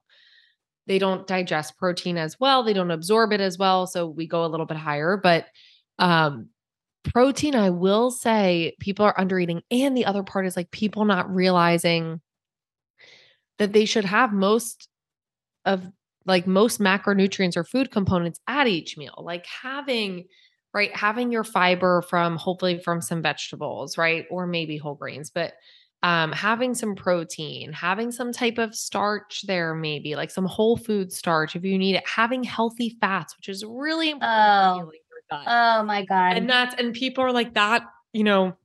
they 0.87 1.01
don't 1.01 1.27
digest 1.27 1.77
protein 1.79 2.19
as 2.19 2.39
well, 2.39 2.63
they 2.63 2.73
don't 2.73 2.93
absorb 2.93 3.33
it 3.33 3.41
as 3.41 3.59
well, 3.59 3.89
so 3.89 4.07
we 4.07 4.29
go 4.29 4.45
a 4.45 4.47
little 4.47 4.65
bit 4.65 4.77
higher, 4.77 5.17
but 5.17 5.47
um 5.99 6.51
protein 7.03 7.57
I 7.57 7.71
will 7.71 8.13
say 8.13 8.77
people 8.79 9.05
are 9.05 9.19
under 9.19 9.41
eating 9.41 9.63
and 9.73 9.97
the 9.97 10.05
other 10.05 10.23
part 10.23 10.47
is 10.47 10.57
like 10.57 10.71
people 10.71 11.05
not 11.05 11.35
realizing 11.35 12.21
that 13.59 13.73
they 13.73 13.87
should 13.87 14.05
have 14.05 14.33
most 14.33 14.89
of 15.65 15.85
like 16.27 16.47
most 16.47 16.79
macronutrients 16.79 17.57
or 17.57 17.65
food 17.65 17.91
components 17.91 18.39
at 18.47 18.69
each 18.69 18.97
meal. 18.97 19.15
Like 19.19 19.47
having 19.47 20.27
right? 20.75 20.95
Having 20.97 21.33
your 21.33 21.45
fiber 21.45 22.03
from 22.03 22.37
hopefully 22.37 22.79
from 22.79 23.01
some 23.01 23.23
vegetables, 23.23 23.99
right? 23.99 24.27
Or 24.31 24.47
maybe 24.47 24.77
whole 24.77 24.95
grains, 24.95 25.31
but 25.31 25.55
um, 26.03 26.33
having 26.33 26.75
some 26.75 26.95
protein, 26.97 27.73
having 27.73 28.11
some 28.11 28.33
type 28.33 28.59
of 28.59 28.75
starch 28.75 29.45
there, 29.47 29.75
maybe 29.75 30.17
like 30.17 30.31
some 30.31 30.47
whole 30.47 30.77
food 30.77 31.13
starch 31.13 31.55
if 31.55 31.65
you 31.65 31.79
need 31.79 31.95
it, 31.95 32.09
having 32.09 32.43
healthy 32.43 32.97
fats, 33.01 33.37
which 33.37 33.49
is 33.49 33.65
really 33.65 34.11
important. 34.11 34.93
Oh, 35.31 35.45
oh 35.47 35.83
my 35.85 36.05
God. 36.05 36.37
And 36.37 36.51
that's, 36.51 36.75
and 36.77 36.93
people 36.93 37.23
are 37.23 37.33
like 37.33 37.55
that, 37.55 37.85
you 38.13 38.25
know, 38.25 38.57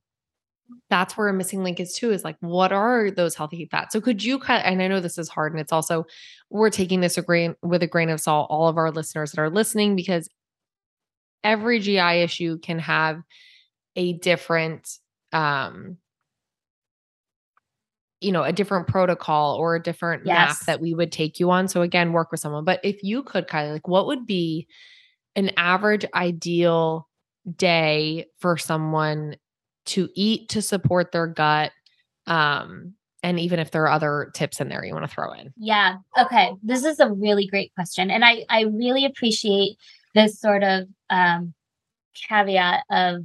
that's 0.90 1.16
where 1.16 1.28
a 1.28 1.32
missing 1.32 1.62
link 1.62 1.80
is 1.80 1.94
too 1.94 2.10
is 2.10 2.24
like 2.24 2.36
what 2.40 2.72
are 2.72 3.10
those 3.10 3.34
healthy 3.34 3.66
fats 3.70 3.92
so 3.92 4.00
could 4.00 4.22
you 4.22 4.38
cut 4.38 4.62
and 4.64 4.82
i 4.82 4.88
know 4.88 5.00
this 5.00 5.18
is 5.18 5.28
hard 5.28 5.52
and 5.52 5.60
it's 5.60 5.72
also 5.72 6.04
we're 6.50 6.70
taking 6.70 7.00
this 7.00 7.16
a 7.16 7.22
grain 7.22 7.54
with 7.62 7.82
a 7.82 7.86
grain 7.86 8.10
of 8.10 8.20
salt 8.20 8.46
all 8.50 8.68
of 8.68 8.76
our 8.76 8.90
listeners 8.90 9.32
that 9.32 9.40
are 9.40 9.50
listening 9.50 9.96
because 9.96 10.28
every 11.44 11.78
GI 11.80 12.22
issue 12.22 12.58
can 12.58 12.78
have 12.78 13.22
a 13.96 14.14
different 14.14 14.88
um 15.32 15.98
you 18.20 18.32
know 18.32 18.42
a 18.42 18.52
different 18.52 18.86
protocol 18.86 19.56
or 19.56 19.76
a 19.76 19.82
different 19.82 20.26
yes. 20.26 20.34
map 20.34 20.56
that 20.66 20.80
we 20.80 20.94
would 20.94 21.12
take 21.12 21.38
you 21.38 21.50
on. 21.50 21.68
So 21.68 21.82
again 21.82 22.12
work 22.12 22.30
with 22.30 22.40
someone. 22.40 22.64
But 22.64 22.80
if 22.82 23.02
you 23.02 23.22
could 23.22 23.46
of 23.52 23.72
like 23.72 23.88
what 23.88 24.06
would 24.06 24.26
be 24.26 24.66
an 25.36 25.50
average 25.56 26.04
ideal 26.14 27.08
day 27.56 28.26
for 28.38 28.56
someone 28.56 29.36
to 29.86 30.08
eat 30.14 30.50
to 30.50 30.60
support 30.60 31.12
their 31.12 31.26
gut 31.26 31.72
um 32.26 32.92
and 33.22 33.40
even 33.40 33.58
if 33.58 33.70
there 33.70 33.82
are 33.82 33.90
other 33.90 34.30
tips 34.34 34.60
in 34.60 34.68
there 34.68 34.84
you 34.84 34.92
want 34.92 35.08
to 35.08 35.12
throw 35.12 35.32
in? 35.32 35.52
Yeah. 35.56 35.96
Okay. 36.18 36.52
This 36.62 36.84
is 36.84 37.00
a 37.00 37.10
really 37.10 37.46
great 37.46 37.72
question 37.74 38.10
and 38.10 38.24
i 38.24 38.44
i 38.48 38.62
really 38.62 39.04
appreciate 39.04 39.76
this 40.18 40.40
sort 40.40 40.62
of 40.62 40.88
um, 41.10 41.54
caveat 42.28 42.84
of 42.90 43.24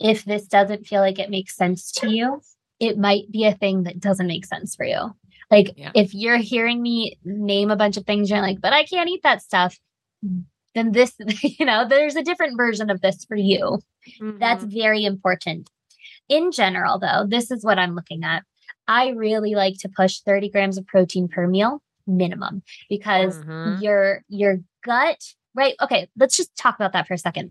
if 0.00 0.24
this 0.24 0.46
doesn't 0.46 0.86
feel 0.86 1.00
like 1.00 1.18
it 1.18 1.30
makes 1.30 1.56
sense 1.56 1.92
to 1.92 2.10
you, 2.10 2.40
it 2.80 2.98
might 2.98 3.30
be 3.30 3.44
a 3.44 3.54
thing 3.54 3.84
that 3.84 4.00
doesn't 4.00 4.26
make 4.26 4.44
sense 4.44 4.74
for 4.74 4.84
you. 4.84 5.14
Like 5.50 5.74
yeah. 5.76 5.92
if 5.94 6.14
you're 6.14 6.38
hearing 6.38 6.82
me 6.82 7.18
name 7.24 7.70
a 7.70 7.76
bunch 7.76 7.96
of 7.96 8.06
things, 8.06 8.30
you're 8.30 8.40
like, 8.40 8.60
but 8.60 8.72
I 8.72 8.84
can't 8.84 9.08
eat 9.08 9.22
that 9.22 9.42
stuff. 9.42 9.78
Then 10.74 10.92
this, 10.92 11.14
you 11.42 11.66
know, 11.66 11.86
there's 11.86 12.16
a 12.16 12.24
different 12.24 12.56
version 12.56 12.90
of 12.90 13.00
this 13.00 13.24
for 13.24 13.36
you. 13.36 13.78
Mm-hmm. 14.20 14.38
That's 14.38 14.64
very 14.64 15.04
important. 15.04 15.68
In 16.28 16.50
general, 16.50 16.98
though, 16.98 17.26
this 17.28 17.50
is 17.50 17.64
what 17.64 17.78
I'm 17.78 17.94
looking 17.94 18.24
at. 18.24 18.42
I 18.88 19.10
really 19.10 19.54
like 19.54 19.74
to 19.80 19.88
push 19.88 20.20
30 20.20 20.48
grams 20.50 20.78
of 20.78 20.86
protein 20.86 21.28
per 21.28 21.46
meal 21.46 21.82
minimum 22.06 22.62
because 22.88 23.38
mm-hmm. 23.38 23.80
your 23.80 24.22
your 24.28 24.58
gut 24.84 25.20
right? 25.54 25.74
Okay, 25.80 26.08
let's 26.16 26.36
just 26.36 26.54
talk 26.56 26.74
about 26.74 26.92
that 26.92 27.06
for 27.06 27.14
a 27.14 27.18
second. 27.18 27.50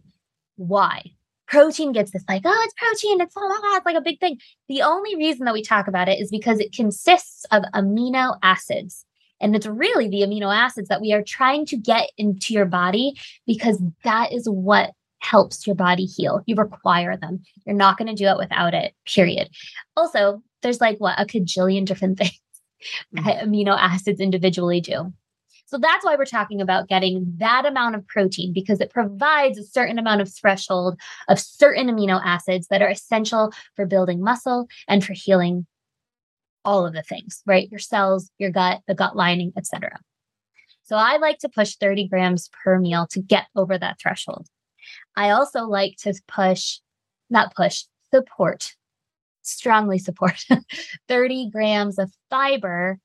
Why? 0.55 1.03
Protein 1.47 1.91
gets 1.91 2.11
this 2.11 2.23
like, 2.29 2.43
oh, 2.45 2.63
it's 2.65 2.73
protein, 2.75 3.19
it's 3.19 3.33
blah, 3.33 3.47
blah, 3.47 3.59
blah, 3.59 3.75
it's 3.75 3.85
like 3.85 3.97
a 3.97 4.01
big 4.01 4.19
thing. 4.19 4.39
The 4.69 4.81
only 4.81 5.15
reason 5.15 5.45
that 5.45 5.53
we 5.53 5.63
talk 5.63 5.87
about 5.87 6.07
it 6.07 6.19
is 6.19 6.31
because 6.31 6.59
it 6.59 6.73
consists 6.73 7.45
of 7.51 7.63
amino 7.73 8.37
acids. 8.41 9.05
And 9.41 9.55
it's 9.55 9.65
really 9.65 10.07
the 10.07 10.21
amino 10.21 10.55
acids 10.55 10.87
that 10.89 11.01
we 11.01 11.13
are 11.13 11.23
trying 11.23 11.65
to 11.67 11.77
get 11.77 12.09
into 12.17 12.53
your 12.53 12.65
body 12.65 13.15
because 13.47 13.81
that 14.03 14.31
is 14.31 14.47
what 14.47 14.91
helps 15.19 15.67
your 15.67 15.75
body 15.75 16.05
heal. 16.05 16.41
You 16.45 16.55
require 16.55 17.17
them. 17.17 17.41
You're 17.65 17.75
not 17.75 17.97
going 17.97 18.07
to 18.07 18.15
do 18.15 18.27
it 18.27 18.37
without 18.37 18.73
it, 18.73 18.93
period. 19.05 19.49
Also, 19.97 20.41
there's 20.61 20.79
like 20.79 20.99
what 20.99 21.19
a 21.19 21.25
cajillion 21.25 21.85
different 21.85 22.17
things 22.19 22.39
mm-hmm. 23.15 23.49
amino 23.49 23.77
acids 23.77 24.19
individually 24.19 24.81
do. 24.81 25.13
So 25.71 25.77
that's 25.77 26.03
why 26.03 26.17
we're 26.17 26.25
talking 26.25 26.59
about 26.59 26.89
getting 26.89 27.23
that 27.37 27.65
amount 27.65 27.95
of 27.95 28.05
protein 28.05 28.51
because 28.51 28.81
it 28.81 28.89
provides 28.89 29.57
a 29.57 29.63
certain 29.63 29.97
amount 29.97 30.19
of 30.19 30.29
threshold 30.29 30.99
of 31.29 31.39
certain 31.39 31.87
amino 31.87 32.21
acids 32.21 32.67
that 32.67 32.81
are 32.81 32.89
essential 32.89 33.53
for 33.77 33.85
building 33.85 34.21
muscle 34.21 34.67
and 34.89 35.01
for 35.01 35.13
healing 35.13 35.65
all 36.65 36.85
of 36.85 36.91
the 36.91 37.03
things, 37.03 37.41
right? 37.45 37.71
Your 37.71 37.79
cells, 37.79 38.29
your 38.37 38.51
gut, 38.51 38.81
the 38.85 38.93
gut 38.93 39.15
lining, 39.15 39.53
etc. 39.55 39.97
So 40.83 40.97
I 40.97 41.15
like 41.17 41.37
to 41.39 41.47
push 41.47 41.77
30 41.77 42.09
grams 42.09 42.49
per 42.65 42.77
meal 42.77 43.07
to 43.11 43.21
get 43.21 43.45
over 43.55 43.77
that 43.77 43.97
threshold. 43.97 44.47
I 45.15 45.29
also 45.29 45.61
like 45.61 45.95
to 46.01 46.13
push, 46.27 46.79
not 47.29 47.55
push, 47.55 47.85
support, 48.13 48.75
strongly 49.41 49.99
support 49.99 50.43
30 51.07 51.49
grams 51.49 51.97
of 51.97 52.11
fiber 52.29 52.99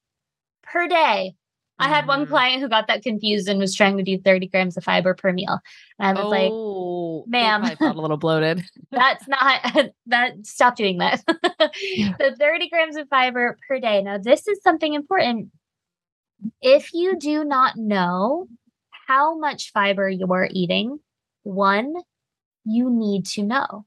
per 0.64 0.88
day 0.88 1.36
I 1.78 1.88
had 1.88 2.06
one 2.06 2.22
mm-hmm. 2.22 2.30
client 2.30 2.62
who 2.62 2.68
got 2.68 2.86
that 2.88 3.02
confused 3.02 3.48
and 3.48 3.58
was 3.58 3.74
trying 3.74 3.96
to 3.98 4.02
do 4.02 4.18
30 4.18 4.48
grams 4.48 4.76
of 4.76 4.84
fiber 4.84 5.14
per 5.14 5.32
meal. 5.32 5.60
And 5.98 6.16
I 6.16 6.22
was 6.22 6.50
oh, 6.50 7.18
like, 7.18 7.28
ma'am, 7.28 7.64
I 7.64 7.74
felt 7.74 7.96
a 7.96 8.00
little 8.00 8.16
bloated. 8.16 8.64
that's 8.90 9.28
not 9.28 9.60
that 10.06 10.46
stop 10.46 10.76
doing 10.76 10.98
that. 10.98 11.22
the 11.26 12.36
30 12.38 12.68
grams 12.70 12.96
of 12.96 13.08
fiber 13.08 13.58
per 13.68 13.78
day. 13.78 14.02
Now, 14.02 14.18
this 14.18 14.48
is 14.48 14.62
something 14.62 14.94
important. 14.94 15.50
If 16.62 16.94
you 16.94 17.18
do 17.18 17.44
not 17.44 17.76
know 17.76 18.48
how 19.06 19.38
much 19.38 19.72
fiber 19.72 20.08
you're 20.08 20.48
eating, 20.50 20.98
one, 21.42 21.94
you 22.64 22.90
need 22.90 23.26
to 23.26 23.42
know. 23.42 23.84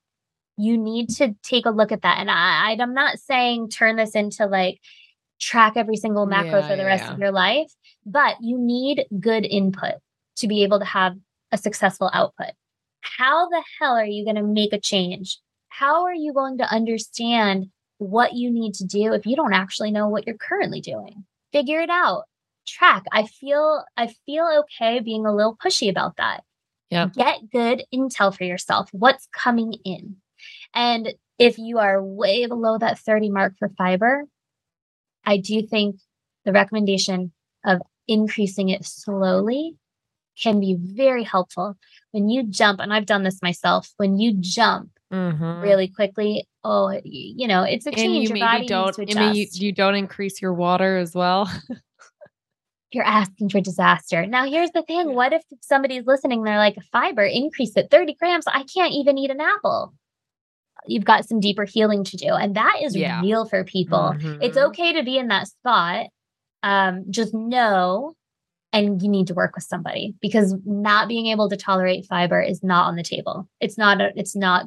You 0.58 0.78
need 0.78 1.10
to 1.18 1.36
take 1.42 1.66
a 1.66 1.72
look 1.72 1.92
at 1.92 2.02
that. 2.02 2.20
And 2.20 2.30
I, 2.30 2.76
I'm 2.80 2.94
not 2.94 3.18
saying 3.20 3.70
turn 3.70 3.96
this 3.96 4.14
into 4.14 4.46
like 4.46 4.80
track 5.40 5.74
every 5.76 5.96
single 5.96 6.26
macro 6.26 6.60
yeah, 6.60 6.68
for 6.68 6.76
the 6.76 6.86
rest 6.86 7.06
yeah. 7.06 7.14
of 7.14 7.20
your 7.20 7.32
life, 7.32 7.72
but 8.06 8.36
you 8.42 8.58
need 8.58 9.06
good 9.20 9.46
input 9.46 9.96
to 10.38 10.48
be 10.48 10.64
able 10.64 10.80
to 10.80 10.86
have 10.86 11.16
a 11.52 11.58
successful 11.58 12.10
output. 12.14 12.52
How 13.02 13.50
the 13.50 13.64
hell 13.80 13.96
are 13.96 14.06
you 14.06 14.24
going 14.24 14.36
to 14.36 14.44
make 14.44 14.74
a 14.74 14.80
change? 14.80 15.40
How 15.70 16.04
are 16.04 16.14
you 16.14 16.34
going 16.34 16.58
to 16.58 16.74
understand 16.74 17.68
what 17.98 18.34
you 18.34 18.52
need 18.52 18.74
to 18.76 18.86
do 18.86 19.14
if 19.14 19.26
you 19.26 19.36
don't 19.36 19.54
actually 19.54 19.92
know 19.92 20.08
what 20.08 20.26
you're 20.26 20.38
currently 20.38 20.82
doing? 20.82 21.26
Figure 21.52 21.82
it 21.82 21.90
out. 21.90 22.24
Track. 22.68 23.04
I 23.12 23.26
feel 23.26 23.84
I 23.98 24.14
feel 24.26 24.64
okay 24.64 25.00
being 25.00 25.26
a 25.26 25.34
little 25.34 25.58
pushy 25.58 25.90
about 25.90 26.18
that. 26.18 26.44
Yeah. 26.90 27.08
Get 27.08 27.50
good 27.52 27.84
intel 27.94 28.36
for 28.36 28.44
yourself. 28.44 28.90
What's 28.92 29.28
coming 29.32 29.74
in? 29.86 30.18
And 30.74 31.14
if 31.38 31.58
you 31.58 31.80
are 31.80 32.04
way 32.04 32.46
below 32.46 32.78
that 32.78 33.00
30 33.00 33.30
mark 33.30 33.54
for 33.58 33.70
fiber, 33.70 34.26
I 35.30 35.38
do 35.38 35.62
think 35.62 35.98
the 36.44 36.52
recommendation 36.52 37.32
of 37.64 37.82
increasing 38.08 38.70
it 38.70 38.84
slowly 38.84 39.76
can 40.42 40.60
be 40.60 40.76
very 40.80 41.24
helpful. 41.24 41.76
When 42.12 42.30
you 42.30 42.44
jump, 42.44 42.80
and 42.80 42.92
I've 42.92 43.06
done 43.06 43.22
this 43.22 43.40
myself, 43.44 43.92
when 43.98 44.18
you 44.18 44.34
jump 44.40 44.90
mm-hmm. 45.14 45.62
really 45.62 45.88
quickly, 45.88 46.48
oh, 46.64 47.00
you 47.04 47.48
know, 47.48 47.62
it's 47.62 47.86
a 47.86 47.92
change. 47.92 48.30
And 48.30 48.40
you 48.40 48.44
your 48.44 48.48
body 48.48 48.66
don't, 48.66 48.96
to 48.96 49.02
adjust. 49.04 49.36
You, 49.36 49.68
you 49.68 49.72
don't 49.72 49.94
increase 49.94 50.42
your 50.42 50.54
water 50.54 50.98
as 50.98 51.14
well. 51.14 51.48
You're 52.92 53.06
asking 53.06 53.50
for 53.50 53.62
disaster. 53.62 54.26
Now, 54.26 54.50
here's 54.50 54.72
the 54.72 54.82
thing. 54.82 55.14
What 55.14 55.32
if 55.32 55.44
somebody's 55.62 56.08
listening? 56.08 56.42
They're 56.42 56.58
like, 56.58 56.76
fiber, 56.92 57.24
increase 57.24 57.78
it 57.78 57.92
30 57.92 58.16
grams. 58.16 58.46
I 58.48 58.64
can't 58.64 58.94
even 58.94 59.20
eat 59.20 59.30
an 59.30 59.42
apple 59.42 59.94
you've 60.90 61.06
got 61.06 61.28
some 61.28 61.40
deeper 61.40 61.66
healing 61.66 62.04
to 62.06 62.18
do. 62.18 62.34
And 62.34 62.56
that 62.56 62.78
is 62.82 62.96
Yeah. 62.96 63.22
real 63.22 63.46
for 63.46 63.64
people. 63.64 64.16
It's 64.42 64.58
Mhm. 64.58 64.68
okay 64.70 64.94
to 64.94 65.04
be 65.04 65.18
in 65.18 65.28
that 65.28 65.48
spot. 65.48 66.08
Um, 66.64 67.06
just 67.10 67.34
know 67.34 68.16
and 68.72 69.02
you 69.02 69.10
need 69.10 69.28
to 69.28 69.34
work 69.34 69.56
with 69.56 69.64
somebody 69.64 70.14
because 70.22 70.56
not 70.66 71.08
being 71.08 71.28
able 71.28 71.50
to 71.50 71.58
tolerate 71.58 72.06
fiber 72.06 72.40
is 72.42 72.62
not 72.64 72.88
on 72.88 72.96
the 72.96 73.04
table. 73.04 73.48
It's 73.60 73.78
not 73.78 74.00
a, 74.02 74.12
it's 74.16 74.36
not 74.36 74.66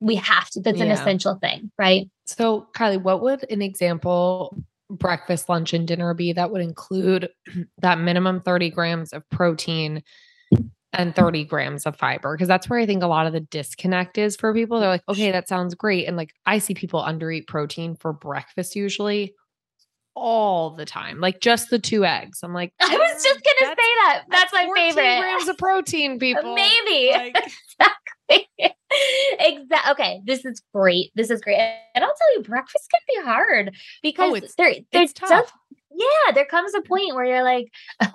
we 0.00 0.16
have 0.16 0.48
to 0.50 0.60
that's 0.60 0.80
an 0.80 0.90
essential 0.90 1.34
thing, 1.36 1.70
right? 1.78 2.10
So, 2.26 2.66
Kylie, 2.74 3.02
what 3.02 3.22
would 3.22 3.44
an 3.50 3.60
example 3.60 4.56
breakfast, 4.90 5.48
lunch, 5.48 5.72
and 5.72 5.86
dinner 5.86 6.14
be 6.14 6.32
that 6.32 6.50
would 6.50 6.62
include 6.62 7.28
that 7.78 8.00
minimum 8.00 8.40
30 8.40 8.70
grams 8.70 9.12
of 9.12 9.28
protein 9.30 10.02
and 10.92 11.14
30 11.14 11.44
grams 11.44 11.86
of 11.86 11.96
fiber? 11.96 12.34
Because 12.36 12.48
that's 12.48 12.68
where 12.68 12.78
I 12.78 12.86
think 12.86 13.02
a 13.02 13.06
lot 13.06 13.26
of 13.26 13.32
the 13.32 13.40
disconnect 13.40 14.18
is 14.18 14.36
for 14.36 14.52
people. 14.54 14.80
They're 14.80 14.88
like, 14.88 15.04
okay, 15.08 15.30
that 15.30 15.48
sounds 15.48 15.74
great. 15.74 16.06
And 16.06 16.16
like, 16.16 16.32
I 16.46 16.58
see 16.58 16.74
people 16.74 17.02
undereat 17.02 17.46
protein 17.46 17.94
for 17.96 18.12
breakfast 18.12 18.74
usually 18.76 19.34
all 20.16 20.70
the 20.70 20.84
time, 20.84 21.20
like 21.20 21.40
just 21.40 21.70
the 21.70 21.78
two 21.78 22.04
eggs. 22.04 22.40
I'm 22.42 22.52
like, 22.52 22.72
I 22.80 22.88
was 22.96 23.22
just 23.24 23.40
gonna 23.44 23.56
that's- 23.60 23.76
say 23.78 23.94
that. 24.04 24.22
That's, 24.28 24.52
my 24.52 24.64
14 24.66 24.94
favorite. 24.94 25.20
grams 25.20 25.48
of 25.48 25.56
protein, 25.58 26.18
people. 26.18 26.54
Maybe. 26.54 27.10
Like, 27.12 27.36
exactly. 29.38 29.90
Okay, 29.92 30.20
this 30.24 30.44
is 30.44 30.60
great. 30.74 31.10
This 31.14 31.30
is 31.30 31.40
great. 31.40 31.56
And 31.94 32.04
I'll 32.04 32.14
tell 32.14 32.34
you, 32.36 32.42
breakfast 32.42 32.90
can 32.90 33.00
be 33.08 33.24
hard 33.24 33.70
oh, 33.72 33.78
because 34.02 34.32
Oh, 34.32 34.34
it's- 34.34 34.54
there, 34.58 34.74
there 34.92 35.02
it's 35.02 35.12
does, 35.12 35.28
tough. 35.30 35.52
yeah, 35.94 36.32
there 36.34 36.44
comes 36.44 36.74
a 36.74 36.82
point 36.82 37.14
where 37.14 37.24
you're 37.24 37.44
like, 37.44 37.68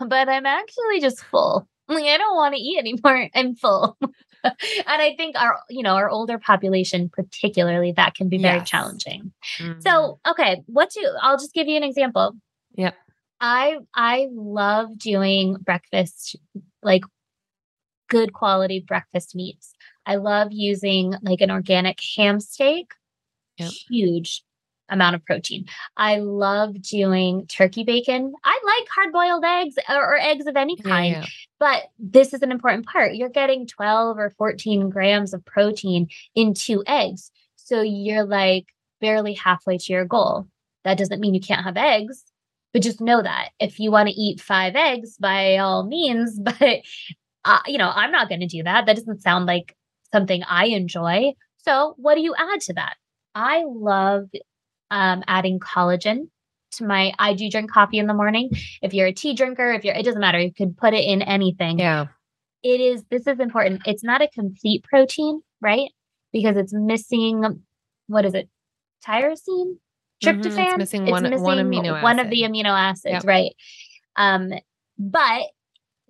but 0.06 0.28
I'm 0.30 0.46
actually 0.46 1.00
just 1.00 1.24
full. 1.24 1.68
Like, 1.88 2.06
I 2.06 2.18
don't 2.18 2.36
want 2.36 2.56
to 2.56 2.60
eat 2.62 2.80
anymore. 2.80 3.30
I'm 3.36 3.56
full. 3.56 3.98
and 4.44 4.54
I 4.88 5.16
think 5.18 5.36
our, 5.40 5.60
you 5.70 5.84
know, 5.84 5.96
our 5.96 6.10
older 6.10 6.38
population, 6.40 7.10
particularly, 7.10 7.92
that 7.94 8.16
can 8.16 8.30
be 8.30 8.38
very 8.38 8.60
Yes. 8.60 8.70
challenging. 8.70 9.32
Mhm. 9.60 9.82
So, 9.84 10.20
okay, 10.28 10.64
what 10.68 10.90
do 10.92 11.08
I'll 11.22 11.38
just 11.38 11.54
give 11.54 11.68
you 11.68 11.78
an 11.78 11.84
example. 11.84 12.34
Yep. 12.76 12.96
I 13.42 13.78
I 13.94 14.28
love 14.32 14.98
doing 14.98 15.56
breakfast 15.64 16.36
like 16.82 17.04
good 18.10 18.34
quality 18.34 18.84
breakfast 18.88 19.36
meats. 19.36 19.74
I 20.06 20.16
love 20.16 20.50
using 20.52 21.16
like 21.22 21.42
an 21.42 21.52
organic 21.52 22.00
ham 22.18 22.40
steak. 22.40 22.94
Yep. 23.58 23.72
Huge 23.90 24.44
amount 24.90 25.16
of 25.16 25.26
protein. 25.26 25.66
I 25.98 26.18
love 26.18 26.82
doing 26.82 27.48
turkey 27.48 27.84
bacon. 27.84 28.34
I 28.44 28.60
like 28.66 28.88
hard 28.90 29.12
boiled 29.14 29.44
eggs 29.44 29.76
or, 29.90 29.96
or 30.16 30.18
eggs 30.20 30.46
of 30.48 30.56
any 30.56 30.76
Yeah, 30.78 30.84
kind. 30.90 31.12
yeah. 31.16 31.26
But 31.60 31.84
this 31.98 32.34
is 32.34 32.42
an 32.42 32.52
important 32.52 32.86
part. 32.86 33.16
You're 33.16 33.30
getting 33.30 33.66
12 33.68 34.18
or 34.18 34.30
14 34.38 34.90
grams 34.90 35.34
of 35.34 35.44
protein 35.46 36.08
in 36.36 36.54
two 36.54 36.84
eggs. 36.86 37.32
So 37.56 37.82
you're 37.82 38.26
like 38.26 38.66
barely 39.02 39.34
halfway 39.34 39.78
to 39.78 39.94
your 39.94 40.06
goal. 40.06 40.48
That 40.84 40.98
doesn't 40.98 41.20
mean 41.20 41.34
you 41.34 41.42
can't 41.42 41.64
have 41.66 41.78
eggs, 41.78 42.24
but 42.74 42.84
just 42.84 43.02
know 43.02 43.22
that 43.24 43.50
if 43.60 43.80
you 43.80 43.90
want 43.90 44.10
to 44.10 44.14
eat 44.16 44.40
five 44.40 44.76
eggs, 44.76 45.18
by 45.18 45.58
all 45.58 45.84
means, 45.86 46.40
but 46.44 46.82
uh, 47.44 47.60
you 47.66 47.78
know, 47.78 47.92
I'm 47.94 48.12
not 48.12 48.30
going 48.30 48.42
to 48.42 48.48
do 48.48 48.64
that. 48.64 48.86
That 48.86 48.96
doesn't 48.98 49.22
sound 49.22 49.46
like 49.46 49.76
something 50.12 50.44
I 50.48 50.66
enjoy. 50.68 51.34
So 51.64 51.96
what 51.98 52.16
do 52.16 52.22
you 52.22 52.36
add 52.38 52.62
to 52.62 52.74
that? 52.74 52.96
I 53.34 53.64
love 53.66 54.30
um, 54.92 55.24
adding 55.28 55.60
collagen 55.60 56.30
to 56.74 56.86
my, 56.86 57.14
I 57.20 57.34
do 57.34 57.50
drink 57.50 57.72
coffee 57.72 57.98
in 58.00 58.08
the 58.08 58.14
morning. 58.14 58.50
If 58.82 58.94
you're 58.94 59.08
a 59.08 59.14
tea 59.14 59.34
drinker, 59.34 59.72
if 59.74 59.84
you're, 59.86 59.96
it 59.96 60.04
doesn't 60.04 60.20
matter. 60.20 60.40
You 60.40 60.54
could 60.54 60.78
put 60.78 60.94
it 60.94 61.04
in 61.06 61.22
anything 61.22 61.80
Yeah. 61.80 62.08
it 62.64 62.82
is 62.82 63.04
this 63.10 63.28
is 63.28 63.40
important 63.40 63.82
it's 63.86 64.04
not 64.04 64.22
a 64.22 64.28
complete 64.30 64.84
protein 64.84 65.42
right 65.62 65.90
because 66.34 66.58
it's 66.58 66.74
missing 66.74 67.62
what 68.08 68.26
is 68.26 68.34
it 68.34 68.50
tyrosine 69.06 69.76
Mhm, 70.24 70.46
it's 70.46 70.56
tryptophan 70.56 70.78
missing 70.78 71.06
one- 71.06 71.24
one 71.42 71.58
amino 71.60 72.02
one 72.02 72.20
of 72.20 72.30
the 72.30 72.42
amino 72.42 72.66
acids 72.90 73.24
Yep. 73.24 73.24
right 73.26 73.52
um 74.16 74.52
but 74.98 75.44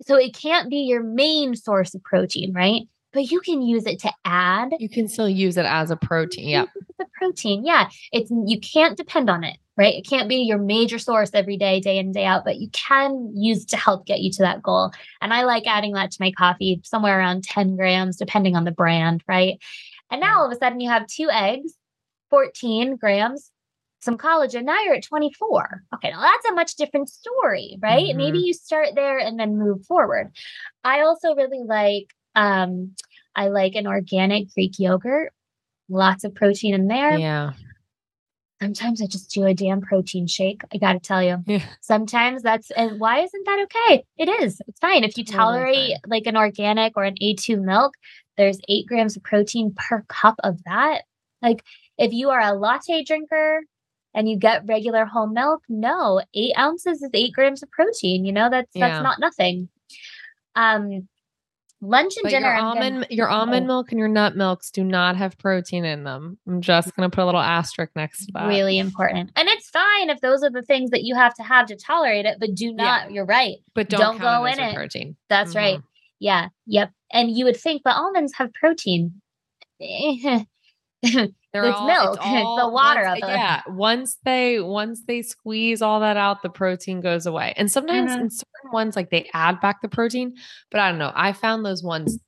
so 0.02 0.16
it 0.16 0.34
can't 0.34 0.70
be 0.70 0.78
your 0.78 1.02
main 1.02 1.54
source 1.54 1.94
of 1.94 2.02
protein 2.02 2.52
right 2.54 2.82
but 3.16 3.30
you 3.30 3.40
can 3.40 3.62
use 3.62 3.86
it 3.86 3.98
to 4.00 4.12
add 4.26 4.74
You 4.78 4.90
can 4.90 5.08
still 5.08 5.28
use 5.28 5.56
it 5.56 5.64
as 5.64 5.90
a 5.90 5.96
protein. 5.96 6.50
Yeah. 6.50 6.64
Mm-hmm, 6.64 6.92
the 6.98 7.06
protein 7.18 7.64
yeah. 7.64 7.88
It's 8.12 8.30
you 8.30 8.60
can't 8.60 8.96
depend 8.96 9.30
on 9.30 9.42
it 9.42 9.56
right? 9.78 9.94
It 9.94 10.06
can't 10.08 10.28
be 10.28 10.36
your 10.36 10.56
major 10.56 10.98
source 10.98 11.30
every 11.34 11.56
day 11.56 11.80
day 11.80 11.98
in 11.98 12.12
day 12.12 12.26
out 12.26 12.44
but 12.44 12.58
you 12.58 12.68
can 12.70 13.32
use 13.34 13.62
it 13.62 13.68
to 13.70 13.76
help 13.76 14.06
get 14.06 14.20
you 14.20 14.30
to 14.32 14.42
that 14.42 14.62
goal. 14.62 14.92
And 15.20 15.32
i 15.32 15.44
like 15.44 15.66
adding 15.66 15.92
that 15.94 16.10
to 16.12 16.18
my 16.20 16.30
coffee 16.30 16.80
somewhere 16.84 17.18
around 17.18 17.44
10 17.44 17.76
grams 17.76 18.16
depending 18.16 18.54
on 18.54 18.64
the 18.64 18.70
brand 18.70 19.24
right? 19.26 19.58
And 20.10 20.20
now 20.20 20.36
mm. 20.36 20.38
all 20.40 20.46
of 20.46 20.52
a 20.52 20.56
sudden 20.56 20.80
you 20.80 20.90
have 20.90 21.06
two 21.06 21.30
eggs 21.30 21.72
14 22.30 22.96
grams 22.96 23.50
some 24.00 24.18
collagen. 24.18 24.64
Now 24.64 24.80
you're 24.82 24.94
at 24.94 25.04
24 25.04 25.84
okay 25.94 26.10
now 26.10 26.20
that's 26.20 26.48
a 26.48 26.52
much 26.52 26.74
different 26.74 27.08
story 27.08 27.78
right? 27.82 28.14
Maybe 28.14 28.38
mm-hmm. 28.38 28.46
you 28.46 28.52
start 28.52 28.90
there 28.94 29.18
and 29.18 29.40
then 29.40 29.58
move 29.58 29.86
forward. 29.86 30.32
I 30.84 31.00
also 31.00 31.34
really 31.34 31.62
like 31.64 32.12
um 32.36 32.94
i 33.34 33.48
like 33.48 33.74
an 33.74 33.86
organic 33.88 34.52
greek 34.54 34.78
yogurt 34.78 35.32
lots 35.88 36.22
of 36.24 36.34
protein 36.34 36.74
in 36.74 36.86
there 36.86 37.18
Yeah. 37.18 37.52
sometimes 38.60 39.02
i 39.02 39.06
just 39.06 39.30
do 39.30 39.44
a 39.44 39.54
damn 39.54 39.80
protein 39.80 40.26
shake 40.26 40.62
i 40.72 40.76
gotta 40.78 41.00
tell 41.00 41.22
you 41.22 41.38
Yeah. 41.46 41.64
sometimes 41.80 42.42
that's 42.42 42.70
and 42.70 43.00
why 43.00 43.20
isn't 43.20 43.46
that 43.46 43.66
okay 43.66 44.04
it 44.16 44.28
is 44.42 44.60
it's 44.68 44.78
fine 44.80 45.02
if 45.04 45.16
you 45.18 45.24
tolerate 45.24 45.92
fine. 45.92 46.00
like 46.06 46.26
an 46.26 46.36
organic 46.36 46.96
or 46.96 47.04
an 47.04 47.16
a2 47.22 47.60
milk 47.62 47.94
there's 48.36 48.58
eight 48.68 48.86
grams 48.86 49.16
of 49.16 49.22
protein 49.22 49.74
per 49.74 50.02
cup 50.08 50.36
of 50.44 50.62
that 50.64 51.02
like 51.42 51.62
if 51.98 52.12
you 52.12 52.30
are 52.30 52.40
a 52.40 52.52
latte 52.54 53.02
drinker 53.04 53.62
and 54.14 54.28
you 54.28 54.36
get 54.38 54.64
regular 54.66 55.04
whole 55.04 55.26
milk 55.26 55.62
no 55.68 56.20
eight 56.34 56.52
ounces 56.58 57.02
is 57.02 57.10
eight 57.14 57.32
grams 57.32 57.62
of 57.62 57.70
protein 57.70 58.24
you 58.24 58.32
know 58.32 58.48
that's 58.50 58.70
Yeah. 58.74 58.88
that's 58.88 59.02
not 59.02 59.20
nothing 59.20 59.68
um 60.54 61.08
lunch 61.86 62.14
and 62.16 62.24
But 62.24 62.30
dinner 62.30 62.46
your 62.48 62.56
I'm 62.56 62.74
gonna- 62.74 62.84
almond, 62.86 63.06
your 63.10 63.28
almond 63.28 63.64
Oh. 63.64 63.66
milk 63.68 63.92
and 63.92 63.98
your 63.98 64.08
nut 64.08 64.36
milks 64.36 64.70
do 64.70 64.82
not 64.84 65.16
have 65.16 65.38
protein 65.38 65.84
in 65.84 66.04
them. 66.04 66.38
I'm 66.46 66.60
just 66.60 66.94
gonna 66.96 67.10
put 67.10 67.22
a 67.22 67.26
little 67.26 67.40
asterisk 67.40 67.92
next 67.96 68.26
to 68.26 68.32
that. 68.34 68.46
really 68.48 68.78
important 68.78 69.30
and 69.36 69.48
it's 69.48 69.68
fine 69.70 70.10
if 70.10 70.20
those 70.20 70.42
are 70.42 70.50
the 70.50 70.62
things 70.62 70.90
that 70.90 71.02
you 71.04 71.14
have 71.14 71.34
to 71.34 71.42
have 71.42 71.66
to 71.66 71.76
tolerate 71.76 72.26
it 72.26 72.38
but 72.40 72.54
do 72.54 72.72
not 72.72 73.10
you're 73.12 73.24
right 73.26 73.56
but 73.74 73.88
don't, 73.88 74.00
don't 74.00 74.18
go 74.20 74.44
in 74.46 74.58
it. 74.58 74.74
protein. 74.74 75.16
That's 75.28 75.54
right. 75.54 75.78
Mhm. 75.78 75.84
Yeah. 76.18 76.48
Yep. 76.66 76.90
And 77.12 77.30
you 77.36 77.44
would 77.44 77.56
think, 77.56 77.82
but 77.84 77.94
almonds 77.96 78.32
have 78.36 78.52
protein. 78.54 79.20
it's 81.64 81.78
They're 81.80 81.88
It's 81.88 82.04
milk. 82.04 82.18
It's 82.22 82.62
the 82.62 82.68
water 82.68 83.04
once- 83.04 83.20
Yeah, 83.22 83.62
once 83.68 84.16
they 84.24 84.60
once 84.60 85.02
they 85.06 85.22
squeeze 85.22 85.82
all 85.82 86.00
that 86.00 86.16
out, 86.16 86.42
the 86.42 86.50
protein 86.50 87.00
goes 87.00 87.26
away. 87.26 87.54
And 87.56 87.70
sometimes 87.70 88.12
Mhm. 88.12 88.20
in 88.20 88.30
certain 88.30 88.70
ones, 88.72 88.96
like 88.96 89.10
they 89.10 89.28
add 89.32 89.60
back 89.60 89.80
the 89.82 89.88
protein, 89.88 90.34
but 90.70 90.80
I 90.80 90.90
don't 90.90 90.98
know. 90.98 91.12
I 91.14 91.32
found 91.32 91.64
those 91.64 91.82
ones 91.82 92.18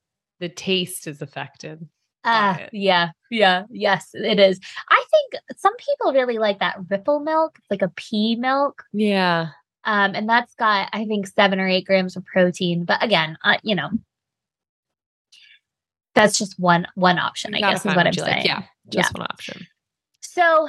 the 0.40 0.48
taste 0.48 1.06
is 1.06 1.20
affected. 1.20 1.86
Ah, 2.24 2.56
it. 2.58 2.70
yeah. 2.72 3.10
Yeah. 3.30 3.64
Yes, 3.70 4.10
it 4.14 4.38
is. 4.38 4.60
I 4.88 5.04
think 5.10 5.42
some 5.56 5.74
people 5.76 6.12
really 6.12 6.38
like 6.38 6.58
that 6.60 6.76
ripple 6.88 7.20
milk, 7.20 7.58
like 7.70 7.82
a 7.82 7.88
pea 7.88 8.36
milk. 8.36 8.84
Yeah, 8.92 9.48
Um, 9.84 10.14
and 10.14 10.28
that's 10.28 10.54
got, 10.54 10.90
I 10.92 11.06
think, 11.06 11.26
seven 11.28 11.58
or 11.60 11.66
eight 11.68 11.86
grams 11.86 12.16
of 12.16 12.24
protein. 12.26 12.84
But 12.84 13.02
again, 13.02 13.38
uh, 13.44 13.58
you 13.62 13.74
know, 13.74 13.88
that's 16.18 16.38
just 16.38 16.58
one 16.58 16.86
one 16.94 17.18
option, 17.18 17.52
You 17.52 17.58
I 17.58 17.60
gotta 17.60 17.74
guess 17.74 17.86
is 17.86 17.94
what 17.96 18.06
I'm 18.06 18.12
saying. 18.12 18.36
like. 18.38 18.44
Yeah, 18.46 18.62
just 18.88 19.14
one 19.16 19.26
option. 19.30 19.66
So 20.20 20.68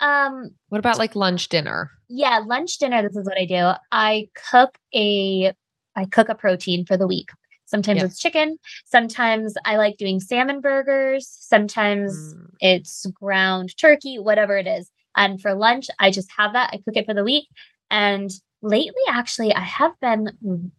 um 0.00 0.50
What 0.68 0.78
about 0.78 0.98
like 0.98 1.14
lunch, 1.16 1.48
dinner? 1.48 1.90
yeah 2.08 2.40
lunch 2.46 2.76
dinner 2.78 3.00
this 3.02 3.16
is 3.16 3.24
what 3.26 3.38
i 3.38 3.46
do 3.46 3.70
i 3.90 4.28
cook 4.50 4.76
a 4.94 5.52
i 5.96 6.04
cook 6.04 6.28
a 6.28 6.34
protein 6.34 6.84
for 6.84 6.98
the 6.98 7.06
week 7.06 7.30
sometimes 7.64 8.00
Yeah. 8.00 8.04
it's 8.04 8.18
chicken 8.20 8.58
sometimes 8.84 9.54
i 9.64 9.76
like 9.78 9.96
doing 9.96 10.20
salmon 10.20 10.60
burgers 10.60 11.26
sometimes 11.40 12.34
Mm, 12.34 12.50
it's 12.60 13.06
ground 13.06 13.74
turkey 13.78 14.18
whatever 14.18 14.58
it 14.58 14.66
is 14.66 14.90
and 15.16 15.40
for 15.40 15.54
lunch 15.54 15.86
i 15.98 16.10
just 16.10 16.30
have 16.36 16.52
that 16.52 16.70
i 16.74 16.76
cook 16.84 16.96
it 16.96 17.06
for 17.06 17.14
the 17.14 17.24
week 17.24 17.48
and 17.90 18.30
lately 18.60 19.02
actually 19.08 19.54
i 19.54 19.60
have 19.60 19.92
been 20.00 20.28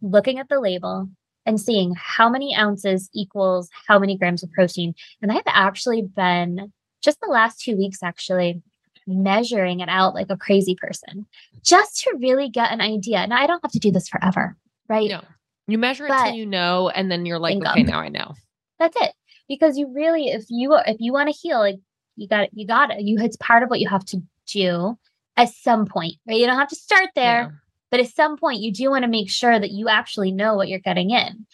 looking 0.00 0.38
at 0.38 0.48
the 0.48 0.60
label 0.60 1.08
and 1.46 1.60
seeing 1.60 1.94
how 1.96 2.28
many 2.28 2.54
ounces 2.54 3.08
equals 3.14 3.70
how 3.88 3.98
many 3.98 4.16
grams 4.18 4.42
of 4.42 4.52
protein 4.52 4.94
and 5.22 5.32
i've 5.32 5.42
actually 5.46 6.02
been 6.02 6.72
just 7.02 7.18
the 7.20 7.30
last 7.30 7.60
two 7.60 7.76
weeks 7.76 8.02
actually 8.02 8.60
measuring 9.06 9.80
it 9.80 9.88
out 9.88 10.14
like 10.14 10.26
a 10.30 10.36
crazy 10.36 10.74
person 10.74 11.26
just 11.64 12.02
to 12.02 12.16
really 12.20 12.48
get 12.48 12.72
an 12.72 12.80
idea. 12.80 13.24
Now, 13.26 13.40
I 13.40 13.46
don't 13.46 13.62
have 13.62 13.70
to 13.72 13.78
do 13.78 13.92
this 13.92 14.08
forever, 14.08 14.56
right? 14.88 15.08
No, 15.10 15.22
you 15.68 15.78
measure 15.78 16.06
it 16.06 16.08
But- 16.08 16.24
till 16.24 16.34
you 16.34 16.46
know, 16.46 16.88
and 16.88 17.10
then 17.10 17.24
you're 17.26 17.38
like, 17.38 17.56
okay, 17.64 17.82
now 17.84 18.00
I 18.00 18.08
know. 18.08 18.34
That's 18.78 18.96
it. 19.00 19.12
Because 19.48 19.78
you 19.78 19.92
really, 19.94 20.28
if 20.28 20.46
you 20.48 20.74
if 20.86 20.96
you 20.98 21.12
want 21.12 21.28
to 21.28 21.38
heal, 21.40 21.58
like 21.60 21.76
you 22.16 22.26
got 22.26 22.44
it, 22.44 22.50
you 22.52 22.66
got 22.66 22.90
it. 22.90 23.00
You 23.02 23.18
it's 23.20 23.36
part 23.36 23.62
of 23.62 23.70
what 23.70 23.78
you 23.78 23.88
have 23.88 24.04
to 24.06 24.20
do 24.52 24.98
at 25.36 25.50
some 25.50 25.86
point, 25.86 26.14
right? 26.26 26.38
You 26.38 26.46
don't 26.46 26.58
have 26.58 26.68
to 26.70 26.76
start 26.76 27.10
there. 27.14 27.62
But 27.90 28.00
at 28.00 28.08
some 28.08 28.36
point 28.36 28.60
you 28.60 28.72
do 28.72 28.90
want 28.90 29.02
to 29.02 29.10
make 29.10 29.30
sure 29.30 29.58
that 29.58 29.70
you 29.70 29.88
actually 29.88 30.32
know 30.32 30.54
what 30.54 30.68
you're 30.68 30.78
getting 30.78 31.10
in. 31.10 31.46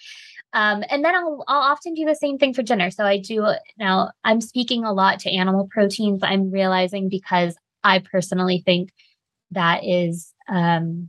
Um, 0.54 0.84
and 0.90 1.04
then 1.04 1.14
I'll, 1.14 1.44
I'll 1.48 1.72
often 1.72 1.94
do 1.94 2.04
the 2.04 2.14
same 2.14 2.38
thing 2.38 2.52
for 2.52 2.62
dinner. 2.62 2.90
So 2.90 3.04
I 3.04 3.18
do 3.18 3.46
now, 3.78 4.10
I'm 4.22 4.40
speaking 4.40 4.84
a 4.84 4.92
lot 4.92 5.20
to 5.20 5.30
animal 5.30 5.68
proteins. 5.70 6.20
I'm 6.22 6.50
realizing 6.50 7.08
because 7.08 7.56
I 7.82 8.00
personally 8.00 8.62
think 8.64 8.90
that 9.52 9.82
is, 9.82 10.32
um, 10.48 11.08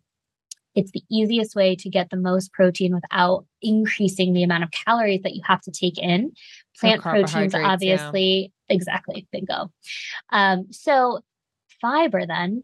it's 0.76 0.92
the 0.92 1.04
easiest 1.12 1.56
way 1.56 1.76
to 1.76 1.90
get 1.90 2.10
the 2.10 2.18
most 2.18 2.52
protein 2.54 2.96
without 2.96 3.46
increasing 3.62 4.34
the 4.34 4.44
amount 4.44 4.64
of 4.64 4.72
calories 4.72 5.22
that 5.22 5.36
you 5.36 5.42
have 5.46 5.62
to 5.62 5.72
take 5.72 6.00
in. 6.00 6.32
Plant 6.80 7.02
proteins, 7.02 7.54
obviously, 7.54 8.52
yeah. 8.70 8.76
exactly, 8.76 9.28
bingo. 9.32 9.72
Um, 10.32 10.68
so 10.72 11.20
fiber 11.80 12.26
then. 12.26 12.64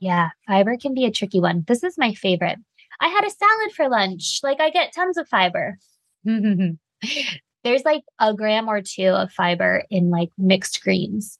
Yeah, 0.00 0.30
fiber 0.46 0.76
can 0.78 0.94
be 0.94 1.04
a 1.04 1.10
tricky 1.10 1.40
one. 1.40 1.64
This 1.68 1.84
is 1.84 1.98
my 1.98 2.14
favorite. 2.14 2.58
I 3.00 3.08
had 3.08 3.24
a 3.24 3.30
salad 3.30 3.72
for 3.76 3.88
lunch. 3.88 4.40
Like 4.42 4.60
I 4.60 4.70
get 4.70 4.94
tons 4.94 5.16
of 5.18 5.28
fiber. 5.28 5.78
There's 6.24 7.84
like 7.84 8.02
a 8.18 8.34
gram 8.34 8.68
or 8.68 8.80
two 8.82 9.08
of 9.08 9.30
fiber 9.30 9.84
in 9.90 10.10
like 10.10 10.30
mixed 10.38 10.82
greens. 10.82 11.38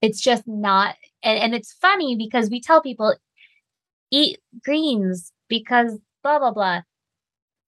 It's 0.00 0.20
just 0.20 0.44
not 0.46 0.94
and, 1.22 1.38
and 1.38 1.54
it's 1.54 1.74
funny 1.74 2.16
because 2.16 2.48
we 2.48 2.60
tell 2.60 2.80
people 2.80 3.14
eat 4.10 4.38
greens 4.64 5.32
because 5.48 5.98
blah 6.22 6.38
blah 6.38 6.52
blah. 6.52 6.82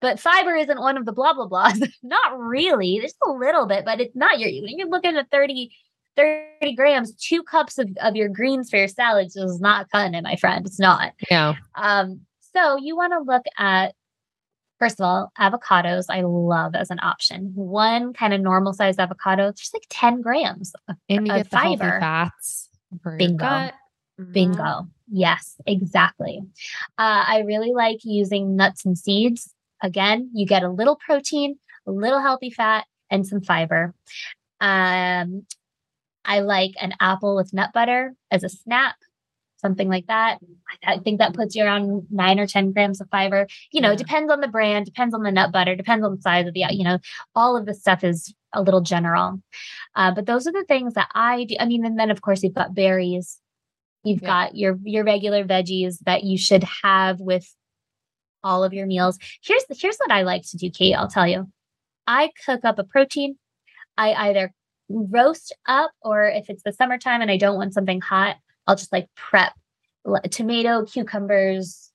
But 0.01 0.21
fiber 0.21 0.55
isn't 0.55 0.81
one 0.81 0.97
of 0.97 1.05
the 1.05 1.13
blah 1.13 1.35
blah 1.35 1.49
blahs. 1.49 1.87
not 2.03 2.39
really. 2.39 2.99
There's 3.01 3.15
a 3.27 3.33
little 3.33 3.67
bit, 3.67 3.85
but 3.85 4.01
it's 4.01 4.15
not 4.15 4.39
your 4.39 4.49
you're 4.49 4.89
looking 4.89 5.17
at 5.17 5.31
30 5.31 5.71
30 6.19 6.75
grams, 6.75 7.15
two 7.15 7.43
cups 7.43 7.79
of, 7.79 7.89
of 8.03 8.17
your 8.17 8.29
greens 8.29 8.69
for 8.71 8.77
your 8.77 8.89
salads 8.89 9.37
is 9.37 9.61
not 9.61 9.89
cutting 9.91 10.15
it, 10.15 10.25
my 10.25 10.37
friend. 10.37 10.67
It's 10.67 10.81
not. 10.81 11.13
Yeah. 11.31 11.55
Um, 11.77 12.23
so 12.55 12.77
you 12.77 12.97
want 12.97 13.13
to 13.13 13.21
look 13.21 13.45
at, 13.57 13.95
first 14.79 14.99
of 14.99 15.05
all, 15.05 15.33
avocados, 15.39 16.07
I 16.09 16.23
love 16.23 16.75
as 16.75 16.91
an 16.91 16.99
option. 17.01 17.53
One 17.55 18.13
kind 18.13 18.35
of 18.35 18.41
normal 18.41 18.73
sized 18.73 18.99
avocado, 18.99 19.53
just 19.53 19.73
like 19.73 19.87
10 19.91 20.21
grams 20.21 20.73
of, 20.89 20.97
and 21.09 21.27
you 21.27 21.33
get 21.33 21.51
fiber. 21.51 22.01
fats. 22.01 22.69
Bingo. 23.17 23.45
Mm-hmm. 23.45 24.33
Bingo. 24.33 24.89
Yes, 25.11 25.57
exactly. 25.67 26.43
Uh, 26.99 27.25
I 27.27 27.43
really 27.47 27.73
like 27.73 28.01
using 28.03 28.57
nuts 28.57 28.85
and 28.85 28.99
seeds. 28.99 29.55
Again, 29.83 30.31
you 30.35 30.47
get 30.47 30.65
a 30.65 30.69
little 30.69 30.97
protein, 30.97 31.59
a 31.87 31.93
little 31.93 32.21
healthy 32.21 32.51
fat, 32.51 32.87
and 33.11 33.27
some 33.27 33.41
fiber. 33.41 33.95
Um, 34.61 35.47
I 36.29 36.41
like 36.41 36.75
an 36.81 36.93
apple 37.01 37.35
with 37.35 37.55
nut 37.55 37.71
butter 37.73 38.15
as 38.31 38.45
a 38.45 38.51
snack, 38.51 38.97
something 39.57 39.89
like 39.89 40.07
that. 40.07 40.39
I 40.85 40.99
think 40.99 41.19
that 41.19 41.33
puts 41.33 41.57
you 41.57 41.65
around 41.65 42.07
nine 42.11 42.39
or 42.39 42.47
10 42.47 42.73
grams 42.73 43.01
of 43.01 43.09
fiber. 43.09 43.47
You 43.73 43.81
know, 43.81 43.91
yeah. 43.93 43.97
depends 43.97 44.31
on 44.31 44.43
the 44.43 44.47
brand, 44.47 44.85
depends 44.85 45.15
on 45.15 45.23
the 45.23 45.33
nut 45.33 45.53
butter, 45.53 45.75
depends 45.75 46.05
on 46.05 46.15
the 46.15 46.23
size 46.23 46.47
of 46.47 46.53
the, 46.53 46.67
you 46.71 46.85
know, 46.85 46.99
all 47.35 47.57
of 47.57 47.65
this 47.65 47.81
stuff 47.81 48.05
is 48.05 48.35
a 48.53 48.61
little 48.63 48.83
general. 48.83 49.43
Uh, 49.97 50.15
but 50.15 50.27
those 50.27 50.47
are 50.47 50.53
the 50.53 50.67
things 50.69 50.95
that 50.95 51.09
I 51.15 51.45
do. 51.45 51.57
I 51.59 51.65
mean, 51.65 51.87
and 51.87 51.99
then 51.99 52.11
of 52.11 52.21
course 52.21 52.43
you've 52.43 52.55
got 52.55 52.75
berries, 52.75 53.39
you've 54.05 54.23
yeah. 54.23 54.29
got 54.29 54.55
your 54.55 54.79
your 54.85 55.05
regular 55.05 55.45
veggies 55.45 55.99
that 56.05 56.25
you 56.25 56.37
should 56.37 56.65
have 56.83 57.21
with 57.21 57.51
all 58.45 58.65
of 58.65 58.75
your 58.75 58.87
meals. 58.87 59.19
Here's 59.43 59.65
the, 59.65 59.75
here's 59.81 59.97
what 59.97 60.13
I 60.13 60.23
like 60.23 60.43
to 60.51 60.59
do, 60.59 60.71
Kate. 60.71 60.95
I'll 60.95 61.09
tell 61.09 61.27
you. 61.27 61.51
I 62.07 62.31
cook 62.47 62.65
up 62.65 62.79
a 62.79 62.85
protein. 62.85 63.37
I 63.97 64.13
either 64.13 64.53
roast 64.89 65.55
up, 65.67 65.91
or 66.03 66.25
if 66.25 66.49
it's 66.49 66.63
the 66.63 66.73
summertime 66.73 67.21
and 67.21 67.31
I 67.31 67.37
don't 67.37 67.57
want 67.57 67.75
something 67.75 68.01
hot, 68.01 68.37
I'll 68.67 68.77
just 68.77 68.93
like 68.93 69.09
prep 69.17 69.53
tomato, 70.31 70.85
cucumbers, 70.85 71.91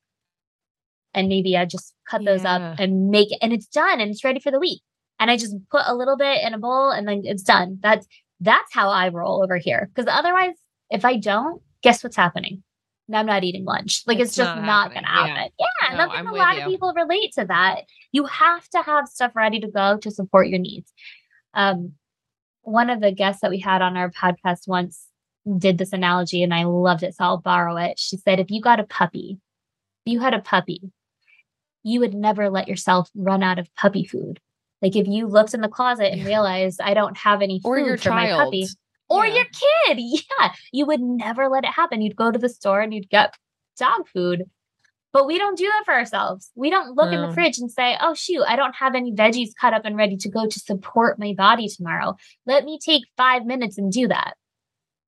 and 1.14 1.28
maybe 1.28 1.58
I 1.58 1.66
just 1.66 1.94
cut 2.10 2.22
yeah. 2.22 2.32
those 2.32 2.46
up 2.46 2.80
and 2.80 3.10
make 3.10 3.32
it, 3.32 3.40
and 3.42 3.54
it's 3.54 3.68
done 3.68 4.00
and 4.00 4.12
it's 4.12 4.24
ready 4.24 4.40
for 4.40 4.52
the 4.52 4.60
week. 4.60 4.82
And 5.20 5.30
I 5.32 5.38
just 5.38 5.56
put 5.70 5.84
a 5.86 5.96
little 5.96 6.18
bit 6.18 6.46
in 6.46 6.54
a 6.54 6.58
bowl 6.58 6.90
and 6.90 7.08
then 7.08 7.22
it's 7.24 7.44
done. 7.44 7.80
That's 7.82 8.08
that's 8.40 8.74
how 8.74 8.90
I 8.90 9.10
roll 9.10 9.42
over 9.42 9.58
here. 9.58 9.90
Because 9.94 10.12
otherwise, 10.12 10.56
if 10.90 11.06
I 11.06 11.18
don't, 11.18 11.62
guess 11.82 12.04
what's 12.04 12.16
happening? 12.16 12.64
I'm 13.14 13.26
not 13.26 13.44
eating 13.44 13.66
lunch. 13.66 14.04
Like 14.08 14.20
it's, 14.20 14.30
it's 14.30 14.38
just 14.38 14.56
not, 14.56 14.66
not 14.66 14.94
gonna 14.94 15.08
happen. 15.08 15.52
Yeah, 15.60 15.66
yeah 15.92 15.98
no, 15.98 16.12
I 16.12 16.18
think 16.18 16.30
a 16.30 16.34
lot 16.34 16.56
you. 16.56 16.62
of 16.64 16.68
people 16.68 16.94
relate 16.96 17.34
to 17.34 17.46
that. 17.46 17.82
You 18.12 18.26
have 18.26 18.68
to 18.70 18.82
have 18.82 19.08
stuff 19.08 19.36
ready 19.36 19.60
to 19.60 19.68
go 19.68 19.98
to 19.98 20.12
support 20.12 20.48
your 20.48 20.60
needs. 20.60 20.92
Um, 21.54 21.94
one 22.64 22.90
of 22.90 23.02
the 23.02 23.12
guests 23.12 23.42
that 23.42 23.52
we 23.52 23.60
had 23.60 23.82
on 23.82 23.96
our 23.96 24.10
podcast 24.10 24.68
once 24.68 25.08
did 25.58 25.78
this 25.78 25.94
analogy 25.94 26.44
and 26.44 26.54
I 26.54 26.64
loved 26.64 27.04
it. 27.04 27.16
So 27.16 27.24
I'll 27.26 27.38
borrow 27.38 27.78
it. 27.78 28.00
She 28.00 28.18
said, 28.18 28.40
if 28.40 28.50
you 28.50 28.62
got 28.62 28.80
a 28.80 28.86
puppy, 28.86 29.40
if 30.06 30.14
you 30.14 30.20
had 30.20 30.34
a 30.34 30.42
puppy, 30.42 30.82
you 31.84 32.00
would 32.00 32.14
never 32.14 32.50
let 32.50 32.68
yourself 32.68 33.10
run 33.14 33.44
out 33.44 33.60
of 33.60 33.74
puppy 33.76 34.06
food. 34.06 34.40
Like 34.82 34.96
if 34.96 35.08
you 35.08 35.28
looked 35.28 35.54
in 35.54 35.62
the 35.62 35.70
closet 35.70 36.12
and 36.12 36.26
realized 36.26 36.82
I 36.82 36.94
don't 36.94 37.18
have 37.18 37.42
any 37.42 37.60
food 37.60 37.70
or 37.70 37.80
your 37.80 37.98
for 37.98 38.04
child. 38.04 38.38
my 38.38 38.44
puppy 38.44 38.68
or 39.10 39.26
yeah. 39.26 39.36
your 39.36 39.46
kid, 39.46 39.98
yeah, 40.40 40.54
you 40.72 40.86
would 40.86 41.02
never 41.02 41.50
let 41.50 41.66
it 41.66 41.72
happen. 41.72 42.02
You'd 42.02 42.16
go 42.16 42.32
to 42.32 42.40
the 42.40 42.50
store 42.50 42.82
and 42.82 42.94
you'd 42.94 43.10
get 43.10 43.36
dog 43.78 44.08
food. 44.08 44.50
But 45.14 45.28
we 45.28 45.38
don't 45.38 45.58
do 45.58 45.68
that 45.68 45.86
for 45.86 45.94
ourselves. 45.94 46.50
We 46.56 46.72
don't 46.72 46.96
look 46.96 47.14
in 47.14 47.22
the 47.22 47.28
mm. 47.28 47.34
fridge 47.36 47.60
and 47.60 47.72
say, 47.72 47.96
oh, 48.02 48.16
shoot, 48.16 48.44
I 48.48 48.56
don't 48.56 48.76
have 48.76 48.96
any 48.96 49.14
veggies 49.14 49.50
cut 49.62 49.74
up 49.74 49.86
and 49.86 49.96
ready 49.96 50.18
to 50.18 50.30
go 50.30 50.48
to 50.48 50.60
support 50.60 51.20
my 51.20 51.36
body 51.38 51.68
tomorrow. 51.68 52.16
Let 52.48 52.66
me 52.66 52.80
take 52.84 53.04
five 53.16 53.46
minutes 53.46 53.78
and 53.78 53.92
do 53.92 54.08
that 54.08 54.34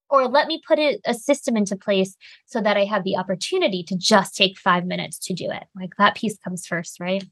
or 0.10 0.28
let 0.28 0.48
me 0.48 0.62
put 0.68 0.80
a, 0.80 1.00
a 1.06 1.14
system 1.14 1.58
into 1.58 1.76
place 1.76 2.16
so 2.46 2.62
that 2.62 2.78
I 2.78 2.86
have 2.86 3.04
the 3.04 3.18
opportunity 3.18 3.84
to 3.84 3.98
just 3.98 4.36
take 4.36 4.58
five 4.58 4.86
minutes 4.86 5.18
to 5.20 5.34
do 5.34 5.50
it. 5.52 5.64
Like 5.76 5.92
that 5.98 6.16
piece 6.16 6.38
comes 6.38 6.66
first, 6.66 7.00
right? 7.00 7.24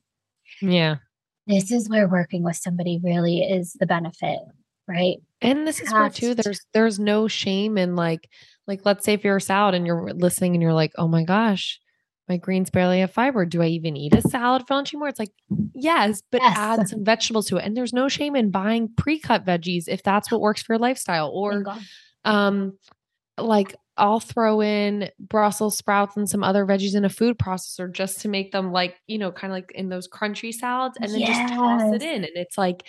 Yeah. 0.61 0.97
This 1.47 1.71
is 1.71 1.89
where 1.89 2.07
working 2.07 2.43
with 2.43 2.55
somebody 2.55 2.99
really 3.03 3.41
is 3.41 3.74
the 3.80 3.86
benefit, 3.86 4.39
right? 4.88 5.17
And 5.41 5.67
this 5.67 5.82
is 5.82 5.91
where 5.91 6.09
too 6.09 6.36
there's 6.36 6.61
there's 6.74 6.99
no 6.99 7.28
shame 7.28 7.78
in 7.78 7.95
like 7.95 8.30
like 8.65 8.82
let's 8.86 9.03
say 9.03 9.13
if 9.13 9.24
you're 9.24 9.38
a 9.38 9.41
salad 9.41 9.76
and 9.76 9.86
you're 9.86 10.13
listening 10.13 10.53
and 10.53 10.61
you're 10.61 10.74
like, 10.74 10.93
oh 10.97 11.07
my 11.07 11.24
gosh, 11.24 11.80
my 12.30 12.38
greens 12.38 12.69
barely 12.69 13.01
have 13.01 13.11
fiber. 13.11 13.45
Do 13.45 13.61
I 13.61 13.67
even 13.67 13.97
eat 13.97 14.15
a 14.15 14.21
salad 14.21 14.63
for 14.67 14.76
lunch 14.76 14.93
anymore? 14.93 15.09
It's 15.09 15.19
like, 15.19 15.34
yes, 15.74 16.24
but 16.32 16.41
yes. 16.41 16.57
add 16.57 16.88
some 16.88 17.03
vegetables 17.03 17.47
to 17.47 17.57
it. 17.57 17.65
And 17.65 17.76
there's 17.76 17.93
no 17.93 18.07
shame 18.07 18.36
in 18.36 18.49
buying 18.49 18.89
pre-cut 18.95 19.45
veggies 19.45 19.86
if 19.88 20.03
that's 20.03 20.32
what 20.32 20.41
works 20.41 20.63
for 20.63 20.74
your 20.74 20.80
lifestyle. 20.80 21.30
Or 21.30 21.63
um, 22.24 22.78
like 23.38 23.76
I'll 23.97 24.21
throw 24.21 24.61
in 24.61 25.09
Brussels 25.19 25.78
sprouts 25.78 26.15
and 26.15 26.30
some 26.30 26.43
other 26.43 26.65
veggies 26.65 26.95
in 26.95 27.05
a 27.05 27.09
food 27.09 27.38
processor 27.38 27.91
just 27.91 28.21
to 28.21 28.30
make 28.30 28.51
them 28.51 28.71
like, 28.71 28.95
you 29.07 29.17
know, 29.17 29.32
kind 29.32 29.51
of 29.51 29.55
like 29.55 29.71
in 29.76 29.89
those 29.89 30.07
crunchy 30.07 30.53
salads 30.53 30.97
and 30.99 31.11
then 31.11 31.19
yes. 31.19 31.38
just 31.38 31.53
toss 31.53 31.93
it 31.93 32.01
in. 32.01 32.24
And 32.24 32.36
it's 32.36 32.57
like, 32.57 32.88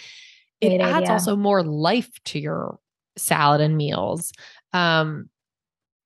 it 0.61 0.81
adds 0.81 1.05
idea. 1.05 1.13
also 1.13 1.37
more 1.37 1.63
life 1.63 2.11
to 2.27 2.39
your 2.39 2.79
salad 3.17 3.61
and 3.61 3.77
meals. 3.77 4.33
Um, 4.73 5.29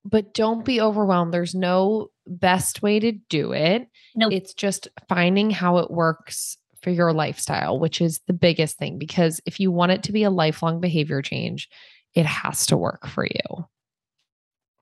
but 0.08 0.32
don't 0.34 0.64
be 0.64 0.80
overwhelmed. 0.80 1.32
There's 1.32 1.54
no 1.54 2.08
best 2.26 2.82
way 2.82 2.98
to 3.00 3.12
do 3.12 3.52
it. 3.52 3.88
Nope. 4.16 4.32
It's 4.32 4.54
just 4.54 4.88
finding 5.08 5.50
how 5.50 5.78
it 5.78 5.90
works 5.90 6.56
for 6.82 6.90
your 6.90 7.12
lifestyle, 7.12 7.78
which 7.78 8.00
is 8.00 8.20
the 8.26 8.32
biggest 8.32 8.78
thing. 8.78 8.98
Because 8.98 9.40
if 9.44 9.60
you 9.60 9.70
want 9.70 9.92
it 9.92 10.02
to 10.04 10.12
be 10.12 10.22
a 10.22 10.30
lifelong 10.30 10.80
behavior 10.80 11.22
change, 11.22 11.68
it 12.14 12.26
has 12.26 12.66
to 12.66 12.76
work 12.76 13.06
for 13.06 13.24
you. 13.24 13.66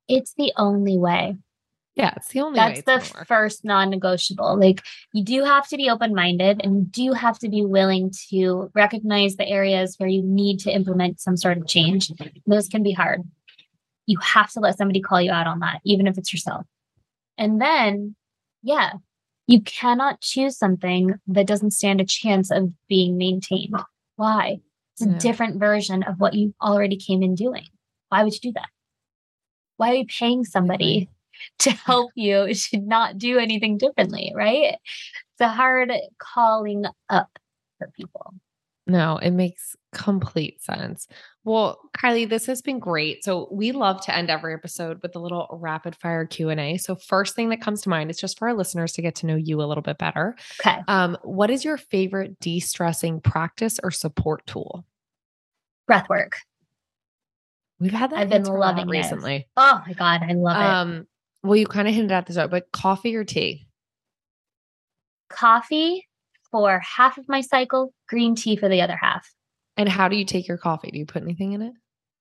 It's 0.08 0.34
the 0.34 0.52
only 0.56 0.96
way. 0.96 1.36
Yeah, 1.96 2.12
it's 2.16 2.28
the 2.28 2.42
only 2.42 2.58
That's 2.58 2.82
the 2.82 3.24
first 3.24 3.64
non 3.64 3.88
negotiable. 3.88 4.60
Like, 4.60 4.82
you 5.14 5.24
do 5.24 5.42
have 5.44 5.66
to 5.68 5.78
be 5.78 5.88
open 5.88 6.14
minded 6.14 6.60
and 6.62 6.76
you 6.76 6.84
do 6.84 7.12
have 7.14 7.38
to 7.38 7.48
be 7.48 7.64
willing 7.64 8.12
to 8.28 8.70
recognize 8.74 9.36
the 9.36 9.48
areas 9.48 9.94
where 9.96 10.08
you 10.08 10.22
need 10.22 10.60
to 10.60 10.70
implement 10.70 11.20
some 11.20 11.38
sort 11.38 11.56
of 11.56 11.66
change. 11.66 12.12
Those 12.46 12.68
can 12.68 12.82
be 12.82 12.92
hard. 12.92 13.22
You 14.06 14.18
have 14.20 14.50
to 14.52 14.60
let 14.60 14.78
somebody 14.78 15.00
call 15.00 15.20
you 15.20 15.32
out 15.32 15.46
on 15.46 15.60
that, 15.60 15.80
even 15.84 16.06
if 16.06 16.16
it's 16.16 16.32
yourself. 16.32 16.64
And 17.36 17.60
then, 17.60 18.14
yeah, 18.62 18.92
you 19.46 19.60
cannot 19.62 20.20
choose 20.20 20.56
something 20.56 21.14
that 21.26 21.46
doesn't 21.46 21.72
stand 21.72 22.00
a 22.00 22.04
chance 22.04 22.50
of 22.50 22.70
being 22.88 23.16
maintained. 23.16 23.74
Why? 24.16 24.60
It's 24.94 25.06
a 25.06 25.10
yeah. 25.10 25.18
different 25.18 25.60
version 25.60 26.02
of 26.02 26.18
what 26.18 26.34
you 26.34 26.54
already 26.62 26.96
came 26.96 27.22
in 27.22 27.34
doing. 27.34 27.66
Why 28.08 28.24
would 28.24 28.32
you 28.32 28.40
do 28.40 28.52
that? 28.52 28.68
Why 29.76 29.90
are 29.90 29.94
you 29.94 30.06
paying 30.06 30.44
somebody 30.44 31.10
to 31.60 31.70
help 31.70 32.12
you 32.14 32.54
should 32.54 32.86
not 32.86 33.18
do 33.18 33.38
anything 33.38 33.76
differently, 33.78 34.32
right? 34.34 34.74
It's 34.74 35.40
a 35.40 35.48
hard 35.48 35.92
calling 36.18 36.84
up 37.10 37.38
for 37.78 37.90
people. 37.94 38.34
No, 38.86 39.16
it 39.18 39.32
makes 39.32 39.74
complete 39.92 40.62
sense. 40.62 41.08
Well, 41.42 41.78
Kylie, 41.96 42.28
this 42.28 42.46
has 42.46 42.62
been 42.62 42.78
great. 42.78 43.24
So 43.24 43.48
we 43.50 43.72
love 43.72 44.04
to 44.06 44.14
end 44.14 44.30
every 44.30 44.54
episode 44.54 45.00
with 45.02 45.16
a 45.16 45.18
little 45.18 45.48
rapid 45.50 45.96
fire 45.96 46.24
Q&A. 46.24 46.76
So 46.76 46.94
first 46.94 47.34
thing 47.34 47.48
that 47.48 47.60
comes 47.60 47.82
to 47.82 47.88
mind 47.88 48.10
is 48.10 48.18
just 48.18 48.38
for 48.38 48.48
our 48.48 48.54
listeners 48.54 48.92
to 48.92 49.02
get 49.02 49.16
to 49.16 49.26
know 49.26 49.34
you 49.34 49.60
a 49.60 49.64
little 49.64 49.82
bit 49.82 49.98
better. 49.98 50.36
Okay. 50.60 50.78
Um, 50.86 51.16
what 51.22 51.50
is 51.50 51.64
your 51.64 51.76
favorite 51.76 52.38
de-stressing 52.38 53.22
practice 53.22 53.80
or 53.82 53.90
support 53.90 54.46
tool? 54.46 54.84
Breath 55.86 56.08
work. 56.08 56.38
We've 57.80 57.92
had 57.92 58.10
that. 58.10 58.18
I've 58.18 58.28
been 58.28 58.44
loving 58.44 58.88
recently. 58.88 59.36
It. 59.36 59.46
Oh 59.56 59.82
my 59.86 59.92
god, 59.92 60.22
I 60.22 60.32
love 60.32 60.56
um, 60.56 60.94
it. 60.94 61.06
Well, 61.42 61.56
you 61.56 61.66
kind 61.66 61.86
of 61.86 61.94
hinted 61.94 62.12
at 62.12 62.26
this, 62.26 62.36
but 62.36 62.72
coffee 62.72 63.14
or 63.14 63.24
tea? 63.24 63.66
Coffee 65.28 66.06
for 66.50 66.80
half 66.80 67.18
of 67.18 67.28
my 67.28 67.40
cycle, 67.40 67.92
green 68.08 68.34
tea 68.34 68.56
for 68.56 68.68
the 68.68 68.80
other 68.80 68.96
half. 69.00 69.28
And 69.76 69.88
how 69.88 70.08
do 70.08 70.16
you 70.16 70.24
take 70.24 70.48
your 70.48 70.58
coffee? 70.58 70.90
Do 70.90 70.98
you 70.98 71.06
put 71.06 71.22
anything 71.22 71.52
in 71.52 71.62
it? 71.62 71.72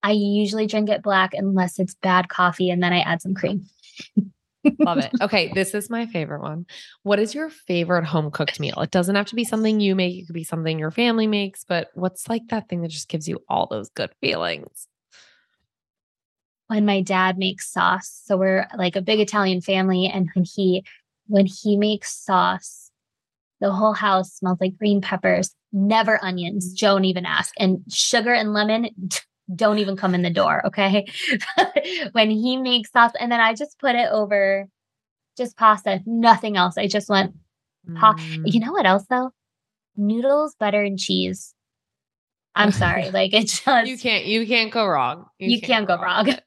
I 0.03 0.11
usually 0.11 0.67
drink 0.67 0.89
it 0.89 1.01
black 1.01 1.33
unless 1.33 1.79
it's 1.79 1.95
bad 1.95 2.29
coffee 2.29 2.69
and 2.69 2.83
then 2.83 2.93
I 2.93 2.99
add 2.99 3.21
some 3.21 3.33
cream. 3.33 3.65
Love 4.79 4.99
it. 4.99 5.11
Okay, 5.21 5.51
this 5.53 5.73
is 5.73 5.89
my 5.89 6.05
favorite 6.05 6.41
one. 6.41 6.65
What 7.03 7.19
is 7.19 7.33
your 7.33 7.49
favorite 7.49 8.05
home 8.05 8.31
cooked 8.31 8.59
meal? 8.59 8.79
It 8.81 8.91
doesn't 8.91 9.15
have 9.15 9.27
to 9.27 9.35
be 9.35 9.43
something 9.43 9.79
you 9.79 9.95
make, 9.95 10.15
it 10.15 10.25
could 10.25 10.33
be 10.33 10.43
something 10.43 10.77
your 10.77 10.91
family 10.91 11.27
makes, 11.27 11.63
but 11.63 11.89
what's 11.93 12.27
like 12.27 12.47
that 12.49 12.69
thing 12.69 12.81
that 12.81 12.89
just 12.89 13.07
gives 13.07 13.27
you 13.27 13.39
all 13.47 13.67
those 13.67 13.89
good 13.89 14.11
feelings? 14.21 14.87
When 16.67 16.85
my 16.85 17.01
dad 17.01 17.37
makes 17.37 17.71
sauce. 17.71 18.21
So 18.25 18.37
we're 18.37 18.67
like 18.77 18.95
a 18.95 19.01
big 19.01 19.19
Italian 19.19 19.61
family 19.61 20.07
and 20.07 20.29
when 20.33 20.45
he 20.45 20.83
when 21.27 21.45
he 21.45 21.77
makes 21.77 22.15
sauce, 22.15 22.84
the 23.61 23.71
whole 23.71 23.93
house 23.93 24.33
smells 24.33 24.59
like 24.59 24.77
green 24.77 25.01
peppers, 25.01 25.53
never 25.71 26.23
onions. 26.23 26.73
Mm. 26.73 26.77
Don't 26.77 27.05
even 27.05 27.25
ask. 27.25 27.53
And 27.57 27.81
sugar 27.89 28.33
and 28.33 28.53
lemon 28.53 28.89
don't 29.55 29.79
even 29.79 29.95
come 29.95 30.15
in 30.15 30.21
the 30.21 30.29
door. 30.29 30.65
Okay. 30.67 31.07
when 32.11 32.29
he 32.31 32.57
makes 32.57 32.91
sauce, 32.91 33.11
and 33.19 33.31
then 33.31 33.39
I 33.39 33.53
just 33.53 33.79
put 33.79 33.95
it 33.95 34.09
over 34.11 34.67
just 35.37 35.57
pasta, 35.57 36.01
nothing 36.05 36.57
else. 36.57 36.77
I 36.77 36.87
just 36.87 37.09
went, 37.09 37.35
pa- 37.95 38.13
mm. 38.13 38.41
you 38.45 38.59
know 38.59 38.71
what 38.71 38.85
else 38.85 39.05
though? 39.09 39.31
Noodles, 39.97 40.55
butter, 40.59 40.81
and 40.81 40.97
cheese. 40.97 41.53
I'm 42.55 42.71
sorry. 42.71 43.09
Like 43.13 43.33
it 43.33 43.47
just 43.47 43.87
you 43.87 43.97
can't 43.97 44.25
you 44.25 44.47
can't 44.47 44.71
go 44.71 44.87
wrong. 44.87 45.25
You, 45.39 45.55
you 45.55 45.61
can't, 45.61 45.87
can't, 45.87 45.87
go 45.87 46.03
wrong. 46.03 46.27
wrong. 46.27 46.37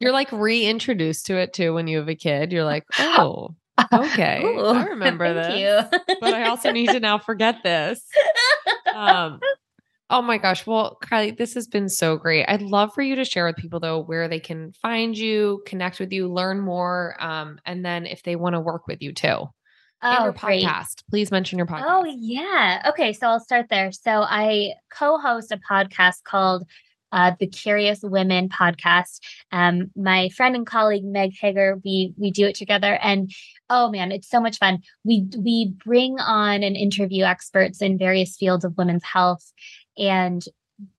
You're 0.00 0.12
like 0.12 0.30
reintroduced 0.30 1.26
to 1.26 1.36
it 1.36 1.52
too 1.52 1.74
when 1.74 1.88
you 1.88 1.98
have 1.98 2.08
a 2.08 2.14
kid. 2.14 2.52
You're 2.52 2.64
like, 2.64 2.84
oh, 2.98 3.54
okay, 3.92 4.42
Ooh, 4.44 4.66
I 4.66 4.84
remember 4.90 5.32
this, 5.34 5.86
but 6.20 6.34
I 6.34 6.48
also 6.48 6.70
need 6.70 6.90
to 6.90 7.00
now 7.00 7.18
forget 7.18 7.62
this. 7.62 8.04
Um, 8.94 9.40
oh 10.10 10.22
my 10.22 10.38
gosh. 10.38 10.66
Well, 10.66 10.98
Kylie, 11.02 11.36
this 11.36 11.54
has 11.54 11.66
been 11.66 11.88
so 11.88 12.16
great. 12.16 12.46
I'd 12.46 12.62
love 12.62 12.94
for 12.94 13.02
you 13.02 13.16
to 13.16 13.24
share 13.24 13.46
with 13.46 13.56
people 13.56 13.80
though 13.80 14.00
where 14.00 14.28
they 14.28 14.40
can 14.40 14.72
find 14.72 15.16
you, 15.16 15.62
connect 15.66 16.00
with 16.00 16.12
you, 16.12 16.28
learn 16.32 16.60
more, 16.60 17.16
um, 17.20 17.58
and 17.64 17.84
then 17.84 18.06
if 18.06 18.22
they 18.22 18.36
want 18.36 18.54
to 18.54 18.60
work 18.60 18.86
with 18.86 19.02
you 19.02 19.12
too. 19.12 19.48
Oh, 20.00 20.24
your 20.24 20.32
podcast. 20.32 21.02
Great. 21.02 21.10
Please 21.10 21.30
mention 21.30 21.58
your 21.58 21.66
oh, 21.68 21.72
podcast. 21.72 21.84
Oh, 21.86 22.04
yeah. 22.04 22.82
Okay. 22.90 23.12
So 23.12 23.26
I'll 23.26 23.40
start 23.40 23.66
there. 23.68 23.90
So 23.90 24.22
I 24.22 24.74
co 24.92 25.18
host 25.18 25.50
a 25.50 25.58
podcast 25.58 26.22
called 26.22 26.64
uh, 27.12 27.32
the 27.38 27.46
Curious 27.46 28.00
Women 28.02 28.48
podcast. 28.48 29.20
Um, 29.50 29.90
my 29.96 30.28
friend 30.30 30.54
and 30.54 30.66
colleague 30.66 31.04
Meg 31.04 31.32
Hager, 31.40 31.80
we 31.84 32.12
we 32.16 32.30
do 32.30 32.46
it 32.46 32.54
together, 32.54 32.94
and 33.02 33.30
oh 33.70 33.90
man, 33.90 34.12
it's 34.12 34.28
so 34.28 34.40
much 34.40 34.58
fun. 34.58 34.80
We 35.04 35.26
we 35.36 35.74
bring 35.84 36.18
on 36.18 36.62
and 36.62 36.76
interview 36.76 37.24
experts 37.24 37.82
in 37.82 37.98
various 37.98 38.36
fields 38.36 38.64
of 38.64 38.76
women's 38.76 39.04
health, 39.04 39.52
and 39.96 40.42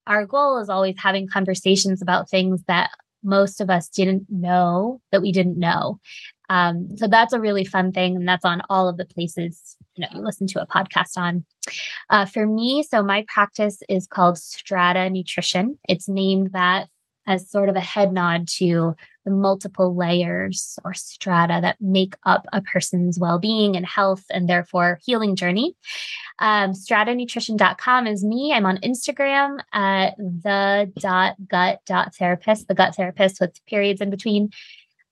our 0.08 0.26
goal 0.26 0.60
is 0.60 0.70
always 0.70 0.96
having 0.98 1.28
conversations 1.28 2.02
about 2.02 2.30
things 2.30 2.64
that 2.68 2.92
most 3.24 3.60
of 3.62 3.70
us 3.70 3.90
didn't 3.90 4.26
know 4.30 5.02
that 5.12 5.22
we 5.22 5.32
didn't 5.32 5.60
know. 5.60 6.00
Um, 6.50 6.98
so 6.98 7.08
that's 7.08 7.34
a 7.34 7.40
really 7.40 7.66
fun 7.66 7.92
thing, 7.92 8.16
and 8.16 8.28
that's 8.28 8.46
on 8.46 8.62
all 8.70 8.88
of 8.88 8.98
the 8.98 9.06
places 9.06 9.76
you 9.96 10.02
know 10.02 10.10
you 10.14 10.24
listen 10.24 10.48
to 10.48 10.62
a 10.62 10.68
podcast 10.68 11.18
on. 11.18 11.46
Uh, 12.10 12.26
for 12.26 12.46
me, 12.46 12.84
so 12.84 13.04
my 13.04 13.26
practice 13.28 13.82
is 13.90 14.08
called 14.08 14.38
Strata 14.38 15.10
Nutrition. 15.10 15.78
It's 15.88 16.10
named 16.10 16.52
that 16.54 16.88
as 17.28 17.50
sort 17.50 17.70
of 17.70 17.76
a 17.76 17.82
head 17.82 18.12
nod 18.12 18.48
to 18.48 18.96
the 19.26 19.32
multiple 19.32 19.96
layers 19.96 20.80
or 20.84 20.94
strata 20.94 21.60
that 21.62 21.78
make 21.80 22.16
up 22.26 22.48
a 22.52 22.62
person's 22.62 23.20
well-being 23.20 23.76
and 23.76 23.86
health 23.86 24.24
and 24.32 24.50
therefore 24.50 25.00
healing 25.04 25.36
journey. 25.36 25.76
Um, 26.40 26.72
stratanutrition.com 26.72 28.08
is 28.08 28.24
me. 28.24 28.54
I'm 28.54 28.66
on 28.66 28.78
Instagram 28.78 29.60
at 29.74 30.18
the 30.18 30.92
gut 30.96 32.16
therapist, 32.18 32.68
the 32.68 32.76
gut 32.76 32.96
therapist 32.96 33.40
with 33.40 33.60
periods 33.68 34.02
in 34.02 34.10
between 34.10 34.50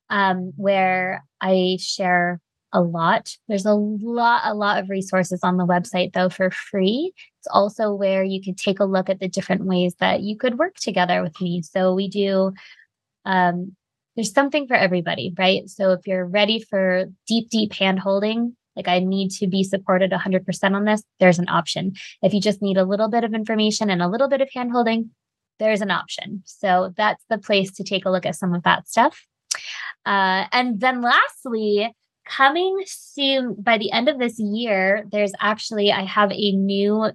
um, 0.10 0.54
where 0.56 1.24
I 1.42 1.78
share 1.80 2.40
a 2.74 2.82
lot. 2.82 3.36
There's 3.48 3.66
a 3.66 3.74
lot, 3.74 4.42
a 4.46 4.54
lot 4.54 4.80
of 4.80 4.90
resources 4.90 5.42
on 5.44 5.58
the 5.58 5.66
website 5.66 6.14
though 6.14 6.30
for 6.30 6.52
free. 6.52 7.14
It's 7.48 7.56
also 7.56 7.94
where 7.94 8.26
you 8.26 8.42
can 8.42 8.56
take 8.56 8.82
a 8.82 8.86
look 8.86 9.10
at 9.10 9.22
the 9.22 9.30
different 9.30 9.64
ways 9.64 9.96
that 10.00 10.20
you 10.22 10.38
could 10.38 10.58
work 10.58 10.76
together 10.76 11.24
with 11.24 11.40
me. 11.40 11.62
So 11.62 11.94
we 11.94 12.10
do 12.10 12.52
um, 13.24 13.76
there's 14.16 14.34
something 14.34 14.68
for 14.68 14.74
everybody, 14.74 15.34
right? 15.38 15.70
So 15.70 15.94
if 15.94 16.06
you're 16.06 16.26
ready 16.26 16.60
for 16.60 17.06
deep, 17.26 17.50
deep 17.50 17.72
hand 17.72 18.00
holding, 18.00 18.58
like 18.76 18.90
I 18.90 19.00
need 19.00 19.30
to 19.40 19.48
be 19.48 19.64
supported 19.64 20.12
100% 20.12 20.76
on 20.76 20.86
this, 20.86 21.04
there's 21.20 21.40
an 21.40 21.48
option. 21.48 21.94
If 22.22 22.34
you 22.34 22.42
just 22.42 22.62
need 22.62 22.78
a 22.78 22.84
little 22.84 23.10
bit 23.10 23.24
of 23.24 23.34
information 23.34 23.90
and 23.90 24.02
a 24.02 24.10
little 24.10 24.28
bit 24.28 24.42
of 24.42 24.50
hand 24.54 24.72
holding, 24.72 25.12
there's 25.60 25.82
an 25.82 25.92
option. 25.92 26.44
So 26.46 26.94
that's 26.98 27.24
the 27.30 27.38
place 27.38 27.72
to 27.74 27.84
take 27.84 28.06
a 28.06 28.10
look 28.10 28.26
at 28.26 28.36
some 28.36 28.54
of 28.54 28.64
that 28.64 28.90
stuff. 28.90 29.26
Uh, 30.06 30.46
and 30.52 30.80
then 30.80 31.02
lastly, 31.02 31.94
coming 32.26 32.82
soon 32.86 33.56
by 33.60 33.78
the 33.78 33.92
end 33.92 34.10
of 34.10 34.20
this 34.20 34.40
year, 34.40 35.06
there's 35.12 35.34
actually, 35.40 35.92
I 35.92 36.04
have 36.04 36.32
a 36.32 36.52
new 36.52 37.12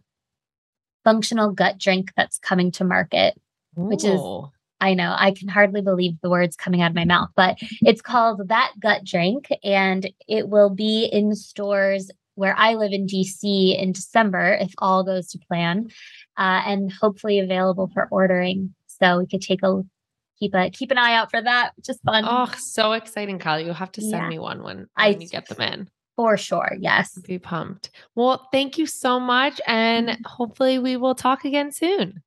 functional 1.05 1.51
gut 1.51 1.79
drink 1.79 2.13
that's 2.17 2.39
coming 2.39 2.71
to 2.73 2.85
market, 2.85 3.35
Ooh. 3.79 3.83
which 3.83 4.05
is, 4.05 4.21
I 4.81 4.95
know, 4.95 5.15
I 5.17 5.33
can 5.33 5.49
hardly 5.49 5.83
believe 5.83 6.21
the 6.23 6.31
words 6.31 6.57
coming 6.57 6.83
out 6.83 6.91
of 6.91 6.97
my 6.97 7.05
mouth, 7.05 7.31
but 7.37 7.59
it's 7.83 8.03
called 8.03 8.49
That 8.49 8.73
Gut 8.81 9.05
Drink 9.05 9.49
and 9.63 10.11
it 10.27 10.49
will 10.49 10.71
be 10.71 11.05
in 11.05 11.35
stores 11.35 12.11
where 12.35 12.57
I 12.57 12.75
live 12.75 12.93
in 12.93 13.07
DC 13.07 13.79
in 13.79 13.93
December, 13.93 14.57
if 14.61 14.73
all 14.79 15.05
goes 15.05 15.29
to 15.29 15.39
plan, 15.39 15.89
uh, 16.39 16.63
and 16.67 16.91
hopefully 16.91 17.39
available 17.39 17.91
for 17.93 18.09
ordering. 18.11 18.75
So 18.87 19.19
we 19.19 19.27
could 19.27 19.43
take 19.43 19.63
a 19.63 19.83
keep 20.39 20.55
a 20.55 20.71
keep 20.71 20.91
an 20.91 20.99
eye 20.99 21.15
out 21.15 21.31
for 21.31 21.43
that, 21.43 21.73
which 21.77 21.89
is 21.89 21.99
fun. 22.05 22.25
Oh, 22.27 22.53
so 22.59 22.93
exciting, 22.93 23.39
Kylie. 23.39 23.67
You'll 23.67 23.75
have 23.75 23.93
to 23.93 24.01
send 24.01 24.13
yeah. 24.13 24.29
me 24.29 24.39
one 24.39 24.63
when, 24.63 24.77
when 24.77 24.89
I, 24.97 25.09
you 25.09 25.29
get 25.29 25.47
them 25.47 25.61
in. 25.61 25.89
For 26.17 26.37
sure. 26.37 26.77
Yes. 26.79 27.19
Be 27.27 27.39
pumped. 27.39 27.91
Well, 28.15 28.49
thank 28.53 28.79
you 28.79 28.87
so 28.87 29.19
much. 29.19 29.61
And 29.67 30.09
mm-hmm. 30.09 30.23
hopefully 30.27 30.79
we 30.79 30.97
will 30.97 31.15
talk 31.15 31.45
again 31.45 31.73
soon. 31.73 32.23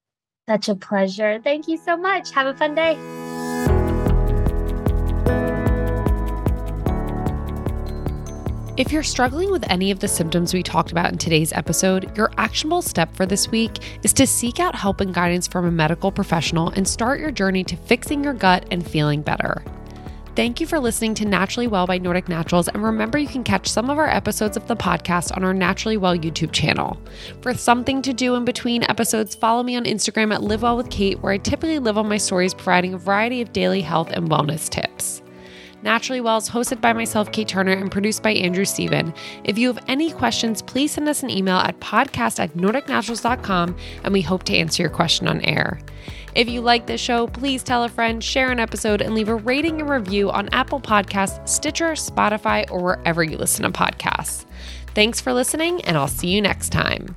Such 0.48 0.70
a 0.70 0.76
pleasure. 0.76 1.40
Thank 1.44 1.68
you 1.68 1.78
so 1.78 1.98
much. 1.98 2.32
Have 2.32 2.48
a 2.48 2.54
fun 2.54 2.76
day. 2.76 2.98
If 8.78 8.92
you're 8.92 9.04
struggling 9.04 9.52
with 9.52 9.64
any 9.72 9.90
of 9.90 10.02
the 10.02 10.08
symptoms 10.10 10.54
we 10.54 10.62
talked 10.62 10.92
about 10.92 11.10
in 11.10 11.18
today's 11.18 11.54
episode, 11.54 12.16
your 12.18 12.30
actionable 12.38 12.82
step 12.82 13.16
for 13.16 13.26
this 13.26 13.50
week 13.50 13.80
is 14.04 14.12
to 14.14 14.28
seek 14.28 14.60
out 14.60 14.76
help 14.76 15.00
and 15.00 15.14
guidance 15.14 15.48
from 15.48 15.66
a 15.66 15.72
medical 15.72 16.12
professional 16.12 16.70
and 16.72 16.86
start 16.86 17.22
your 17.22 17.32
journey 17.32 17.64
to 17.64 17.78
fixing 17.78 18.22
your 18.22 18.34
gut 18.34 18.66
and 18.72 18.86
feeling 18.86 19.22
better. 19.22 19.64
Thank 20.36 20.60
you 20.60 20.68
for 20.68 20.82
listening 20.82 21.14
to 21.16 21.26
Naturally 21.26 21.66
Well 21.66 21.88
by 21.88 21.98
Nordic 21.98 22.28
Naturals, 22.28 22.68
and 22.68 22.84
remember 22.84 23.18
you 23.18 23.26
can 23.26 23.46
catch 23.46 23.70
some 23.70 23.90
of 23.90 23.98
our 23.98 24.10
episodes 24.10 24.58
of 24.58 24.68
the 24.68 24.76
podcast 24.76 25.34
on 25.34 25.46
our 25.46 25.54
Naturally 25.54 25.96
Well 25.96 26.14
YouTube 26.14 26.52
channel. 26.52 27.00
For 27.40 27.54
something 27.54 28.02
to 28.02 28.12
do 28.12 28.36
in 28.36 28.44
between 28.44 28.84
episodes, 28.84 29.34
follow 29.34 29.64
me 29.64 29.78
on 29.78 29.86
Instagram 29.86 30.34
at 30.34 30.44
Live 30.44 30.64
Well 30.64 30.76
with 30.76 30.90
Kate, 30.90 31.22
where 31.22 31.32
I 31.32 31.38
typically 31.38 31.80
live 31.80 31.98
on 31.98 32.10
my 32.10 32.18
stories 32.18 32.54
providing 32.54 32.94
a 32.94 32.98
variety 32.98 33.42
of 33.42 33.54
daily 33.54 33.80
health 33.80 34.12
and 34.12 34.30
wellness 34.30 34.68
tips. 34.68 35.22
Naturally 35.84 36.20
Well 36.20 36.38
is 36.38 36.50
hosted 36.50 36.82
by 36.82 36.92
myself, 36.92 37.32
Kate 37.32 37.48
Turner, 37.48 37.72
and 37.72 37.90
produced 37.90 38.22
by 38.22 38.32
Andrew 38.32 38.66
Steven. 38.66 39.14
If 39.46 39.58
you 39.58 39.72
have 39.72 39.86
any 39.88 40.12
questions, 40.12 40.62
please 40.62 40.92
send 40.92 41.08
us 41.08 41.24
an 41.24 41.30
email 41.30 41.58
at 41.58 41.80
podcast 41.80 42.40
at 42.40 42.58
nordicnaturals.com 42.58 43.76
and 44.04 44.12
we 44.12 44.22
hope 44.22 44.44
to 44.44 44.56
answer 44.56 44.84
your 44.84 44.90
question 44.90 45.30
on 45.30 45.40
air. 45.42 45.80
If 46.36 46.50
you 46.50 46.60
like 46.60 46.86
this 46.86 47.00
show, 47.00 47.28
please 47.28 47.64
tell 47.64 47.86
a 47.86 47.90
friend, 47.90 48.22
share 48.22 48.52
an 48.52 48.60
episode, 48.60 49.02
and 49.02 49.16
leave 49.16 49.30
a 49.30 49.36
rating 49.36 49.80
and 49.80 49.90
review 49.90 50.30
on 50.30 50.50
Apple 50.50 50.82
Podcasts, 50.82 51.48
Stitcher, 51.48 51.92
Spotify, 51.92 52.70
or 52.70 52.84
wherever 52.84 53.24
you 53.24 53.38
listen 53.38 53.64
to 53.64 53.72
podcasts. 53.72 54.46
Thanks 54.94 55.22
for 55.22 55.34
listening, 55.34 55.82
and 55.86 55.98
I'll 55.98 56.10
see 56.10 56.28
you 56.28 56.42
next 56.42 56.70
time. 56.70 57.16